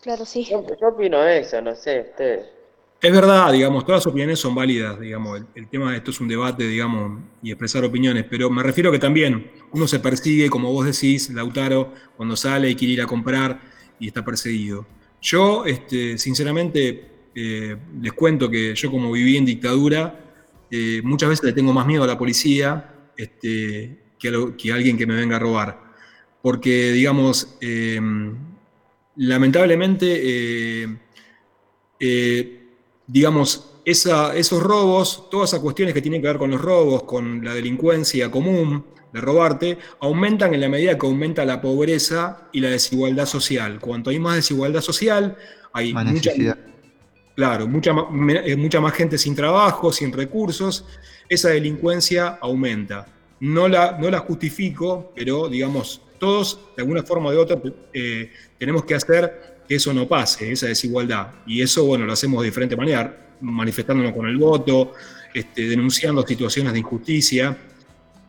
Claro, 0.00 0.24
sí. 0.24 0.44
Yo, 0.44 0.64
opino 0.88 1.26
eso, 1.26 1.60
no 1.60 1.74
sé, 1.74 2.00
ustedes. 2.00 2.55
Es 3.00 3.12
verdad, 3.12 3.52
digamos, 3.52 3.84
todas 3.84 3.98
las 4.00 4.06
opiniones 4.06 4.38
son 4.38 4.54
válidas, 4.54 4.98
digamos, 4.98 5.42
el, 5.54 5.68
tema 5.68 5.90
de 5.90 5.98
esto 5.98 6.12
es 6.12 6.20
un 6.20 6.28
debate, 6.28 6.66
digamos, 6.66 7.20
y 7.42 7.50
expresar 7.50 7.84
opiniones, 7.84 8.24
pero 8.28 8.48
me 8.48 8.62
refiero 8.62 8.90
que 8.90 8.98
también 8.98 9.50
uno 9.72 9.86
se 9.86 10.00
persigue, 10.00 10.48
como 10.48 10.72
vos 10.72 10.86
decís, 10.86 11.28
Lautaro, 11.28 11.92
cuando 12.16 12.36
sale 12.36 12.70
y 12.70 12.74
quiere 12.74 12.94
ir 12.94 13.02
a 13.02 13.06
comprar 13.06 13.60
y 14.00 14.06
está 14.06 14.24
perseguido. 14.24 14.86
Yo, 15.20 15.66
este, 15.66 16.16
sinceramente, 16.16 17.28
eh, 17.34 17.76
les 18.00 18.12
cuento 18.14 18.48
que 18.48 18.74
yo 18.74 18.90
como 18.90 19.12
viví 19.12 19.36
en 19.36 19.44
dictadura, 19.44 20.18
eh, 20.70 21.02
muchas 21.04 21.28
veces 21.28 21.44
le 21.44 21.52
tengo 21.52 21.74
más 21.74 21.86
miedo 21.86 22.02
a 22.02 22.06
la 22.06 22.16
policía 22.16 23.10
este, 23.14 23.98
que, 24.18 24.28
a 24.70 24.74
alguien 24.74 24.96
que 24.96 25.06
me 25.06 25.16
venga 25.16 25.36
a 25.36 25.40
robar. 25.40 25.92
Porque, 26.40 26.92
digamos, 26.92 27.58
eh, 27.60 28.00
lamentablemente 29.16 30.98
digamos, 33.06 33.70
esos 33.84 34.62
robos, 34.62 35.30
todas 35.30 35.50
esas 35.50 35.60
cuestiones 35.60 35.94
que 35.94 36.02
tienen 36.02 36.20
que 36.20 36.26
ver 36.26 36.38
con 36.38 36.50
los 36.50 36.60
robos, 36.60 37.04
con 37.04 37.44
la 37.44 37.54
delincuencia 37.54 38.30
común 38.30 38.84
de 39.12 39.20
robarte, 39.20 39.78
aumentan 40.00 40.52
en 40.54 40.60
la 40.60 40.68
medida 40.68 40.98
que 40.98 41.06
aumenta 41.06 41.44
la 41.44 41.60
pobreza 41.60 42.48
y 42.52 42.60
la 42.60 42.70
desigualdad 42.70 43.26
social. 43.26 43.78
Cuanto 43.78 44.10
hay 44.10 44.18
más 44.18 44.34
desigualdad 44.36 44.80
social, 44.80 45.36
hay 45.72 45.94
mucha, 45.94 46.32
claro, 47.36 47.68
mucha, 47.68 47.94
eh, 48.44 48.56
mucha 48.56 48.80
más 48.80 48.92
gente 48.94 49.18
sin 49.18 49.36
trabajo, 49.36 49.92
sin 49.92 50.12
recursos, 50.12 50.84
esa 51.28 51.50
delincuencia 51.50 52.38
aumenta. 52.40 53.06
No 53.38 53.68
la, 53.68 53.96
no 54.00 54.10
la 54.10 54.18
justifico, 54.18 55.12
pero 55.14 55.48
digamos, 55.48 56.00
todos 56.18 56.58
de 56.76 56.82
alguna 56.82 57.02
forma 57.02 57.28
o 57.28 57.32
de 57.32 57.36
otra 57.36 57.58
eh, 57.92 58.32
tenemos 58.58 58.84
que 58.84 58.94
hacer 58.94 59.55
que 59.66 59.76
eso 59.76 59.92
no 59.92 60.06
pase, 60.06 60.52
esa 60.52 60.66
desigualdad. 60.66 61.28
Y 61.46 61.62
eso, 61.62 61.84
bueno, 61.84 62.04
lo 62.04 62.12
hacemos 62.12 62.40
de 62.42 62.46
diferente 62.46 62.76
manera, 62.76 63.34
manifestándonos 63.40 64.12
con 64.12 64.26
el 64.26 64.36
voto, 64.36 64.92
este, 65.34 65.68
denunciando 65.68 66.26
situaciones 66.26 66.72
de 66.72 66.78
injusticia, 66.78 67.56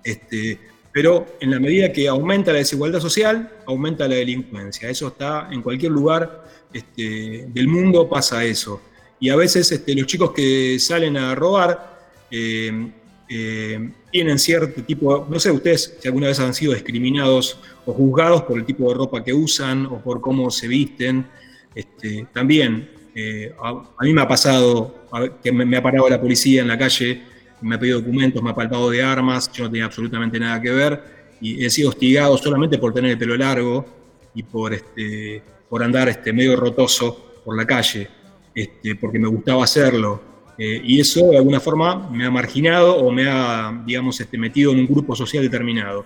este, 0.03 0.59
pero 0.91 1.37
en 1.39 1.51
la 1.51 1.59
medida 1.59 1.91
que 1.91 2.07
aumenta 2.07 2.51
la 2.51 2.59
desigualdad 2.59 2.99
social, 2.99 3.51
aumenta 3.65 4.07
la 4.07 4.15
delincuencia. 4.15 4.89
Eso 4.89 5.09
está 5.09 5.47
en 5.51 5.61
cualquier 5.61 5.91
lugar 5.91 6.43
este, 6.73 7.45
del 7.49 7.67
mundo, 7.67 8.09
pasa 8.09 8.43
eso. 8.43 8.81
Y 9.19 9.29
a 9.29 9.35
veces 9.35 9.83
los 9.87 10.07
chicos 10.07 10.31
que 10.31 10.79
salen 10.79 11.17
a 11.17 11.35
robar, 11.35 11.99
eh, 12.31 12.91
eh, 13.29 13.91
tienen 14.11 14.39
cierto 14.39 14.81
tipo, 14.83 15.27
no 15.29 15.39
sé 15.39 15.51
ustedes 15.51 15.97
si 15.99 16.07
alguna 16.07 16.27
vez 16.27 16.39
han 16.39 16.53
sido 16.53 16.73
discriminados 16.73 17.59
o 17.85 17.93
juzgados 17.93 18.43
por 18.43 18.57
el 18.57 18.65
tipo 18.65 18.89
de 18.89 18.95
ropa 18.95 19.23
que 19.23 19.33
usan 19.33 19.85
o 19.85 20.01
por 20.01 20.21
cómo 20.21 20.49
se 20.49 20.67
visten. 20.67 21.27
Este, 21.75 22.27
también 22.33 22.89
eh, 23.13 23.53
a, 23.61 24.03
mí 24.03 24.13
me 24.13 24.21
ha 24.21 24.27
pasado 24.27 25.07
que 25.43 25.51
me, 25.51 25.77
ha 25.77 25.81
parado 25.81 26.09
la 26.09 26.21
policía 26.21 26.61
en 26.61 26.67
la 26.67 26.77
calle, 26.77 27.21
me 27.61 27.75
ha 27.75 27.79
pedido 27.79 27.99
documentos, 27.99 28.41
me 28.41 28.51
ha 28.51 28.55
palpado 28.55 28.89
de 28.89 29.03
armas, 29.03 29.51
yo 29.51 29.65
no 29.65 29.71
tenía 29.71 29.85
absolutamente 29.85 30.39
nada 30.39 30.61
que 30.61 30.71
ver 30.71 31.17
y 31.41 31.63
he 31.63 31.69
sido 31.69 31.89
hostigado 31.89 32.37
solamente 32.37 32.77
por 32.77 32.93
tener 32.93 33.11
el 33.11 33.17
pelo 33.17 33.35
largo 33.35 33.85
y 34.33 34.43
por, 34.43 34.73
este, 34.73 35.41
por 35.69 35.83
andar 35.83 36.09
este, 36.09 36.31
medio 36.33 36.55
rotoso 36.55 37.41
por 37.43 37.57
la 37.57 37.65
calle, 37.65 38.07
este, 38.53 38.95
porque 38.95 39.19
me 39.19 39.27
gustaba 39.27 39.63
hacerlo. 39.63 40.36
Eh, 40.57 40.81
y 40.83 40.99
eso 40.99 41.27
de 41.27 41.37
alguna 41.37 41.59
forma 41.59 42.09
me 42.09 42.25
ha 42.25 42.31
marginado 42.31 42.95
o 42.97 43.11
me 43.11 43.29
ha, 43.29 43.83
digamos, 43.85 44.19
este, 44.19 44.37
metido 44.37 44.71
en 44.71 44.79
un 44.79 44.87
grupo 44.87 45.15
social 45.15 45.43
determinado. 45.43 46.05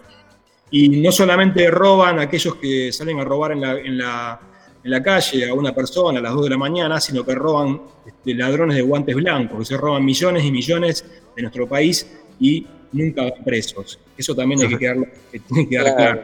Y 0.69 0.89
no 0.89 1.11
solamente 1.11 1.69
roban 1.71 2.19
aquellos 2.19 2.55
que 2.55 2.91
salen 2.91 3.19
a 3.19 3.23
robar 3.23 3.53
en 3.53 3.61
la, 3.61 3.79
en 3.79 3.97
la, 3.97 4.39
en 4.83 4.91
la 4.91 5.01
calle 5.01 5.49
a 5.49 5.53
una 5.53 5.73
persona 5.73 6.19
a 6.19 6.21
las 6.21 6.33
2 6.33 6.45
de 6.45 6.49
la 6.49 6.57
mañana, 6.57 6.99
sino 6.99 7.25
que 7.25 7.33
roban 7.33 7.81
este, 8.05 8.33
ladrones 8.33 8.75
de 8.75 8.81
guantes 8.81 9.15
blancos, 9.15 9.59
que 9.59 9.65
se 9.65 9.77
roban 9.77 10.03
millones 10.03 10.43
y 10.43 10.51
millones 10.51 11.05
de 11.35 11.41
nuestro 11.41 11.67
país 11.67 12.07
y 12.39 12.67
nunca 12.91 13.23
van 13.23 13.43
presos. 13.43 13.99
Eso 14.17 14.35
también 14.35 14.61
hay 14.61 14.69
que 14.69 14.77
quedar, 14.77 14.97
tiene 15.31 15.63
que 15.63 15.69
quedar 15.69 15.95
claro. 15.95 16.23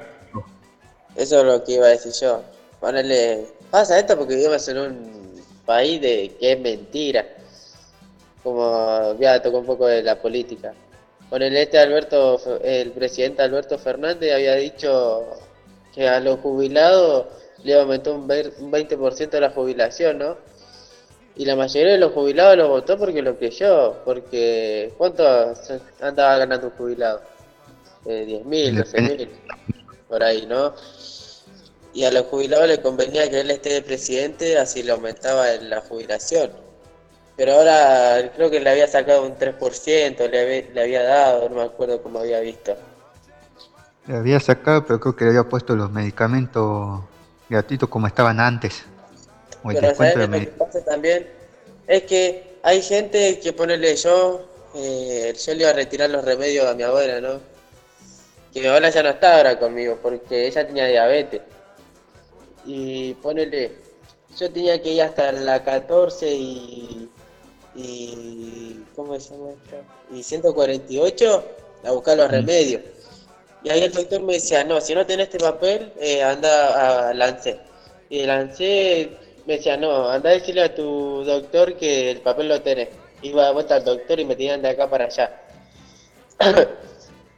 Eso 1.15 1.39
es 1.39 1.45
lo 1.45 1.63
que 1.63 1.73
iba 1.73 1.85
a 1.85 1.89
decir 1.89 2.11
yo. 2.21 2.43
Ponerle, 2.79 3.47
pasa 3.71 3.97
esto 3.97 4.17
porque 4.17 4.35
vivimos 4.35 4.67
en 4.67 4.77
un 4.77 5.11
país 5.65 5.99
de 6.01 6.35
que 6.39 6.51
es 6.51 6.59
mentira 6.59 7.25
como 8.47 9.13
ya 9.19 9.41
tocó 9.41 9.57
un 9.57 9.65
poco 9.65 9.87
de 9.87 10.01
la 10.01 10.21
política. 10.21 10.73
Con 11.29 11.41
el 11.41 11.57
este 11.57 11.79
Alberto, 11.79 12.39
el 12.63 12.91
presidente 12.93 13.41
Alberto 13.41 13.77
Fernández 13.77 14.33
había 14.33 14.55
dicho 14.55 15.25
que 15.93 16.07
a 16.07 16.21
los 16.21 16.39
jubilados 16.39 17.25
le 17.65 17.77
aumentó 17.77 18.15
un 18.15 18.25
20% 18.29 19.29
de 19.29 19.41
la 19.41 19.49
jubilación, 19.49 20.19
¿no? 20.19 20.37
Y 21.35 21.43
la 21.43 21.57
mayoría 21.57 21.91
de 21.91 21.97
los 21.97 22.13
jubilados 22.13 22.55
lo 22.55 22.69
votó 22.69 22.97
porque 22.97 23.21
lo 23.21 23.37
creyó, 23.37 23.97
porque 24.05 24.93
¿cuánto 24.97 25.25
andaba 25.99 26.37
ganando 26.37 26.67
un 26.67 26.73
jubilado? 26.73 27.21
Eh, 28.05 28.23
10 28.25 28.45
mil, 28.45 28.77
12 28.77 29.01
mil, 29.01 29.29
por 30.07 30.23
ahí, 30.23 30.45
¿no? 30.45 30.73
Y 31.93 32.05
a 32.05 32.11
los 32.11 32.27
jubilados 32.27 32.69
les 32.69 32.79
convenía 32.79 33.29
que 33.29 33.41
él 33.41 33.51
esté 33.51 33.73
de 33.73 33.81
presidente, 33.81 34.57
así 34.57 34.83
le 34.83 34.93
aumentaba 34.93 35.47
la 35.57 35.81
jubilación 35.81 36.66
pero 37.37 37.53
ahora 37.53 38.31
creo 38.35 38.49
que 38.49 38.59
le 38.59 38.69
había 38.71 38.87
sacado 38.87 39.23
un 39.23 39.37
3%, 39.37 40.29
le 40.29 40.41
había, 40.41 40.73
le 40.73 40.81
había 40.81 41.03
dado, 41.03 41.47
no 41.47 41.55
me 41.57 41.61
acuerdo 41.61 42.01
cómo 42.01 42.19
había 42.19 42.39
visto. 42.39 42.75
Le 44.07 44.17
había 44.17 44.39
sacado, 44.39 44.83
pero 44.87 44.99
creo 44.99 45.15
que 45.15 45.25
le 45.25 45.29
había 45.29 45.43
puesto 45.43 45.75
los 45.75 45.91
medicamentos 45.91 47.01
gratuitos 47.47 47.87
como 47.89 48.07
estaban 48.07 48.39
antes. 48.39 48.83
pero 49.63 49.93
¿sabes 49.93 50.15
lo 50.15 50.31
que 50.31 50.47
pasa 50.47 50.83
también? 50.83 51.27
Es 51.85 52.03
que 52.03 52.57
hay 52.63 52.81
gente 52.81 53.39
que 53.39 53.53
ponele 53.53 53.95
yo, 53.95 54.49
eh, 54.73 55.31
yo 55.45 55.53
le 55.53 55.59
iba 55.61 55.69
a 55.69 55.73
retirar 55.73 56.09
los 56.09 56.25
remedios 56.25 56.65
a 56.65 56.73
mi 56.73 56.81
abuela, 56.81 57.21
¿no? 57.21 57.39
Que 58.51 58.61
mi 58.61 58.67
abuela 58.67 58.89
ya 58.89 59.03
no 59.03 59.09
está 59.09 59.37
ahora 59.37 59.59
conmigo 59.59 59.99
porque 60.01 60.47
ella 60.47 60.65
tenía 60.65 60.87
diabetes. 60.87 61.41
Y 62.65 63.13
ponele, 63.15 63.77
yo 64.35 64.51
tenía 64.51 64.81
que 64.81 64.93
ir 64.93 65.03
hasta 65.03 65.31
la 65.31 65.63
14 65.63 66.33
y 66.33 67.09
y 67.77 68.83
¿cómo 68.95 69.19
se 69.19 69.29
llama 69.29 69.51
esto? 69.51 69.77
Y 70.11 70.23
148 70.23 71.43
a 71.85 71.91
buscar 71.91 72.17
los 72.17 72.29
remedios. 72.29 72.81
Y 73.63 73.69
ahí 73.69 73.83
el 73.83 73.91
doctor 73.91 74.21
me 74.23 74.33
decía, 74.33 74.63
no, 74.63 74.81
si 74.81 74.95
no 74.95 75.05
tenés 75.05 75.27
este 75.27 75.39
papel, 75.39 75.93
eh, 75.99 76.23
anda 76.23 77.09
a 77.09 77.13
Lance. 77.13 77.59
Y 78.09 78.23
Lance 78.25 79.11
me 79.45 79.57
decía, 79.57 79.77
no, 79.77 80.09
anda 80.09 80.31
a 80.31 80.33
decirle 80.33 80.63
a 80.63 80.73
tu 80.73 81.23
doctor 81.23 81.75
que 81.77 82.11
el 82.11 82.21
papel 82.21 82.47
lo 82.47 82.61
tenés. 82.61 82.89
Iba 83.21 83.45
de 83.45 83.53
vuelta 83.53 83.75
al 83.75 83.85
doctor 83.85 84.19
y 84.19 84.25
me 84.25 84.35
tenían 84.35 84.61
de 84.61 84.69
acá 84.69 84.89
para 84.89 85.05
allá. 85.05 85.41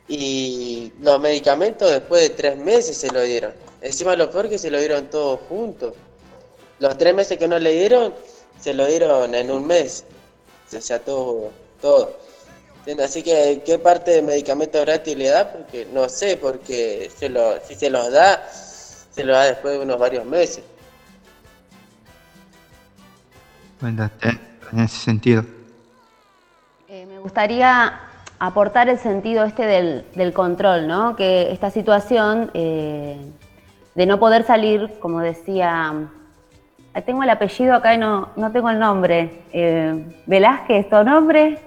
y 0.08 0.94
los 1.02 1.20
medicamentos 1.20 1.92
después 1.92 2.22
de 2.22 2.30
tres 2.30 2.58
meses 2.58 2.96
se 2.96 3.12
lo 3.12 3.22
dieron. 3.22 3.54
Encima 3.82 4.16
lo 4.16 4.30
peor 4.30 4.50
que 4.50 4.58
se 4.58 4.72
lo 4.72 4.80
dieron 4.80 5.10
todos 5.10 5.42
juntos. 5.50 5.94
Los 6.80 6.98
tres 6.98 7.14
meses 7.14 7.38
que 7.38 7.48
no 7.48 7.60
le 7.60 7.74
dieron, 7.74 8.14
se 8.60 8.74
lo 8.74 8.86
dieron 8.86 9.36
en 9.36 9.52
un 9.52 9.68
mes 9.68 10.06
o 10.78 10.82
sea, 10.82 10.99
todo, 10.99 11.51
todo. 11.82 12.17
Así 13.03 13.22
que, 13.22 13.61
¿qué 13.65 13.78
parte 13.78 14.11
de 14.11 14.22
medicamento 14.22 14.82
gratis 14.82 15.15
le 15.15 15.30
da? 15.30 15.51
Porque 15.51 15.88
no 15.93 16.09
sé, 16.09 16.38
porque 16.38 17.11
se 17.15 17.30
lo, 17.30 17.59
si 17.65 17.76
se 17.76 17.89
los 17.89 18.11
da, 18.11 18.47
se 18.49 19.24
lo 19.24 19.34
da 19.34 19.45
después 19.45 19.76
de 19.76 19.84
unos 19.84 19.99
varios 19.99 20.26
meses. 20.26 20.63
Bueno, 23.80 24.09
en 24.72 24.80
ese 24.80 24.97
sentido. 24.97 25.43
Eh, 26.88 27.05
me 27.05 27.20
gustaría 27.20 27.99
aportar 28.39 28.89
el 28.89 28.97
sentido 28.97 29.43
este 29.43 29.65
del, 29.65 30.05
del 30.15 30.34
control, 30.34 30.88
¿no? 30.88 31.15
Que 31.15 31.51
esta 31.51 31.70
situación 31.70 32.49
eh, 32.53 33.17
de 33.95 34.05
no 34.05 34.20
poder 34.20 34.45
salir, 34.45 34.97
como 34.99 35.20
decía 35.20 36.09
tengo 37.06 37.24
el 37.24 37.30
apellido 37.30 37.76
acá 37.76 37.94
y 37.94 37.98
no, 37.98 38.30
no 38.36 38.52
tengo 38.52 38.70
el 38.70 38.80
nombre. 38.80 39.44
Eh, 39.54 40.06
Velázquez, 40.26 40.90
¿tu 40.90 41.04
nombre? 41.04 41.60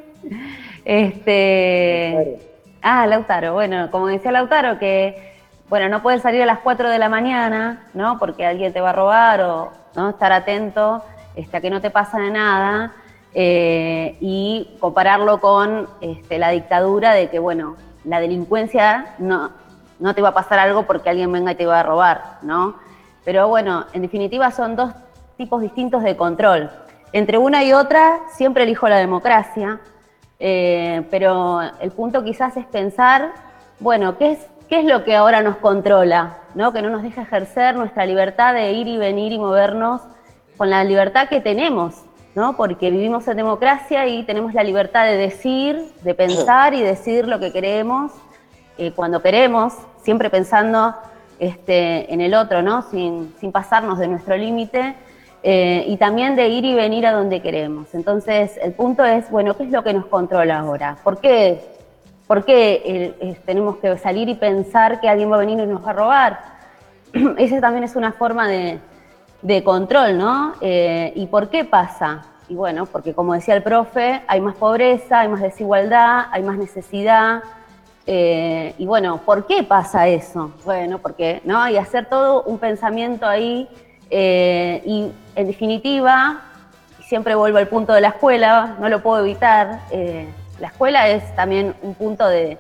Este. 0.85 2.39
Ah, 2.83 3.07
Lautaro. 3.07 3.55
Bueno, 3.55 3.91
como 3.91 4.09
decía 4.09 4.33
Lautaro, 4.33 4.79
que 4.79 5.33
bueno, 5.69 5.89
no 5.89 6.03
puedes 6.03 6.23
salir 6.23 6.43
a 6.43 6.47
las 6.47 6.59
4 6.59 6.91
de 6.91 6.99
la 6.99 7.09
mañana, 7.09 7.85
¿no? 7.95 8.19
Porque 8.19 8.45
alguien 8.45 8.73
te 8.73 8.81
va 8.81 8.91
a 8.91 8.93
robar 8.93 9.41
o 9.41 9.73
¿no? 9.95 10.11
estar 10.11 10.33
atento 10.33 11.03
este, 11.35 11.57
a 11.57 11.61
que 11.61 11.71
no 11.71 11.81
te 11.81 11.91
pasa 11.91 12.19
de 12.19 12.31
nada. 12.31 12.93
Eh, 13.35 14.19
y 14.21 14.77
compararlo 14.79 15.41
con 15.41 15.89
este, 16.03 16.39
la 16.39 16.51
dictadura 16.51 17.15
de 17.15 17.31
que, 17.31 17.39
bueno, 17.39 17.77
la 18.05 18.21
delincuencia 18.21 19.15
no, 19.19 19.51
no 19.99 20.15
te 20.15 20.21
va 20.21 20.31
a 20.31 20.35
pasar 20.35 20.59
algo 20.59 20.83
porque 20.83 21.09
alguien 21.09 21.33
venga 21.33 21.53
y 21.53 21.55
te 21.55 21.65
va 21.65 21.81
a 21.81 21.83
robar, 21.83 22.39
¿no? 22.43 22.75
Pero 23.25 23.49
bueno, 23.49 23.87
en 23.95 24.03
definitiva 24.03 24.51
son 24.51 24.77
dos 24.77 24.93
tipos 25.43 25.61
distintos 25.61 26.05
de 26.05 26.17
control. 26.17 26.71
Entre 27.13 27.37
una 27.37 27.65
y 27.65 27.73
otra 27.73 28.21
siempre 28.31 28.63
elijo 28.63 28.89
la 28.89 28.99
democracia, 28.99 29.81
eh, 30.39 31.05
pero 31.11 31.61
el 31.81 31.91
punto 31.91 32.23
quizás 32.23 32.57
es 32.57 32.65
pensar, 32.67 33.33
bueno, 33.81 34.17
¿qué 34.19 34.33
es, 34.33 34.39
¿qué 34.69 34.79
es 34.79 34.85
lo 34.85 35.03
que 35.03 35.17
ahora 35.17 35.43
nos 35.43 35.57
controla? 35.57 36.39
¿no? 36.55 36.73
Que 36.73 36.81
no 36.81 36.91
nos 36.91 37.03
deja 37.03 37.23
ejercer 37.23 37.75
nuestra 37.75 38.07
libertad 38.07 38.55
de 38.55 38.71
ir 38.71 38.87
y 38.87 38.99
venir 38.99 39.33
y 39.33 39.39
movernos 39.41 40.01
con 40.57 40.71
la 40.71 40.85
libertad 40.85 41.29
que 41.29 41.41
tenemos, 41.41 42.05
¿no? 42.37 42.57
porque 42.57 42.93
vivimos 42.93 43.27
en 43.27 43.37
democracia 43.37 44.07
y 44.07 44.23
tenemos 44.23 44.55
la 44.55 44.63
libertad 44.63 45.07
de 45.07 45.17
decir, 45.17 45.93
de 46.03 46.15
pensar 46.15 46.73
y 46.73 46.83
decidir 46.83 47.27
lo 47.27 47.41
que 47.41 47.51
queremos 47.51 48.13
eh, 48.79 48.93
cuando 48.93 49.21
queremos, 49.21 49.75
siempre 50.05 50.31
pensando 50.31 50.95
este, 51.41 52.15
en 52.15 52.21
el 52.21 52.33
otro, 52.35 52.63
¿no? 52.63 52.83
sin, 52.83 53.35
sin 53.41 53.51
pasarnos 53.51 53.99
de 53.99 54.07
nuestro 54.07 54.37
límite 54.37 54.95
eh, 55.45 55.85
y 55.89 55.97
también 55.97 56.37
de 56.37 56.49
ir 56.49 56.65
y 56.65 56.75
venir 56.75 57.05
a 57.05 57.13
donde 57.13 57.43
queremos. 57.43 57.93
Entonces, 57.95 58.59
el 58.63 58.73
punto 58.73 59.05
es, 59.05 59.29
bueno, 59.29 59.57
¿qué 59.57 59.65
es 59.65 59.71
lo 59.71 59.83
que 59.83 59.93
nos 59.93 60.07
controla 60.07 60.61
ahora? 60.61 60.99
¿Por 61.03 61.19
qué, 61.19 61.61
por 62.29 62.45
qué 62.45 63.15
eh, 63.21 63.37
tenemos 63.45 63.79
que 63.79 63.99
salir 63.99 64.29
y 64.29 64.35
pensar 64.35 65.01
que 65.01 65.09
alguien 65.09 65.33
va 65.33 65.37
a 65.37 65.41
venir 65.41 65.59
y 65.59 65.67
nos 65.67 65.85
va 65.85 65.91
a 65.91 65.95
robar? 65.95 66.41
Esa 67.39 67.61
también 67.61 67.83
es 67.83 67.97
una 67.97 68.13
forma 68.13 68.47
de, 68.49 68.79
control, 69.65 70.17
¿no? 70.17 70.55
Eh, 70.61 71.13
¿Y 71.17 71.27
por 71.27 71.49
qué 71.49 71.65
pasa? 71.65 72.23
Y 72.49 72.55
bueno, 72.55 72.87
porque 72.87 73.13
como 73.13 73.35
decía 73.35 73.57
el 73.57 73.65
profe, 73.65 74.23
hay 74.29 74.41
más 74.41 74.55
pobreza, 74.55 75.21
hay 75.21 75.29
más 75.29 75.41
desigualdad, 75.41 76.27
hay 76.31 76.45
más 76.45 76.57
necesidad. 76.57 77.43
y 78.07 78.87
bueno, 78.87 79.19
¿por 79.25 79.47
qué 79.47 79.65
pasa 79.65 80.07
eso? 80.07 80.53
Bueno, 80.65 80.99
porque, 80.99 81.41
¿no? 81.45 81.61
Hay 81.61 81.77
hacer 81.77 82.07
todo 82.07 82.45
un 82.45 82.59
pensamiento 82.59 83.27
ahí 83.27 83.69
eh, 84.15 84.83
y 84.85 85.11
en 85.35 85.47
definitiva, 85.47 86.43
siempre 87.01 87.35
vuelvo 87.35 87.57
al 87.57 87.67
punto 87.67 87.95
de 87.95 88.03
la 88.03 88.09
escuela, 88.09 88.77
no 88.79 88.91
lo 88.91 89.03
puedo 89.03 89.25
evitar. 89.25 89.81
Eh, 89.91 90.29
la 90.61 90.67
escuela 90.67 91.09
es 91.09 91.35
también 91.35 91.75
un 91.81 91.95
punto 91.95 92.29
de, 92.29 92.59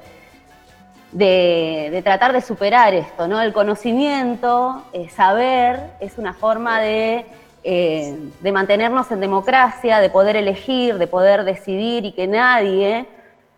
de, 1.13 2.01
tratar 2.03 2.33
de 2.33 2.41
superar 2.41 2.95
esto, 2.95 3.29
¿no? 3.29 3.43
El 3.43 3.53
conocimiento, 3.53 4.83
eh, 4.95 5.11
saber, 5.11 5.91
es 6.01 6.17
una 6.17 6.33
forma 6.33 6.81
de, 6.81 7.27
de, 7.63 8.53
mantenernos 8.53 9.11
en 9.11 9.21
democracia, 9.21 10.01
de 10.01 10.09
poder 10.09 10.37
elegir, 10.37 10.97
de 10.97 11.07
poder 11.07 11.45
decidir 11.45 12.07
y 12.07 12.13
que 12.13 12.27
nadie 12.27 13.05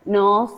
nos 0.05 0.51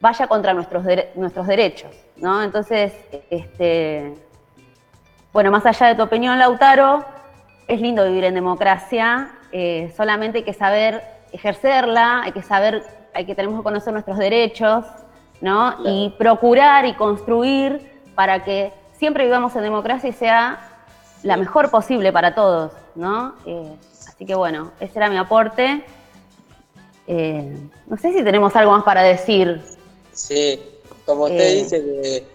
vaya 0.00 0.26
contra 0.26 0.54
nuestros, 0.54 0.84
nuestros 1.14 1.46
derechos, 1.46 1.92
¿no? 2.16 2.42
Entonces, 2.42 2.92
este 3.30 4.12
bueno, 5.32 5.50
más 5.50 5.64
allá 5.66 5.88
de 5.88 5.94
tu 5.94 6.02
opinión, 6.02 6.38
Lautaro, 6.38 7.04
es 7.68 7.80
lindo 7.80 8.04
vivir 8.04 8.24
en 8.24 8.34
democracia, 8.34 9.30
eh, 9.52 9.92
solamente 9.96 10.38
hay 10.38 10.44
que 10.44 10.54
saber 10.54 11.02
ejercerla, 11.32 12.22
hay 12.22 12.32
que 12.32 12.42
saber 12.42 12.82
hay 13.12 13.26
que 13.26 13.34
tenemos 13.34 13.58
que 13.58 13.64
conocer 13.64 13.92
nuestros 13.92 14.18
derechos, 14.18 14.84
¿no? 15.40 15.74
Y 15.84 16.10
procurar 16.16 16.86
y 16.86 16.94
construir 16.94 18.00
para 18.14 18.44
que 18.44 18.72
siempre 18.98 19.24
vivamos 19.24 19.54
en 19.56 19.62
democracia 19.62 20.08
y 20.10 20.12
sea 20.12 20.60
la 21.24 21.36
mejor 21.36 21.70
posible 21.72 22.12
para 22.12 22.34
todos, 22.36 22.72
¿no? 22.94 23.34
Eh, 23.46 23.74
así 24.06 24.24
que 24.24 24.34
bueno, 24.36 24.70
ese 24.78 24.96
era 24.98 25.10
mi 25.10 25.16
aporte. 25.16 25.84
Eh, 27.08 27.52
no 27.88 27.96
sé 27.96 28.12
si 28.12 28.22
tenemos 28.22 28.54
algo 28.54 28.70
más 28.72 28.84
para 28.84 29.02
decir. 29.02 29.60
Sí, 30.12 30.60
como 31.04 31.24
usted 31.24 31.40
Eh. 31.40 31.54
dice 31.56 31.80
que, 31.82 32.26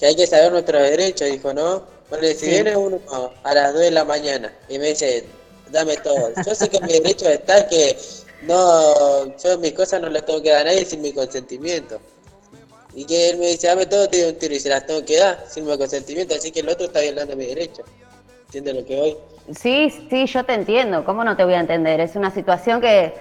que 0.00 0.06
hay 0.06 0.16
que 0.16 0.26
saber 0.26 0.50
nuestros 0.50 0.82
derechos, 0.82 1.28
dijo, 1.30 1.54
¿no? 1.54 1.82
Bueno, 2.08 2.26
si 2.28 2.34
Sí. 2.34 2.46
viene 2.50 2.76
uno 2.76 3.00
a 3.42 3.54
las 3.54 3.72
2 3.72 3.82
de 3.82 3.90
la 3.90 4.04
mañana 4.04 4.52
y 4.68 4.78
me 4.78 4.88
dice, 4.88 5.24
dame 5.70 5.96
todo, 5.96 6.30
yo 6.46 6.54
sé 6.54 6.68
que 6.68 6.80
mi 6.80 6.92
derecho 6.92 7.28
está 7.28 7.66
que 7.68 7.96
no, 8.42 9.36
yo 9.38 9.58
mis 9.58 9.72
cosas 9.72 10.00
no 10.00 10.08
las 10.08 10.24
tengo 10.24 10.42
que 10.42 10.50
dar 10.50 10.62
a 10.62 10.64
nadie 10.70 10.84
sin 10.84 11.02
mi 11.02 11.12
consentimiento. 11.12 11.98
Y 12.94 13.04
que 13.04 13.30
él 13.30 13.38
me 13.38 13.48
dice, 13.48 13.66
dame 13.66 13.86
todo, 13.86 14.08
te 14.08 14.22
doy 14.22 14.30
un 14.32 14.38
tiro 14.38 14.54
y 14.54 14.60
se 14.60 14.68
las 14.70 14.86
tengo 14.86 15.04
que 15.04 15.18
dar 15.18 15.44
sin 15.48 15.66
mi 15.66 15.76
consentimiento, 15.76 16.34
así 16.34 16.50
que 16.50 16.60
el 16.60 16.68
otro 16.68 16.86
está 16.86 17.00
violando 17.00 17.36
mi 17.36 17.46
derecho. 17.46 17.82
¿Entiendes 18.46 18.74
lo 18.74 18.84
que 18.84 18.96
voy? 18.96 19.16
Sí, 19.54 19.92
sí, 20.08 20.26
yo 20.26 20.44
te 20.44 20.54
entiendo. 20.54 21.04
¿Cómo 21.04 21.24
no 21.24 21.36
te 21.36 21.44
voy 21.44 21.54
a 21.54 21.60
entender? 21.60 22.00
Es 22.00 22.16
una 22.16 22.30
situación 22.30 22.80
que 22.80 23.12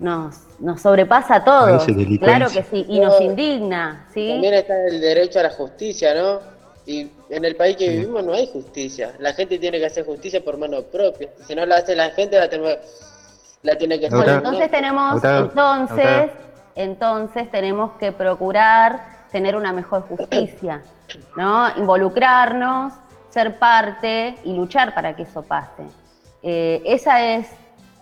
nos, 0.00 0.34
nos 0.58 0.82
sobrepasa 0.82 1.36
a 1.36 1.44
todos. 1.44 1.86
Claro 2.20 2.50
que 2.50 2.62
sí, 2.64 2.84
y 2.88 2.98
nos 3.00 3.20
indigna, 3.20 4.08
¿sí? 4.12 4.28
También 4.28 4.54
está 4.54 4.74
el 4.86 5.00
derecho 5.00 5.38
a 5.40 5.44
la 5.44 5.50
justicia, 5.50 6.14
¿no? 6.14 6.51
Y 6.84 7.10
en 7.30 7.44
el 7.44 7.54
país 7.56 7.76
que 7.76 7.88
vivimos 7.88 8.24
no 8.24 8.32
hay 8.32 8.48
justicia. 8.52 9.14
La 9.20 9.32
gente 9.34 9.58
tiene 9.58 9.78
que 9.78 9.86
hacer 9.86 10.04
justicia 10.04 10.42
por 10.42 10.58
mano 10.58 10.82
propia. 10.82 11.28
Si 11.46 11.54
no 11.54 11.64
la 11.64 11.76
hace 11.76 11.94
la 11.94 12.10
gente, 12.10 12.38
la, 12.38 12.48
tenemos- 12.48 12.78
la 13.62 13.76
tiene 13.76 14.00
que 14.00 14.06
hacer. 14.06 14.18
Bueno, 14.18 14.32
entonces 14.38 14.70
tenemos, 14.70 15.24
entonces, 15.24 16.30
entonces 16.74 17.50
tenemos 17.50 17.92
que 17.98 18.10
procurar 18.12 19.00
tener 19.30 19.54
una 19.56 19.72
mejor 19.72 20.02
justicia, 20.08 20.82
¿no? 21.36 21.68
Involucrarnos, 21.76 22.92
ser 23.30 23.58
parte 23.58 24.36
y 24.44 24.52
luchar 24.54 24.92
para 24.94 25.14
que 25.16 25.22
eso 25.22 25.42
pase. 25.42 25.84
Eh, 26.42 26.82
esa 26.84 27.24
es, 27.24 27.46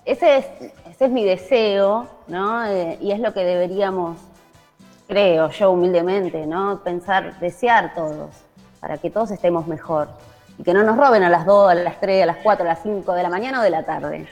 ese 0.06 0.38
es, 0.38 0.46
ese 0.90 1.04
es 1.04 1.10
mi 1.10 1.24
deseo, 1.24 2.08
¿no? 2.26 2.64
Eh, 2.64 2.96
y 3.00 3.12
es 3.12 3.20
lo 3.20 3.32
que 3.34 3.44
deberíamos, 3.44 4.18
creo 5.06 5.50
yo 5.50 5.70
humildemente, 5.72 6.46
¿no? 6.46 6.80
Pensar, 6.82 7.38
desear 7.38 7.94
todos, 7.94 8.30
para 8.80 8.98
que 8.98 9.10
todos 9.10 9.30
estemos 9.30 9.66
mejor. 9.66 10.08
Y 10.58 10.62
que 10.62 10.74
no 10.74 10.82
nos 10.82 10.96
roben 10.96 11.22
a 11.22 11.30
las 11.30 11.46
2, 11.46 11.70
a 11.70 11.74
las 11.74 12.00
3, 12.00 12.22
a 12.22 12.26
las 12.26 12.36
4, 12.42 12.64
a 12.64 12.68
las 12.68 12.82
5 12.82 13.12
de 13.12 13.22
la 13.22 13.28
mañana 13.28 13.60
o 13.60 13.62
de 13.62 13.70
la 13.70 13.84
tarde. 13.84 14.28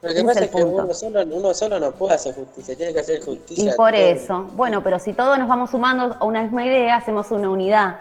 Lo 0.00 0.14
que 0.14 0.22
pasa 0.22 0.44
es 0.44 0.50
que 0.50 0.62
uno 0.62 0.94
solo, 0.94 1.22
uno 1.22 1.52
solo 1.54 1.80
no 1.80 1.90
puede 1.90 2.14
hacer 2.14 2.34
justicia, 2.34 2.76
tiene 2.76 2.92
que 2.92 3.00
hacer 3.00 3.24
justicia. 3.24 3.72
Y 3.72 3.76
por 3.76 3.94
eso, 3.94 4.44
bueno, 4.54 4.82
pero 4.82 4.98
si 5.00 5.12
todos 5.12 5.36
nos 5.38 5.48
vamos 5.48 5.70
sumando 5.70 6.16
a 6.20 6.24
una 6.24 6.42
misma 6.42 6.64
idea, 6.64 6.96
hacemos 6.96 7.30
una 7.32 7.50
unidad, 7.50 7.96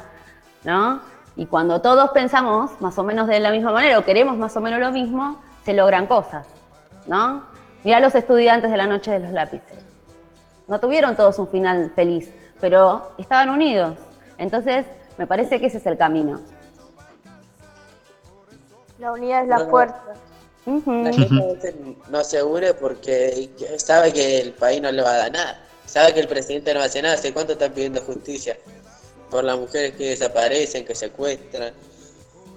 ¿no? 0.64 1.02
Y 1.36 1.48
cuando 1.48 1.82
todos 1.82 2.12
pensamos 2.12 2.80
más 2.82 2.98
o 3.00 3.04
menos 3.04 3.28
de 3.28 3.40
la 3.40 3.52
misma 3.52 3.72
manera 3.72 3.98
o 3.98 4.06
queremos 4.06 4.38
más 4.38 4.56
o 4.56 4.62
menos 4.62 4.80
lo 4.80 4.92
mismo, 4.92 5.42
se 5.66 5.74
logran 5.74 6.06
cosas, 6.06 6.46
¿no? 7.08 7.44
Mirá 7.84 8.00
los 8.00 8.14
estudiantes 8.14 8.70
de 8.70 8.78
la 8.78 8.86
noche 8.86 9.12
de 9.12 9.20
los 9.20 9.32
lápices. 9.32 9.78
No 10.68 10.80
tuvieron 10.80 11.16
todos 11.16 11.40
un 11.40 11.48
final 11.48 11.92
feliz, 11.96 12.32
pero 12.60 13.12
estaban 13.18 13.50
unidos. 13.50 13.98
Entonces, 14.38 14.86
me 15.18 15.28
parece 15.28 15.60
que 15.60 15.68
ese 15.68 15.78
es 15.78 15.86
el 15.86 15.98
camino. 15.98 16.40
La 19.00 19.12
unidad 19.14 19.44
es 19.44 19.48
la 19.48 19.60
fuerza. 19.68 20.02
Ujú. 20.66 20.92
La 21.04 21.14
gente 21.14 21.42
a 21.42 21.54
veces 21.54 21.76
no 22.10 22.24
se 22.24 22.44
une 22.44 22.74
porque 22.74 23.50
sabe 23.78 24.12
que 24.12 24.40
el 24.42 24.54
país 24.54 24.82
no 24.82 24.92
le 24.92 25.02
va 25.02 25.12
a 25.12 25.18
dar 25.18 25.32
nada. 25.32 25.64
Sabe 25.86 26.14
que 26.14 26.20
el 26.20 26.28
presidente 26.28 26.74
no 26.74 26.82
hace 26.82 27.02
nada. 27.02 27.16
¿Hace 27.16 27.32
cuánto 27.34 27.54
están 27.54 27.72
pidiendo 27.72 28.02
justicia? 28.02 28.58
Por 29.30 29.44
las 29.44 29.58
mujeres 29.58 29.94
que 29.96 30.10
desaparecen, 30.10 30.86
que 30.86 30.96
secuestran 30.96 31.74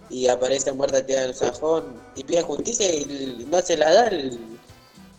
y 0.08 0.28
aparecen 0.28 0.76
muertas 0.76 1.06
tiradas 1.06 1.24
en 1.26 1.30
el 1.30 1.52
zafón 1.52 1.84
y 2.16 2.24
piden 2.24 2.44
justicia 2.44 2.92
y 2.92 3.46
no 3.48 3.60
se 3.60 3.76
la 3.76 3.92
da 3.92 4.06
el- 4.08 4.38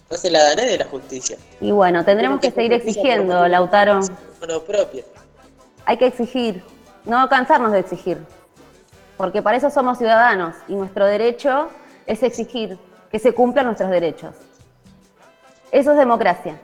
no 0.10 0.18
se 0.18 0.30
la 0.30 0.44
da 0.44 0.52
a 0.52 0.56
nadie 0.56 0.78
la 0.78 0.86
justicia. 0.86 1.38
Y 1.62 1.72
bueno, 1.72 2.04
tendremos 2.04 2.42
que 2.42 2.52
seguir 2.52 2.74
exigiendo, 2.74 3.48
Lautaro. 3.48 4.02
Propia. 4.68 5.04
Hay 5.86 5.98
que 5.98 6.08
exigir, 6.08 6.62
no 7.06 7.28
cansarnos 7.30 7.72
de 7.72 7.80
exigir, 7.80 8.18
porque 9.18 9.42
para 9.42 9.58
eso 9.58 9.70
somos 9.70 9.98
ciudadanos 9.98 10.56
y 10.68 10.76
nuestro 10.76 11.06
derecho 11.06 11.68
es 12.06 12.24
exigir 12.24 12.78
que 13.12 13.20
se 13.20 13.34
cumplan 13.34 13.66
nuestros 13.66 13.90
derechos. 13.90 14.36
Eso 15.72 15.92
es 15.92 15.98
democracia. 15.98 16.60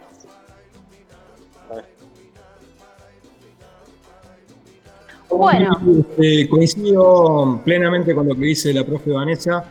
Bueno, 5.30 5.78
Este, 6.00 6.48
coincido 6.50 7.62
plenamente 7.64 8.16
con 8.16 8.28
lo 8.28 8.36
que 8.36 8.46
dice 8.46 8.74
la 8.74 8.86
profe 8.86 9.12
Vanessa. 9.12 9.64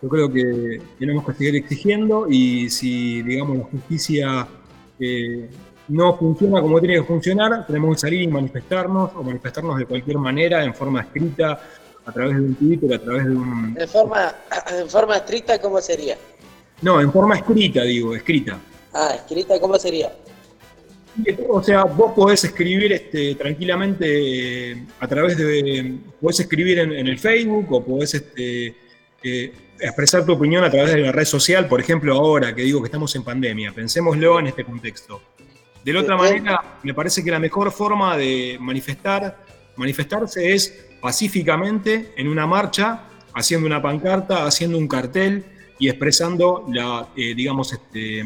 Yo 0.00 0.08
creo 0.08 0.32
que 0.32 0.80
tenemos 0.98 1.24
que 1.24 1.34
seguir 1.34 1.56
exigiendo 1.56 2.26
y 2.28 2.68
si, 2.70 3.22
digamos, 3.22 3.58
la 3.58 3.64
justicia 3.64 4.48
eh, 4.98 5.48
no 5.92 6.16
funciona 6.16 6.60
como 6.60 6.80
tiene 6.80 6.96
que 6.96 7.02
funcionar, 7.02 7.66
tenemos 7.66 7.96
que 7.96 8.00
salir 8.00 8.22
y 8.22 8.26
manifestarnos 8.26 9.10
o 9.14 9.22
manifestarnos 9.22 9.78
de 9.78 9.84
cualquier 9.84 10.16
manera, 10.18 10.64
en 10.64 10.74
forma 10.74 11.02
escrita, 11.02 11.60
a 12.04 12.12
través 12.12 12.36
de 12.36 12.42
un 12.42 12.54
Twitter, 12.54 12.94
a 12.94 12.98
través 12.98 13.26
de 13.26 13.30
un... 13.30 13.76
En 13.78 13.88
forma, 13.88 14.34
en 14.80 14.88
forma 14.88 15.16
estricta, 15.16 15.60
¿cómo 15.60 15.80
sería? 15.80 16.16
No, 16.80 17.00
en 17.00 17.12
forma 17.12 17.36
escrita, 17.36 17.82
digo, 17.82 18.14
escrita. 18.14 18.58
Ah, 18.94 19.12
escrita, 19.14 19.60
¿cómo 19.60 19.78
sería? 19.78 20.10
O 21.48 21.62
sea, 21.62 21.84
vos 21.84 22.12
podés 22.12 22.42
escribir 22.42 22.90
este, 22.92 23.34
tranquilamente 23.34 24.86
a 24.98 25.06
través 25.06 25.36
de. 25.36 25.98
Podés 26.18 26.40
escribir 26.40 26.78
en, 26.78 26.92
en 26.92 27.06
el 27.06 27.18
Facebook 27.18 27.70
o 27.70 27.84
podés 27.84 28.14
este, 28.14 28.74
eh, 29.22 29.52
expresar 29.78 30.24
tu 30.24 30.32
opinión 30.32 30.64
a 30.64 30.70
través 30.70 30.94
de 30.94 31.00
la 31.00 31.12
red 31.12 31.26
social, 31.26 31.68
por 31.68 31.80
ejemplo, 31.80 32.14
ahora 32.14 32.54
que 32.54 32.62
digo 32.62 32.80
que 32.80 32.86
estamos 32.86 33.14
en 33.14 33.24
pandemia. 33.24 33.72
Pensémoslo 33.72 34.40
en 34.40 34.46
este 34.46 34.64
contexto. 34.64 35.20
De 35.84 35.92
la 35.92 36.00
otra 36.00 36.16
manera, 36.16 36.78
me 36.82 36.94
parece 36.94 37.24
que 37.24 37.30
la 37.30 37.40
mejor 37.40 37.72
forma 37.72 38.16
de 38.16 38.56
manifestar, 38.60 39.44
manifestarse 39.76 40.52
es 40.52 40.86
pacíficamente 41.00 42.12
en 42.16 42.28
una 42.28 42.46
marcha, 42.46 43.04
haciendo 43.34 43.66
una 43.66 43.82
pancarta, 43.82 44.46
haciendo 44.46 44.78
un 44.78 44.86
cartel 44.86 45.44
y 45.78 45.88
expresando 45.88 46.64
la, 46.68 47.08
eh, 47.16 47.34
digamos, 47.34 47.72
este, 47.72 48.22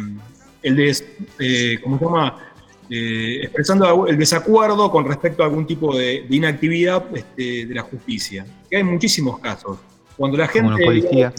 el 0.62 0.76
des, 0.76 1.04
eh, 1.38 1.78
¿cómo 1.82 1.98
se 1.98 2.04
llama? 2.04 2.52
Eh, 2.88 3.40
expresando 3.42 4.06
el 4.06 4.18
desacuerdo 4.18 4.90
con 4.90 5.06
respecto 5.06 5.42
a 5.42 5.46
algún 5.46 5.66
tipo 5.66 5.96
de, 5.96 6.26
de 6.28 6.36
inactividad 6.36 7.04
este, 7.16 7.66
de 7.66 7.74
la 7.74 7.82
justicia. 7.82 8.46
Que 8.68 8.76
hay 8.76 8.84
muchísimos 8.84 9.38
casos. 9.38 9.78
Cuando 10.16 10.36
la 10.36 10.46
gente 10.48 11.30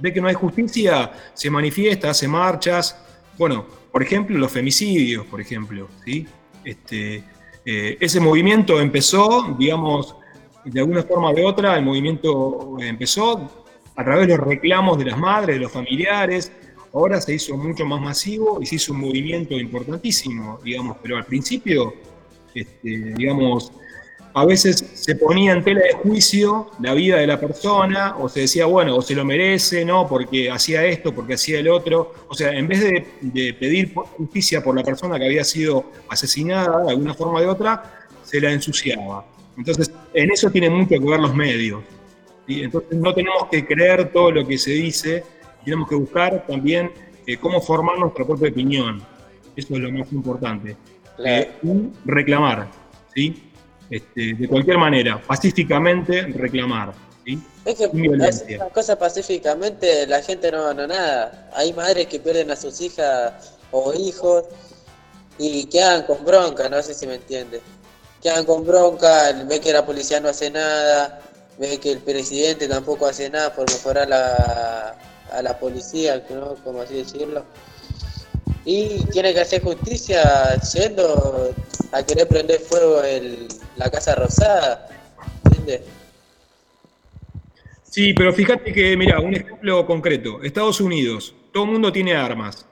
ve 0.00 0.12
que 0.12 0.20
no 0.20 0.28
hay 0.28 0.34
justicia, 0.34 1.12
se 1.32 1.50
manifiesta, 1.50 2.10
hace 2.10 2.26
marchas. 2.26 2.96
Bueno, 3.38 3.66
por 3.94 4.02
ejemplo, 4.02 4.36
los 4.36 4.50
femicidios, 4.50 5.24
por 5.26 5.40
ejemplo, 5.40 5.88
¿sí? 6.04 6.26
Este, 6.64 7.22
eh, 7.64 7.96
ese 8.00 8.18
movimiento 8.18 8.80
empezó, 8.80 9.54
digamos, 9.56 10.16
de 10.64 10.80
alguna 10.80 11.04
forma 11.04 11.30
o 11.30 11.32
de 11.32 11.44
otra, 11.44 11.78
el 11.78 11.84
movimiento 11.84 12.76
empezó 12.80 13.64
a 13.94 14.02
través 14.02 14.26
de 14.26 14.36
los 14.36 14.44
reclamos 14.48 14.98
de 14.98 15.04
las 15.04 15.16
madres, 15.16 15.54
de 15.54 15.62
los 15.62 15.70
familiares. 15.70 16.50
Ahora 16.92 17.20
se 17.20 17.34
hizo 17.34 17.56
mucho 17.56 17.86
más 17.86 18.00
masivo 18.00 18.60
y 18.60 18.66
se 18.66 18.74
hizo 18.74 18.94
un 18.94 18.98
movimiento 19.02 19.54
importantísimo, 19.54 20.58
digamos, 20.64 20.96
pero 21.00 21.16
al 21.16 21.24
principio, 21.24 21.94
este, 22.52 23.14
digamos, 23.16 23.70
a 24.36 24.44
veces 24.44 24.84
se 24.94 25.14
ponía 25.14 25.52
en 25.52 25.62
tela 25.62 25.80
de 25.80 25.92
juicio 25.92 26.68
la 26.80 26.92
vida 26.92 27.18
de 27.18 27.26
la 27.26 27.38
persona, 27.38 28.16
o 28.18 28.28
se 28.28 28.40
decía, 28.40 28.66
bueno, 28.66 28.96
o 28.96 29.02
se 29.02 29.14
lo 29.14 29.24
merece, 29.24 29.84
¿no? 29.84 30.08
Porque 30.08 30.50
hacía 30.50 30.84
esto, 30.84 31.14
porque 31.14 31.34
hacía 31.34 31.60
el 31.60 31.68
otro. 31.68 32.12
O 32.28 32.34
sea, 32.34 32.50
en 32.50 32.66
vez 32.66 32.80
de, 32.80 33.06
de 33.20 33.54
pedir 33.54 33.94
justicia 33.94 34.62
por 34.62 34.76
la 34.76 34.82
persona 34.82 35.18
que 35.20 35.26
había 35.26 35.44
sido 35.44 35.84
asesinada 36.08 36.82
de 36.82 36.90
alguna 36.90 37.14
forma 37.14 37.38
o 37.38 37.40
de 37.40 37.46
otra, 37.46 38.06
se 38.24 38.40
la 38.40 38.50
ensuciaba. 38.50 39.24
Entonces, 39.56 39.92
en 40.12 40.30
eso 40.32 40.50
tienen 40.50 40.72
mucho 40.72 40.88
que 40.88 40.98
ver 40.98 41.20
los 41.20 41.34
medios. 41.34 41.84
¿sí? 42.48 42.62
Entonces, 42.62 42.98
no 42.98 43.14
tenemos 43.14 43.46
que 43.48 43.64
creer 43.64 44.10
todo 44.12 44.32
lo 44.32 44.44
que 44.44 44.58
se 44.58 44.72
dice, 44.72 45.22
tenemos 45.64 45.88
que 45.88 45.94
buscar 45.94 46.44
también 46.44 46.90
eh, 47.24 47.36
cómo 47.36 47.60
formar 47.60 47.98
nuestra 48.00 48.24
propia 48.24 48.50
opinión. 48.50 49.00
Eso 49.54 49.74
es 49.74 49.80
lo 49.80 49.92
más 49.92 50.12
importante. 50.12 50.76
Eh, 51.24 51.50
y 51.62 51.92
reclamar, 52.04 52.68
¿sí? 53.14 53.53
Este, 53.90 54.34
de 54.34 54.48
cualquier 54.48 54.78
manera, 54.78 55.20
pacíficamente 55.20 56.22
reclamar, 56.22 56.94
¿sí? 57.24 57.38
Es 57.64 57.76
que 57.76 57.84
hacer 57.84 58.58
las 58.58 58.72
cosas 58.72 58.96
pacíficamente 58.96 60.06
la 60.06 60.22
gente 60.22 60.50
no 60.50 60.72
no 60.72 60.86
nada. 60.86 61.50
Hay 61.54 61.72
madres 61.72 62.06
que 62.06 62.18
pierden 62.18 62.50
a 62.50 62.56
sus 62.56 62.80
hijas 62.80 63.54
o 63.70 63.92
hijos 63.92 64.44
y 65.38 65.64
quedan 65.66 66.04
con 66.04 66.24
bronca, 66.24 66.68
no 66.68 66.82
sé 66.82 66.94
si 66.94 67.06
me 67.06 67.16
entiende. 67.16 67.60
Quedan 68.22 68.44
con 68.44 68.64
bronca, 68.64 69.32
ve 69.46 69.60
que 69.60 69.72
la 69.72 69.84
policía 69.84 70.20
no 70.20 70.28
hace 70.28 70.50
nada, 70.50 71.20
ve 71.58 71.78
que 71.78 71.92
el 71.92 71.98
presidente 71.98 72.68
tampoco 72.68 73.06
hace 73.06 73.28
nada 73.28 73.54
por 73.54 73.70
mejorar 73.70 74.08
la, 74.08 74.96
a 75.32 75.42
la 75.42 75.58
policía, 75.58 76.24
¿no? 76.30 76.54
como 76.64 76.82
así 76.82 76.94
decirlo. 76.94 77.44
Y 78.64 79.04
tiene 79.12 79.34
que 79.34 79.40
hacer 79.40 79.62
justicia 79.62 80.56
yendo 80.72 81.54
a 81.92 82.02
querer 82.02 82.26
prender 82.26 82.60
fuego 82.60 83.02
el, 83.02 83.48
la 83.76 83.90
Casa 83.90 84.14
Rosada. 84.14 84.88
¿Entiendes? 85.44 85.82
Sí, 87.82 88.12
pero 88.12 88.32
fíjate 88.32 88.72
que, 88.72 88.96
mira, 88.96 89.20
un 89.20 89.34
ejemplo 89.34 89.86
concreto. 89.86 90.42
Estados 90.42 90.80
Unidos, 90.80 91.34
todo 91.52 91.64
el 91.64 91.70
mundo 91.70 91.92
tiene 91.92 92.14
armas. 92.14 92.66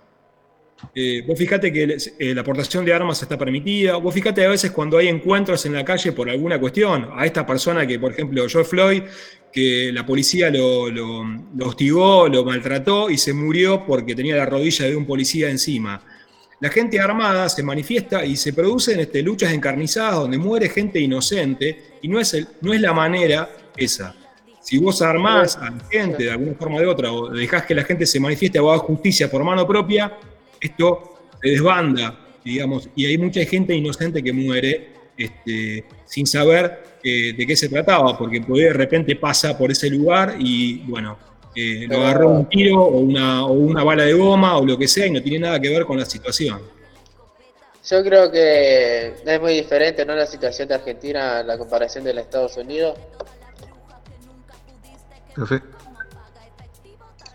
Eh, 0.97 1.23
vos 1.27 1.39
fíjate 1.39 1.73
que 1.73 1.97
eh, 2.19 2.35
la 2.35 2.41
aportación 2.41 2.85
de 2.85 2.93
armas 2.93 3.23
está 3.23 3.39
permitida. 3.39 3.97
Vos 3.97 4.13
fíjate 4.13 4.45
a 4.45 4.49
veces 4.49 4.73
cuando 4.73 4.99
hay 4.99 5.07
encuentros 5.07 5.65
en 5.65 5.75
la 5.75 5.85
calle 5.85 6.11
por 6.11 6.29
alguna 6.29 6.59
cuestión. 6.59 7.09
A 7.15 7.25
esta 7.25 7.47
persona 7.47 7.87
que, 7.87 8.01
por 8.01 8.13
ejemplo, 8.13 8.49
George 8.49 8.69
Floyd, 8.69 9.03
que 9.53 9.93
la 9.93 10.05
policía 10.05 10.51
lo, 10.51 10.91
lo, 10.91 11.25
lo 11.57 11.67
hostigó, 11.69 12.29
lo 12.29 12.45
maltrató 12.45 13.09
y 13.09 13.17
se 13.17 13.33
murió 13.33 13.87
porque 13.87 14.17
tenía 14.17 14.35
la 14.35 14.47
rodilla 14.47 14.87
de 14.87 14.97
un 14.97 15.07
policía 15.07 15.51
encima. 15.51 16.03
La 16.63 16.71
gente 16.71 17.01
armada 17.01 17.49
se 17.49 17.61
manifiesta 17.65 18.25
y 18.25 18.37
se 18.37 18.53
producen 18.53 19.01
este, 19.01 19.21
luchas 19.21 19.53
encarnizadas 19.53 20.15
donde 20.15 20.39
muere 20.39 20.69
gente 20.69 21.01
inocente 21.01 21.99
y 22.01 22.07
no 22.07 22.21
es, 22.21 22.47
no 22.61 22.73
es 22.73 22.81
la 22.81 22.93
manera 22.93 23.51
esa. 23.77 24.15
Si 24.61 24.79
vos 24.79 25.03
armás 25.03 25.57
a 25.57 25.71
la 25.71 25.85
gente 25.91 26.23
de 26.23 26.31
alguna 26.31 26.55
forma 26.55 26.77
o 26.77 26.81
de 26.81 26.87
otra 26.87 27.13
o 27.13 27.31
dejás 27.31 27.67
que 27.67 27.75
la 27.75 27.83
gente 27.83 28.07
se 28.07 28.21
manifieste 28.21 28.61
a 28.61 28.79
justicia 28.79 29.29
por 29.29 29.43
mano 29.43 29.67
propia, 29.67 30.17
esto 30.61 31.19
se 31.43 31.49
desbanda, 31.49 32.17
digamos, 32.45 32.89
y 32.95 33.07
hay 33.07 33.19
mucha 33.19 33.45
gente 33.45 33.75
inocente 33.75 34.23
que 34.23 34.33
muere 34.33 34.93
este, 35.17 35.85
sin 36.05 36.29
saber 36.29 37.01
eh, 37.03 37.35
de 37.37 37.45
qué 37.45 37.57
se 37.57 37.69
trataba, 37.71 38.17
porque 38.17 38.39
de 38.39 38.73
repente 38.73 39.17
pasa 39.17 39.59
por 39.59 39.73
ese 39.73 39.91
lugar 39.91 40.37
y, 40.39 40.79
bueno, 40.87 41.19
eh, 41.55 41.87
lo 41.89 41.99
agarró 41.99 42.31
un 42.31 42.49
tiro 42.49 42.83
o 42.83 42.99
una, 42.99 43.45
o 43.47 43.53
una 43.53 43.85
bala 43.85 44.05
de 44.05 44.15
goma 44.15 44.57
o 44.57 44.65
lo 44.65 44.79
que 44.79 44.89
sea 44.89 45.07
y 45.07 45.11
no 45.11 45.23
tiene 45.23 45.41
nada 45.41 45.61
que 45.61 45.69
ver 45.69 45.85
con 45.85 45.99
la 45.99 46.07
situación. 46.07 46.61
Yo 47.85 48.03
creo 48.05 48.31
que 48.31 49.15
es 49.25 49.41
muy 49.41 49.55
diferente, 49.55 50.07
¿no? 50.07 50.15
La 50.15 50.27
situación 50.27 50.69
de 50.69 50.75
Argentina 50.75 51.39
a 51.39 51.43
la 51.43 51.59
comparación 51.59 52.05
de 52.05 52.15
los 52.15 52.25
Estados 52.25 52.57
Unidos. 52.57 52.97
Perfecto. 55.35 55.77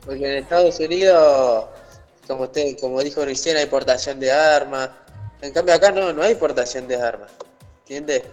Porque 0.06 0.32
en 0.32 0.38
Estados 0.38 0.80
Unidos, 0.80 1.66
como 2.26 2.44
usted, 2.44 2.80
como 2.80 3.04
dijo 3.04 3.26
recién, 3.26 3.58
hay 3.58 3.66
portación 3.66 4.20
de 4.22 4.32
armas. 4.32 4.90
En 5.42 5.52
cambio 5.52 5.76
acá 5.76 5.92
no, 5.92 6.14
no 6.14 6.24
hay 6.24 6.36
portación 6.36 6.88
de 6.88 6.96
armas. 6.96 7.32
¿Entiendes? 7.82 8.24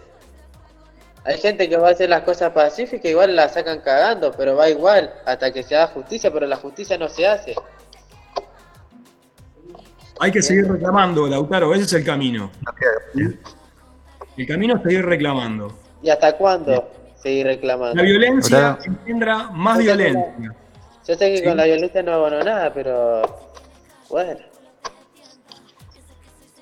Hay 1.24 1.38
gente 1.38 1.68
que 1.68 1.76
va 1.78 1.88
a 1.88 1.92
hacer 1.92 2.10
las 2.10 2.22
cosas 2.22 2.52
pacíficas, 2.52 3.10
igual 3.10 3.34
la 3.34 3.48
sacan 3.48 3.80
cagando, 3.80 4.30
pero 4.32 4.56
va 4.56 4.68
igual, 4.68 5.12
hasta 5.24 5.50
que 5.52 5.62
se 5.62 5.74
haga 5.74 5.86
justicia, 5.88 6.30
pero 6.30 6.46
la 6.46 6.56
justicia 6.56 6.98
no 6.98 7.08
se 7.08 7.26
hace. 7.26 7.54
Hay 10.20 10.30
que 10.30 10.42
seguir 10.42 10.70
reclamando, 10.70 11.26
Lautaro, 11.26 11.74
ese 11.74 11.84
es 11.84 11.92
el 11.94 12.04
camino. 12.04 12.50
El 14.36 14.46
camino 14.46 14.76
es 14.76 14.82
seguir 14.82 15.04
reclamando. 15.04 15.72
¿Y 16.02 16.10
hasta 16.10 16.36
cuándo 16.36 16.90
seguir 17.16 17.46
reclamando? 17.46 17.94
La 17.96 18.02
violencia 18.02 18.78
engendra 18.84 19.50
más 19.50 19.78
Yo 19.78 19.84
violencia. 19.84 20.34
la- 20.38 20.54
Yo 21.06 21.14
sé 21.16 21.30
que 21.32 21.38
Sí. 21.38 21.44
con 21.44 21.56
la 21.56 21.64
violencia 21.64 22.02
no 22.02 22.12
hago 22.14 22.30
nada, 22.30 22.72
pero 22.72 23.22
bueno, 24.08 24.40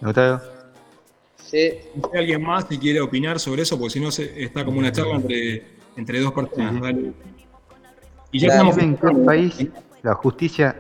Lautaro. 0.01 0.41
Sí. 1.53 1.59
¿Hay 2.13 2.19
alguien 2.21 2.43
más 2.43 2.65
que 2.65 2.79
quiere 2.79 3.01
opinar 3.01 3.39
sobre 3.39 3.63
eso? 3.63 3.79
Porque 3.79 3.93
si 3.95 4.01
no 4.01 4.11
se- 4.11 4.43
está 4.43 4.65
como 4.65 4.79
una 4.79 4.91
charla 4.91 5.17
entre, 5.17 5.63
entre 5.97 6.19
dos 6.21 6.33
personas. 6.33 6.81
Dale. 6.81 7.13
Y 8.33 8.39
ya 8.41 8.49
estamos 8.49 8.79
¿En 8.79 8.97
qué 8.97 9.09
país 9.27 9.67
la 10.03 10.15
justicia 10.15 10.75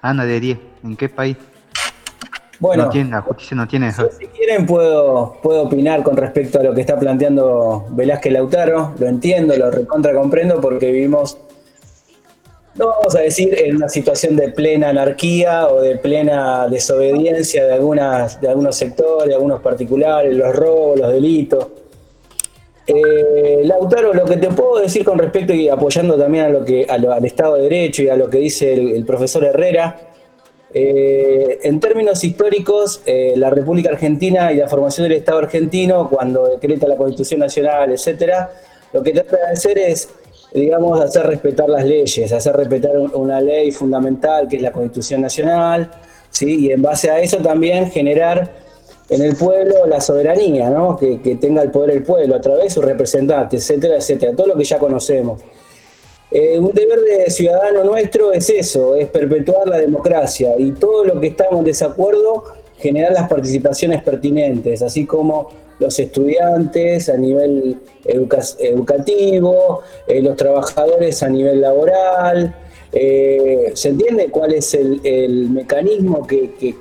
anda 0.00 0.24
de 0.24 0.40
10? 0.40 0.58
¿En 0.84 0.96
qué 0.96 1.08
país? 1.10 1.36
Bueno. 2.58 2.84
no 2.84 2.88
tiene, 2.90 3.10
la 3.10 3.20
justicia 3.20 3.54
no 3.54 3.68
tiene 3.68 3.88
eso. 3.88 4.08
Si 4.18 4.26
quieren 4.28 4.64
puedo, 4.64 5.38
puedo 5.42 5.64
opinar 5.64 6.02
con 6.02 6.16
respecto 6.16 6.58
a 6.58 6.62
lo 6.62 6.72
que 6.74 6.80
está 6.80 6.98
planteando 6.98 7.86
Velázquez 7.90 8.32
Lautaro, 8.32 8.94
lo 8.98 9.06
entiendo, 9.06 9.54
lo 9.58 9.70
recontra 9.70 10.14
comprendo 10.14 10.58
porque 10.58 10.90
vivimos, 10.90 11.36
no 12.78 12.88
vamos 12.88 13.14
a 13.16 13.20
decir 13.20 13.54
en 13.58 13.76
una 13.76 13.88
situación 13.88 14.36
de 14.36 14.50
plena 14.50 14.90
anarquía 14.90 15.68
o 15.68 15.80
de 15.80 15.96
plena 15.96 16.68
desobediencia 16.68 17.64
de, 17.66 17.72
algunas, 17.72 18.40
de 18.40 18.48
algunos 18.48 18.76
sectores, 18.76 19.28
de 19.28 19.34
algunos 19.34 19.60
particulares, 19.62 20.34
los 20.34 20.54
robos, 20.54 21.00
los 21.00 21.12
delitos. 21.12 21.66
Eh, 22.86 23.62
Lautaro, 23.64 24.14
lo 24.14 24.24
que 24.24 24.36
te 24.36 24.48
puedo 24.48 24.78
decir 24.78 25.04
con 25.04 25.18
respecto 25.18 25.52
y 25.52 25.68
apoyando 25.68 26.16
también 26.16 26.44
a 26.44 26.48
lo 26.50 26.64
que, 26.64 26.86
a 26.88 26.98
lo- 26.98 27.12
al 27.12 27.24
Estado 27.24 27.56
de 27.56 27.62
Derecho 27.62 28.02
y 28.02 28.08
a 28.08 28.16
lo 28.16 28.30
que 28.30 28.38
dice 28.38 28.72
el, 28.74 29.04
profesor 29.04 29.42
Herrera, 29.44 29.98
eh, 30.72 31.58
en 31.62 31.80
términos 31.80 32.22
históricos, 32.22 33.00
eh, 33.06 33.32
la 33.36 33.50
República 33.50 33.88
Argentina 33.90 34.52
y 34.52 34.56
la 34.56 34.68
formación 34.68 35.08
del 35.08 35.18
Estado 35.18 35.38
argentino, 35.38 36.08
cuando 36.08 36.46
decreta 36.46 36.86
la 36.86 36.96
Constitución 36.96 37.40
Nacional, 37.40 37.90
etcétera, 37.90 38.50
lo 38.92 39.02
que 39.02 39.12
trata 39.12 39.36
de 39.36 39.52
hacer 39.52 39.78
es, 39.78 40.08
digamos, 40.52 41.00
hacer 41.00 41.26
respetar 41.26 41.68
las 41.68 41.84
leyes, 41.84 42.32
hacer 42.32 42.56
respetar 42.56 42.96
un- 42.98 43.14
una 43.14 43.40
ley 43.40 43.70
fundamental 43.72 44.48
que 44.48 44.56
es 44.56 44.62
la 44.62 44.72
Constitución 44.72 45.20
Nacional, 45.20 45.90
¿sí? 46.30 46.66
y 46.66 46.72
en 46.72 46.82
base 46.82 47.10
a 47.10 47.20
eso 47.20 47.38
también 47.38 47.90
generar 47.90 48.50
en 49.08 49.22
el 49.22 49.36
pueblo 49.36 49.86
la 49.86 50.00
soberanía, 50.00 50.70
¿no? 50.70 50.96
que, 50.96 51.20
que 51.20 51.36
tenga 51.36 51.62
el 51.62 51.70
poder 51.70 51.90
el 51.90 52.02
pueblo 52.02 52.34
a 52.36 52.40
través 52.40 52.64
de 52.64 52.70
sus 52.70 52.84
representantes, 52.84 53.62
etcétera, 53.68 53.96
etcétera, 53.96 54.34
todo 54.34 54.46
lo 54.48 54.56
que 54.56 54.64
ya 54.64 54.78
conocemos. 54.78 55.40
Eh, 56.30 56.58
un 56.58 56.72
deber 56.72 57.00
de 57.02 57.30
ciudadano 57.30 57.84
nuestro 57.84 58.32
es 58.32 58.50
eso, 58.50 58.96
es 58.96 59.08
perpetuar 59.08 59.68
la 59.68 59.78
democracia 59.78 60.54
y 60.58 60.72
todo 60.72 61.04
lo 61.04 61.20
que 61.20 61.28
estamos 61.28 61.60
en 61.60 61.64
desacuerdo, 61.66 62.42
generar 62.78 63.12
las 63.12 63.28
participaciones 63.28 64.02
pertinentes, 64.02 64.82
así 64.82 65.06
como 65.06 65.50
los 65.78 65.98
estudiantes 65.98 67.08
a 67.08 67.16
nivel 67.16 67.78
educa- 68.04 68.56
educativo, 68.58 69.82
eh, 70.06 70.22
los 70.22 70.36
trabajadores 70.36 71.22
a 71.22 71.28
nivel 71.28 71.60
laboral. 71.60 72.54
eh, 72.92 73.72
¿Se 73.74 73.90
entiende 73.90 74.28
cuál 74.30 74.54
es 74.54 74.74
el, 74.74 75.00
el 75.04 75.50
mecanismo 75.50 76.26
que, 76.26 76.76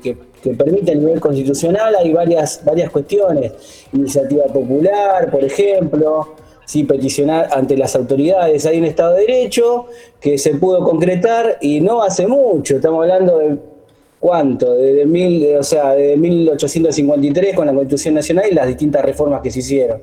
permite 0.57 0.91
a 0.91 0.95
nivel 0.95 1.19
constitucional? 1.19 1.95
Hay 1.95 2.13
varias, 2.13 2.61
varias 2.63 2.91
cuestiones. 2.91 3.53
Iniciativa 3.93 4.45
popular, 4.45 5.29
por 5.31 5.43
ejemplo 5.43 6.35
sí, 6.65 6.83
peticionar 6.83 7.49
ante 7.51 7.77
las 7.77 7.95
autoridades. 7.95 8.65
Hay 8.65 8.79
un 8.79 8.85
Estado 8.85 9.13
de 9.13 9.21
Derecho 9.21 9.85
que 10.19 10.37
se 10.37 10.55
pudo 10.55 10.83
concretar 10.83 11.57
y 11.61 11.79
no 11.79 12.01
hace 12.01 12.27
mucho, 12.27 12.75
estamos 12.77 13.01
hablando 13.03 13.37
de 13.37 13.57
cuánto, 14.25 14.73
desde 14.73 15.05
mil, 15.05 15.55
o 15.55 15.61
sea, 15.61 15.93
de 15.93 16.17
1853 16.17 17.55
con 17.55 17.67
la 17.67 17.73
Constitución 17.75 18.15
Nacional 18.15 18.45
y 18.49 18.55
las 18.55 18.65
distintas 18.65 19.05
reformas 19.05 19.39
que 19.39 19.51
se 19.51 19.59
hicieron. 19.59 20.01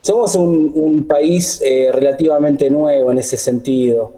Somos 0.00 0.34
un, 0.34 1.06
país 1.06 1.62
eh, 1.64 1.90
relativamente 1.92 2.68
nuevo 2.68 3.12
en 3.12 3.18
ese 3.18 3.36
sentido. 3.36 4.12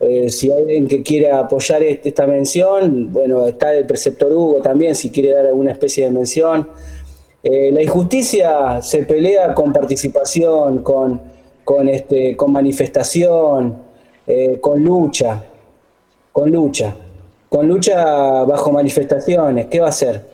Eh, 0.00 0.28
si 0.28 0.52
alguien 0.52 0.86
que 0.86 1.02
quiere 1.02 1.30
apoyar 1.30 1.82
este- 1.82 2.10
esta 2.10 2.26
mención, 2.26 3.10
bueno, 3.10 3.46
está 3.46 3.72
el 3.74 3.86
preceptor 3.86 4.30
Hugo 4.30 4.60
también, 4.60 4.94
si 4.94 5.08
quiere 5.08 5.30
dar 5.30 5.46
alguna 5.46 5.70
especie 5.70 6.04
de 6.04 6.10
mención. 6.10 6.68
Eh, 7.42 7.70
la 7.72 7.82
injusticia 7.82 8.82
se 8.82 9.04
pelea 9.04 9.54
con 9.54 9.72
participación, 9.72 10.82
con, 10.82 11.22
con, 11.64 11.88
este, 11.88 12.36
con 12.36 12.52
manifestación, 12.52 13.78
con 14.60 14.84
lucha, 14.84 15.42
con 16.32 16.50
lucha, 16.50 16.94
con 17.54 17.68
lucha 17.68 18.42
bajo 18.42 18.72
manifestaciones. 18.72 19.66
¿Qué 19.66 19.78
va 19.78 19.86
a 19.86 19.90
hacer? 19.90 20.26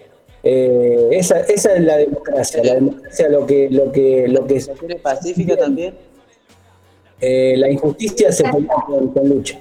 Eh, 0.43 1.09
esa, 1.13 1.41
esa 1.41 1.75
es 1.75 1.83
la 1.83 1.99
democracia. 1.99 2.65
La 2.65 2.75
democracia 2.77 3.29
lo 3.29 3.45
que, 3.47 3.69
lo 3.69 3.93
que, 3.93 4.27
lo 4.27 4.47
que 4.47 4.57
es, 4.57 4.71
¿Tiene 4.79 4.97
pacífica 4.97 5.55
también? 5.55 5.95
eh, 7.21 7.57
la 7.59 7.69
injusticia 7.69 8.33
se 8.33 8.43
pelea 8.45 8.75
con, 8.87 9.13
con 9.13 9.29
lucha. 9.29 9.59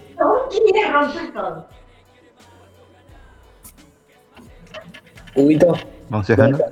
Huguito. 5.36 5.74
Vamos 6.10 6.28
dejando. 6.28 6.66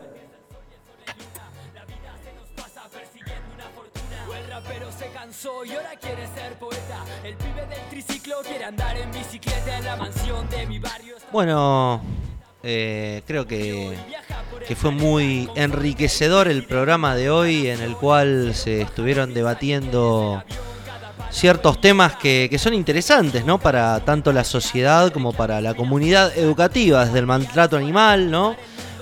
El 4.38 4.48
rapero 4.50 4.88
se 4.98 5.08
cansó 5.08 5.66
y 5.66 5.72
ahora 5.72 5.90
quiere 6.00 6.26
ser 6.28 6.54
poeta. 6.58 6.77
El 7.28 7.36
pibe 7.36 7.66
del 7.70 7.82
triciclo 7.90 8.38
quiere 8.42 8.64
andar 8.64 8.96
en 8.96 9.12
bicicleta 9.12 9.78
en 9.78 9.84
la 9.84 9.98
mansión 9.98 10.50
de 10.50 10.66
mi 10.66 10.80
barrio. 10.80 11.16
Bueno, 11.30 12.02
eh, 12.64 13.22
creo 13.28 13.46
que, 13.46 13.98
que 14.66 14.76
fue 14.78 14.92
muy 14.92 15.50
enriquecedor 15.56 16.48
el 16.48 16.64
programa 16.64 17.16
de 17.18 17.30
hoy 17.30 17.68
en 17.68 17.82
el 17.82 17.98
cual 17.98 18.56
se 18.56 18.80
estuvieron 18.80 19.34
debatiendo 19.34 20.42
ciertos 21.30 21.82
temas 21.82 22.16
que, 22.16 22.48
que 22.50 22.58
son 22.58 22.74
interesantes, 22.74 23.44
¿no? 23.44 23.60
Para 23.60 24.00
tanto 24.06 24.32
la 24.32 24.46
sociedad 24.46 25.12
como 25.12 25.34
para 25.34 25.60
la 25.60 25.74
comunidad 25.74 26.32
educativa, 26.38 27.04
desde 27.04 27.20
el 27.20 27.26
maltrato 27.26 27.76
animal, 27.76 28.32
¿no? 28.32 28.56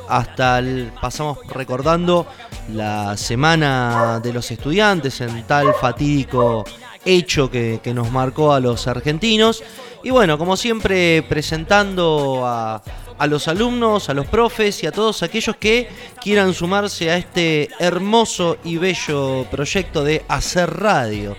Hasta 0.10 0.58
el, 0.58 0.92
pasamos 1.00 1.38
recordando 1.48 2.26
la 2.74 3.16
semana 3.18 4.20
de 4.22 4.34
los 4.34 4.50
estudiantes 4.52 5.22
en 5.22 5.44
tal 5.44 5.74
fatídico 5.74 6.66
hecho 7.04 7.50
que, 7.50 7.80
que 7.84 7.94
nos 7.94 8.12
marcó 8.12 8.54
a 8.54 8.60
los 8.60 8.88
argentinos. 8.88 9.64
Y 10.04 10.10
bueno, 10.10 10.38
como 10.38 10.56
siempre, 10.58 11.24
presentando 11.28 12.44
a, 12.46 12.82
a 13.18 13.28
los 13.28 13.48
alumnos, 13.48 14.10
a 14.10 14.14
los 14.14 14.28
profes 14.28 14.84
y 14.84 14.88
a 14.88 14.92
todos 14.92 15.24
aquellos 15.24 15.56
que 15.58 15.88
quieran 16.22 16.54
sumarse 16.54 17.10
a 17.12 17.18
este 17.18 17.70
hermoso 17.80 18.58
y 18.64 18.78
bello 18.78 19.46
proyecto 19.50 20.04
de 20.04 20.24
hacer 20.28 20.70
radio. 20.70 21.36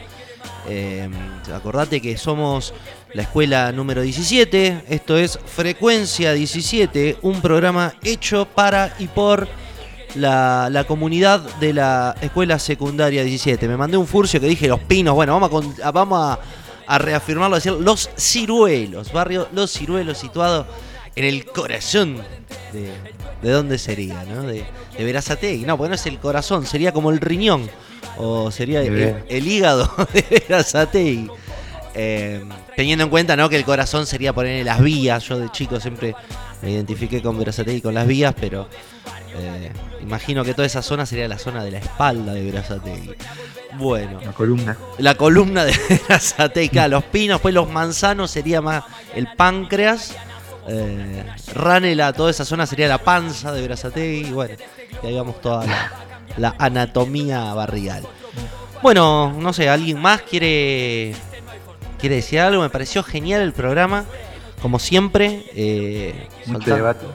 Eh, 0.69 1.09
acordate 1.55 2.01
que 2.01 2.17
somos 2.17 2.75
la 3.13 3.23
escuela 3.23 3.71
número 3.73 4.03
17, 4.03 4.85
esto 4.89 5.17
es 5.17 5.39
Frecuencia 5.39 6.33
17, 6.33 7.19
un 7.23 7.41
programa 7.41 7.95
hecho 8.03 8.47
para 8.47 8.95
y 8.99 9.07
por 9.07 9.49
la, 10.17 10.69
la 10.71 10.85
comunidad 10.85 11.41
de 11.59 11.73
la 11.73 12.15
escuela 12.21 12.59
secundaria 12.59 13.23
17. 13.23 13.69
Me 13.69 13.77
mandé 13.77 13.97
un 13.97 14.07
furcio 14.07 14.41
que 14.41 14.47
dije 14.47 14.69
Los 14.69 14.81
Pinos, 14.81 15.15
bueno, 15.15 15.39
vamos 15.39 15.81
a, 15.83 15.91
vamos 15.91 16.19
a, 16.19 16.39
a 16.87 16.99
reafirmarlo, 16.99 17.57
a 17.57 17.59
decir 17.59 17.73
Los 17.73 18.11
Ciruelos, 18.19 19.13
barrio 19.13 19.49
Los 19.53 19.73
Ciruelos 19.73 20.19
situado 20.19 20.67
en 21.15 21.25
el 21.25 21.47
corazón 21.47 22.17
de, 22.73 22.93
de 23.43 23.51
dónde 23.51 23.79
sería, 23.79 24.25
¿no? 24.25 24.43
De, 24.43 24.65
de 24.97 25.05
Verazategui. 25.05 25.65
No, 25.65 25.77
porque 25.77 25.91
no 25.91 25.95
es 25.95 26.07
el 26.07 26.19
corazón, 26.19 26.67
sería 26.67 26.93
como 26.93 27.11
el 27.11 27.21
riñón. 27.21 27.69
O 28.19 28.51
sería 28.51 28.83
el 28.83 29.47
hígado 29.47 29.91
de 30.13 30.45
Verazategui. 30.49 31.31
Eh, 31.99 32.45
teniendo 32.77 33.05
en 33.05 33.11
cuenta 33.11 33.37
¿no? 33.37 33.49
que 33.49 33.57
el 33.57 33.65
corazón 33.65 34.07
sería 34.07 34.35
poner 34.35 34.65
las 34.67 34.83
vías. 34.83 35.25
Yo 35.25 35.39
de 35.39 35.51
chico 35.51 35.81
siempre 35.81 36.15
me 36.67 36.73
identifiqué 36.73 37.23
con 37.23 37.39
Verazategui 37.39 37.81
con 37.81 37.95
las 37.95 38.09
vías, 38.09 38.35
pero 38.41 38.69
eh, 39.37 39.71
imagino 40.03 40.43
que 40.43 40.53
toda 40.53 40.67
esa 40.67 40.83
zona 40.83 41.07
sería 41.07 41.29
la 41.29 41.39
zona 41.39 41.63
de 41.63 41.71
la 41.71 41.79
espalda 41.79 42.35
de 42.35 42.45
Verazategui. 42.45 43.15
Bueno. 43.75 44.19
La 44.21 44.33
columna. 44.33 44.77
La 44.99 45.15
columna 45.15 45.65
de 45.65 45.79
Verazategui, 45.89 46.71
claro, 46.71 46.97
los 46.97 47.05
pinos, 47.05 47.41
pues 47.41 47.55
los 47.55 47.71
manzanos 47.71 48.33
sería 48.33 48.61
más 48.63 48.83
el 49.15 49.29
páncreas. 49.37 50.17
Eh, 50.67 51.25
Ranela, 51.55 52.13
toda 52.13 52.33
esa 52.33 52.45
zona 52.45 52.67
sería 52.67 52.89
la 52.89 52.99
panza 52.99 53.53
de 53.53 53.63
Verazategui. 53.63 54.27
y 54.27 54.33
Bueno, 54.33 54.57
y 55.05 55.07
ahí 55.07 55.15
vamos 55.15 55.41
toda 55.41 55.65
la, 55.67 55.93
la 56.37 56.57
anatomía 56.59 57.55
barrial. 57.55 58.03
Bueno, 58.83 59.33
no 59.39 59.53
sé, 59.53 59.69
¿alguien 59.69 60.01
más 60.01 60.23
quiere, 60.23 61.15
quiere 62.01 62.17
decir 62.17 62.41
algo? 62.41 62.63
Me 62.63 62.71
pareció 62.71 63.05
genial 63.05 63.43
el 63.43 63.53
programa. 63.53 64.05
Como 64.67 64.81
siempre, 64.81 65.45
eh, 65.55 66.27
Mucho 66.47 66.75
debate. 66.75 67.07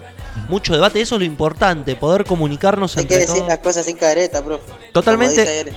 Mucho 0.47 0.73
debate, 0.73 1.01
eso 1.01 1.15
es 1.15 1.19
lo 1.19 1.25
importante, 1.25 1.97
poder 1.97 2.23
comunicarnos 2.23 2.95
Hay 2.95 3.03
que 3.05 3.15
entre 3.15 3.27
decir 3.27 3.35
todos. 3.39 3.49
las 3.49 3.57
cosas 3.57 3.85
sin 3.85 3.97
careta, 3.97 4.39
bro. 4.39 4.61
Totalmente. 4.93 5.73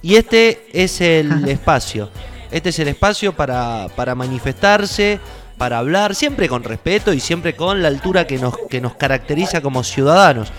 Y 0.00 0.14
este 0.16 0.66
es 0.72 1.02
el 1.02 1.46
espacio. 1.50 2.08
Este 2.50 2.70
es 2.70 2.78
el 2.78 2.88
espacio 2.88 3.36
para, 3.36 3.88
para 3.96 4.14
manifestarse, 4.14 5.20
para 5.58 5.76
hablar, 5.76 6.14
siempre 6.14 6.48
con 6.48 6.64
respeto 6.64 7.12
y 7.12 7.20
siempre 7.20 7.54
con 7.54 7.82
la 7.82 7.88
altura 7.88 8.26
que 8.26 8.38
nos, 8.38 8.54
que 8.70 8.80
nos 8.80 8.94
caracteriza 8.94 9.60
como 9.60 9.84
ciudadanos. 9.84 10.50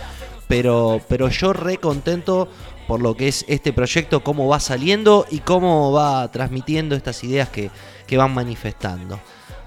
Pero, 0.47 1.01
pero 1.07 1.29
yo 1.29 1.53
re 1.53 1.77
contento 1.77 2.49
por 2.87 3.01
lo 3.01 3.17
que 3.17 3.29
es 3.29 3.45
este 3.47 3.73
proyecto, 3.73 4.23
cómo 4.23 4.47
va 4.47 4.59
saliendo 4.59 5.25
y 5.31 5.39
cómo 5.39 5.91
va 5.91 6.31
transmitiendo 6.31 6.95
estas 6.95 7.23
ideas 7.23 7.49
que, 7.49 7.71
que 8.05 8.17
van 8.17 8.31
manifestando. 8.31 9.19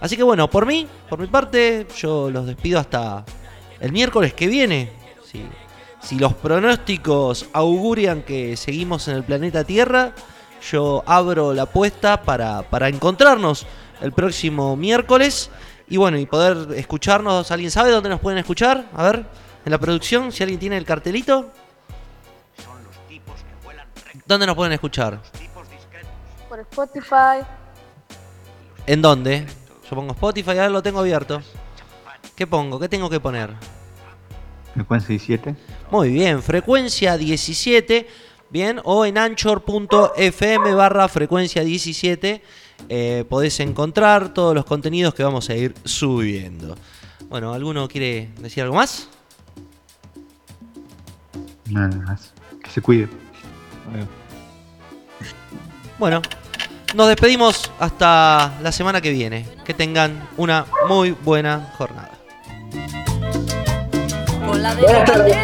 Así 0.04 0.18
que 0.18 0.22
bueno, 0.22 0.50
por 0.50 0.66
mí, 0.66 0.86
por 1.08 1.18
mi 1.18 1.26
parte, 1.28 1.86
yo 1.96 2.28
los 2.28 2.44
despido 2.44 2.78
hasta 2.78 3.24
el 3.80 3.90
miércoles 3.90 4.34
que 4.34 4.48
viene. 4.48 4.92
Si, 5.24 5.42
si 6.02 6.18
los 6.18 6.34
pronósticos 6.34 7.48
augurian 7.54 8.20
que 8.20 8.54
seguimos 8.58 9.08
en 9.08 9.16
el 9.16 9.24
planeta 9.24 9.64
Tierra, 9.64 10.12
yo 10.70 11.02
abro 11.06 11.54
la 11.54 11.62
apuesta 11.62 12.20
para, 12.20 12.68
para 12.68 12.90
encontrarnos 12.90 13.66
el 14.02 14.12
próximo 14.12 14.76
miércoles 14.76 15.50
y 15.88 15.96
bueno, 15.96 16.18
y 16.18 16.26
poder 16.26 16.78
escucharnos. 16.78 17.50
¿Alguien 17.50 17.70
sabe 17.70 17.90
dónde 17.90 18.10
nos 18.10 18.20
pueden 18.20 18.38
escuchar? 18.38 18.84
A 18.94 19.04
ver, 19.04 19.24
en 19.64 19.72
la 19.72 19.78
producción, 19.78 20.32
si 20.32 20.42
alguien 20.42 20.60
tiene 20.60 20.76
el 20.76 20.84
cartelito. 20.84 21.50
¿Dónde 24.26 24.46
nos 24.46 24.54
pueden 24.54 24.74
escuchar? 24.74 25.18
Por 26.50 26.60
Spotify. 26.60 27.42
¿En 28.86 29.00
dónde? 29.00 29.46
Yo 29.88 29.96
pongo 29.96 30.12
Spotify, 30.12 30.50
a 30.50 30.62
ver, 30.62 30.70
lo 30.70 30.82
tengo 30.82 31.00
abierto. 31.00 31.42
¿Qué 32.34 32.46
pongo? 32.46 32.80
¿Qué 32.80 32.88
tengo 32.88 33.10
que 33.10 33.20
poner? 33.20 33.50
Frecuencia 34.72 35.08
17. 35.08 35.54
Muy 35.90 36.10
bien, 36.10 36.42
frecuencia 36.42 37.16
17, 37.16 38.08
bien, 38.50 38.80
o 38.82 39.04
en 39.04 39.18
anchor.fm 39.18 40.74
barra 40.74 41.08
frecuencia 41.08 41.62
17 41.62 42.42
eh, 42.88 43.24
podés 43.28 43.60
encontrar 43.60 44.34
todos 44.34 44.54
los 44.54 44.64
contenidos 44.64 45.14
que 45.14 45.22
vamos 45.22 45.48
a 45.48 45.54
ir 45.54 45.74
subiendo. 45.84 46.76
Bueno, 47.28 47.52
¿alguno 47.52 47.88
quiere 47.88 48.30
decir 48.40 48.62
algo 48.62 48.76
más? 48.76 49.08
Nada 51.70 51.96
más. 51.96 52.32
Que 52.62 52.70
se 52.70 52.80
cuide. 52.80 53.08
Bueno, 55.98 56.20
nos 56.94 57.08
despedimos 57.08 57.70
hasta 57.78 58.52
la 58.62 58.72
semana 58.72 59.00
que 59.00 59.10
viene. 59.10 59.46
Que 59.64 59.74
tengan 59.74 60.28
una 60.36 60.66
muy 60.88 61.10
buena 61.12 61.72
jornada. 61.76 62.12
Buenas 64.46 65.04
tardes. 65.04 65.36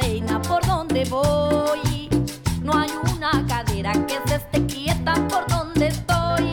Reina 0.00 0.40
por 0.42 0.64
donde 0.66 1.04
voy. 1.04 2.08
No 2.62 2.72
hay 2.78 2.90
una 3.14 3.44
cadera 3.46 3.92
que 4.06 4.18
se 4.26 4.36
esté 4.36 4.66
quieta 4.66 5.14
por 5.28 5.46
donde 5.48 5.88
estoy. 5.88 6.50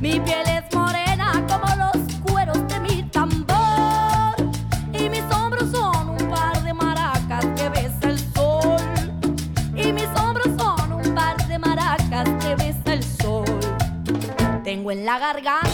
Mi 0.00 0.20
piel 0.20 0.46
es 0.46 0.74
morena 0.74 1.44
como 1.48 1.66
los 1.76 2.22
cueros 2.22 2.58
de 2.68 2.80
mi 2.80 3.02
tambor. 3.10 4.34
Y 4.92 5.08
mis 5.08 5.24
hombros 5.34 5.70
son 5.72 6.10
un 6.10 6.30
par 6.30 6.62
de 6.62 6.74
maracas 6.74 7.46
que 7.56 7.68
besa 7.68 8.10
el 8.10 8.18
sol. 8.34 8.76
Y 9.74 9.92
mis 9.92 10.08
hombros 10.20 10.50
son 10.58 10.92
un 10.92 11.14
par 11.14 11.36
de 11.46 11.58
maracas 11.58 12.28
que 12.42 12.54
besa 12.56 12.92
el 12.92 13.02
sol. 13.02 13.44
Tengo 14.62 14.90
en 14.90 15.04
la 15.04 15.18
garganta 15.18 15.73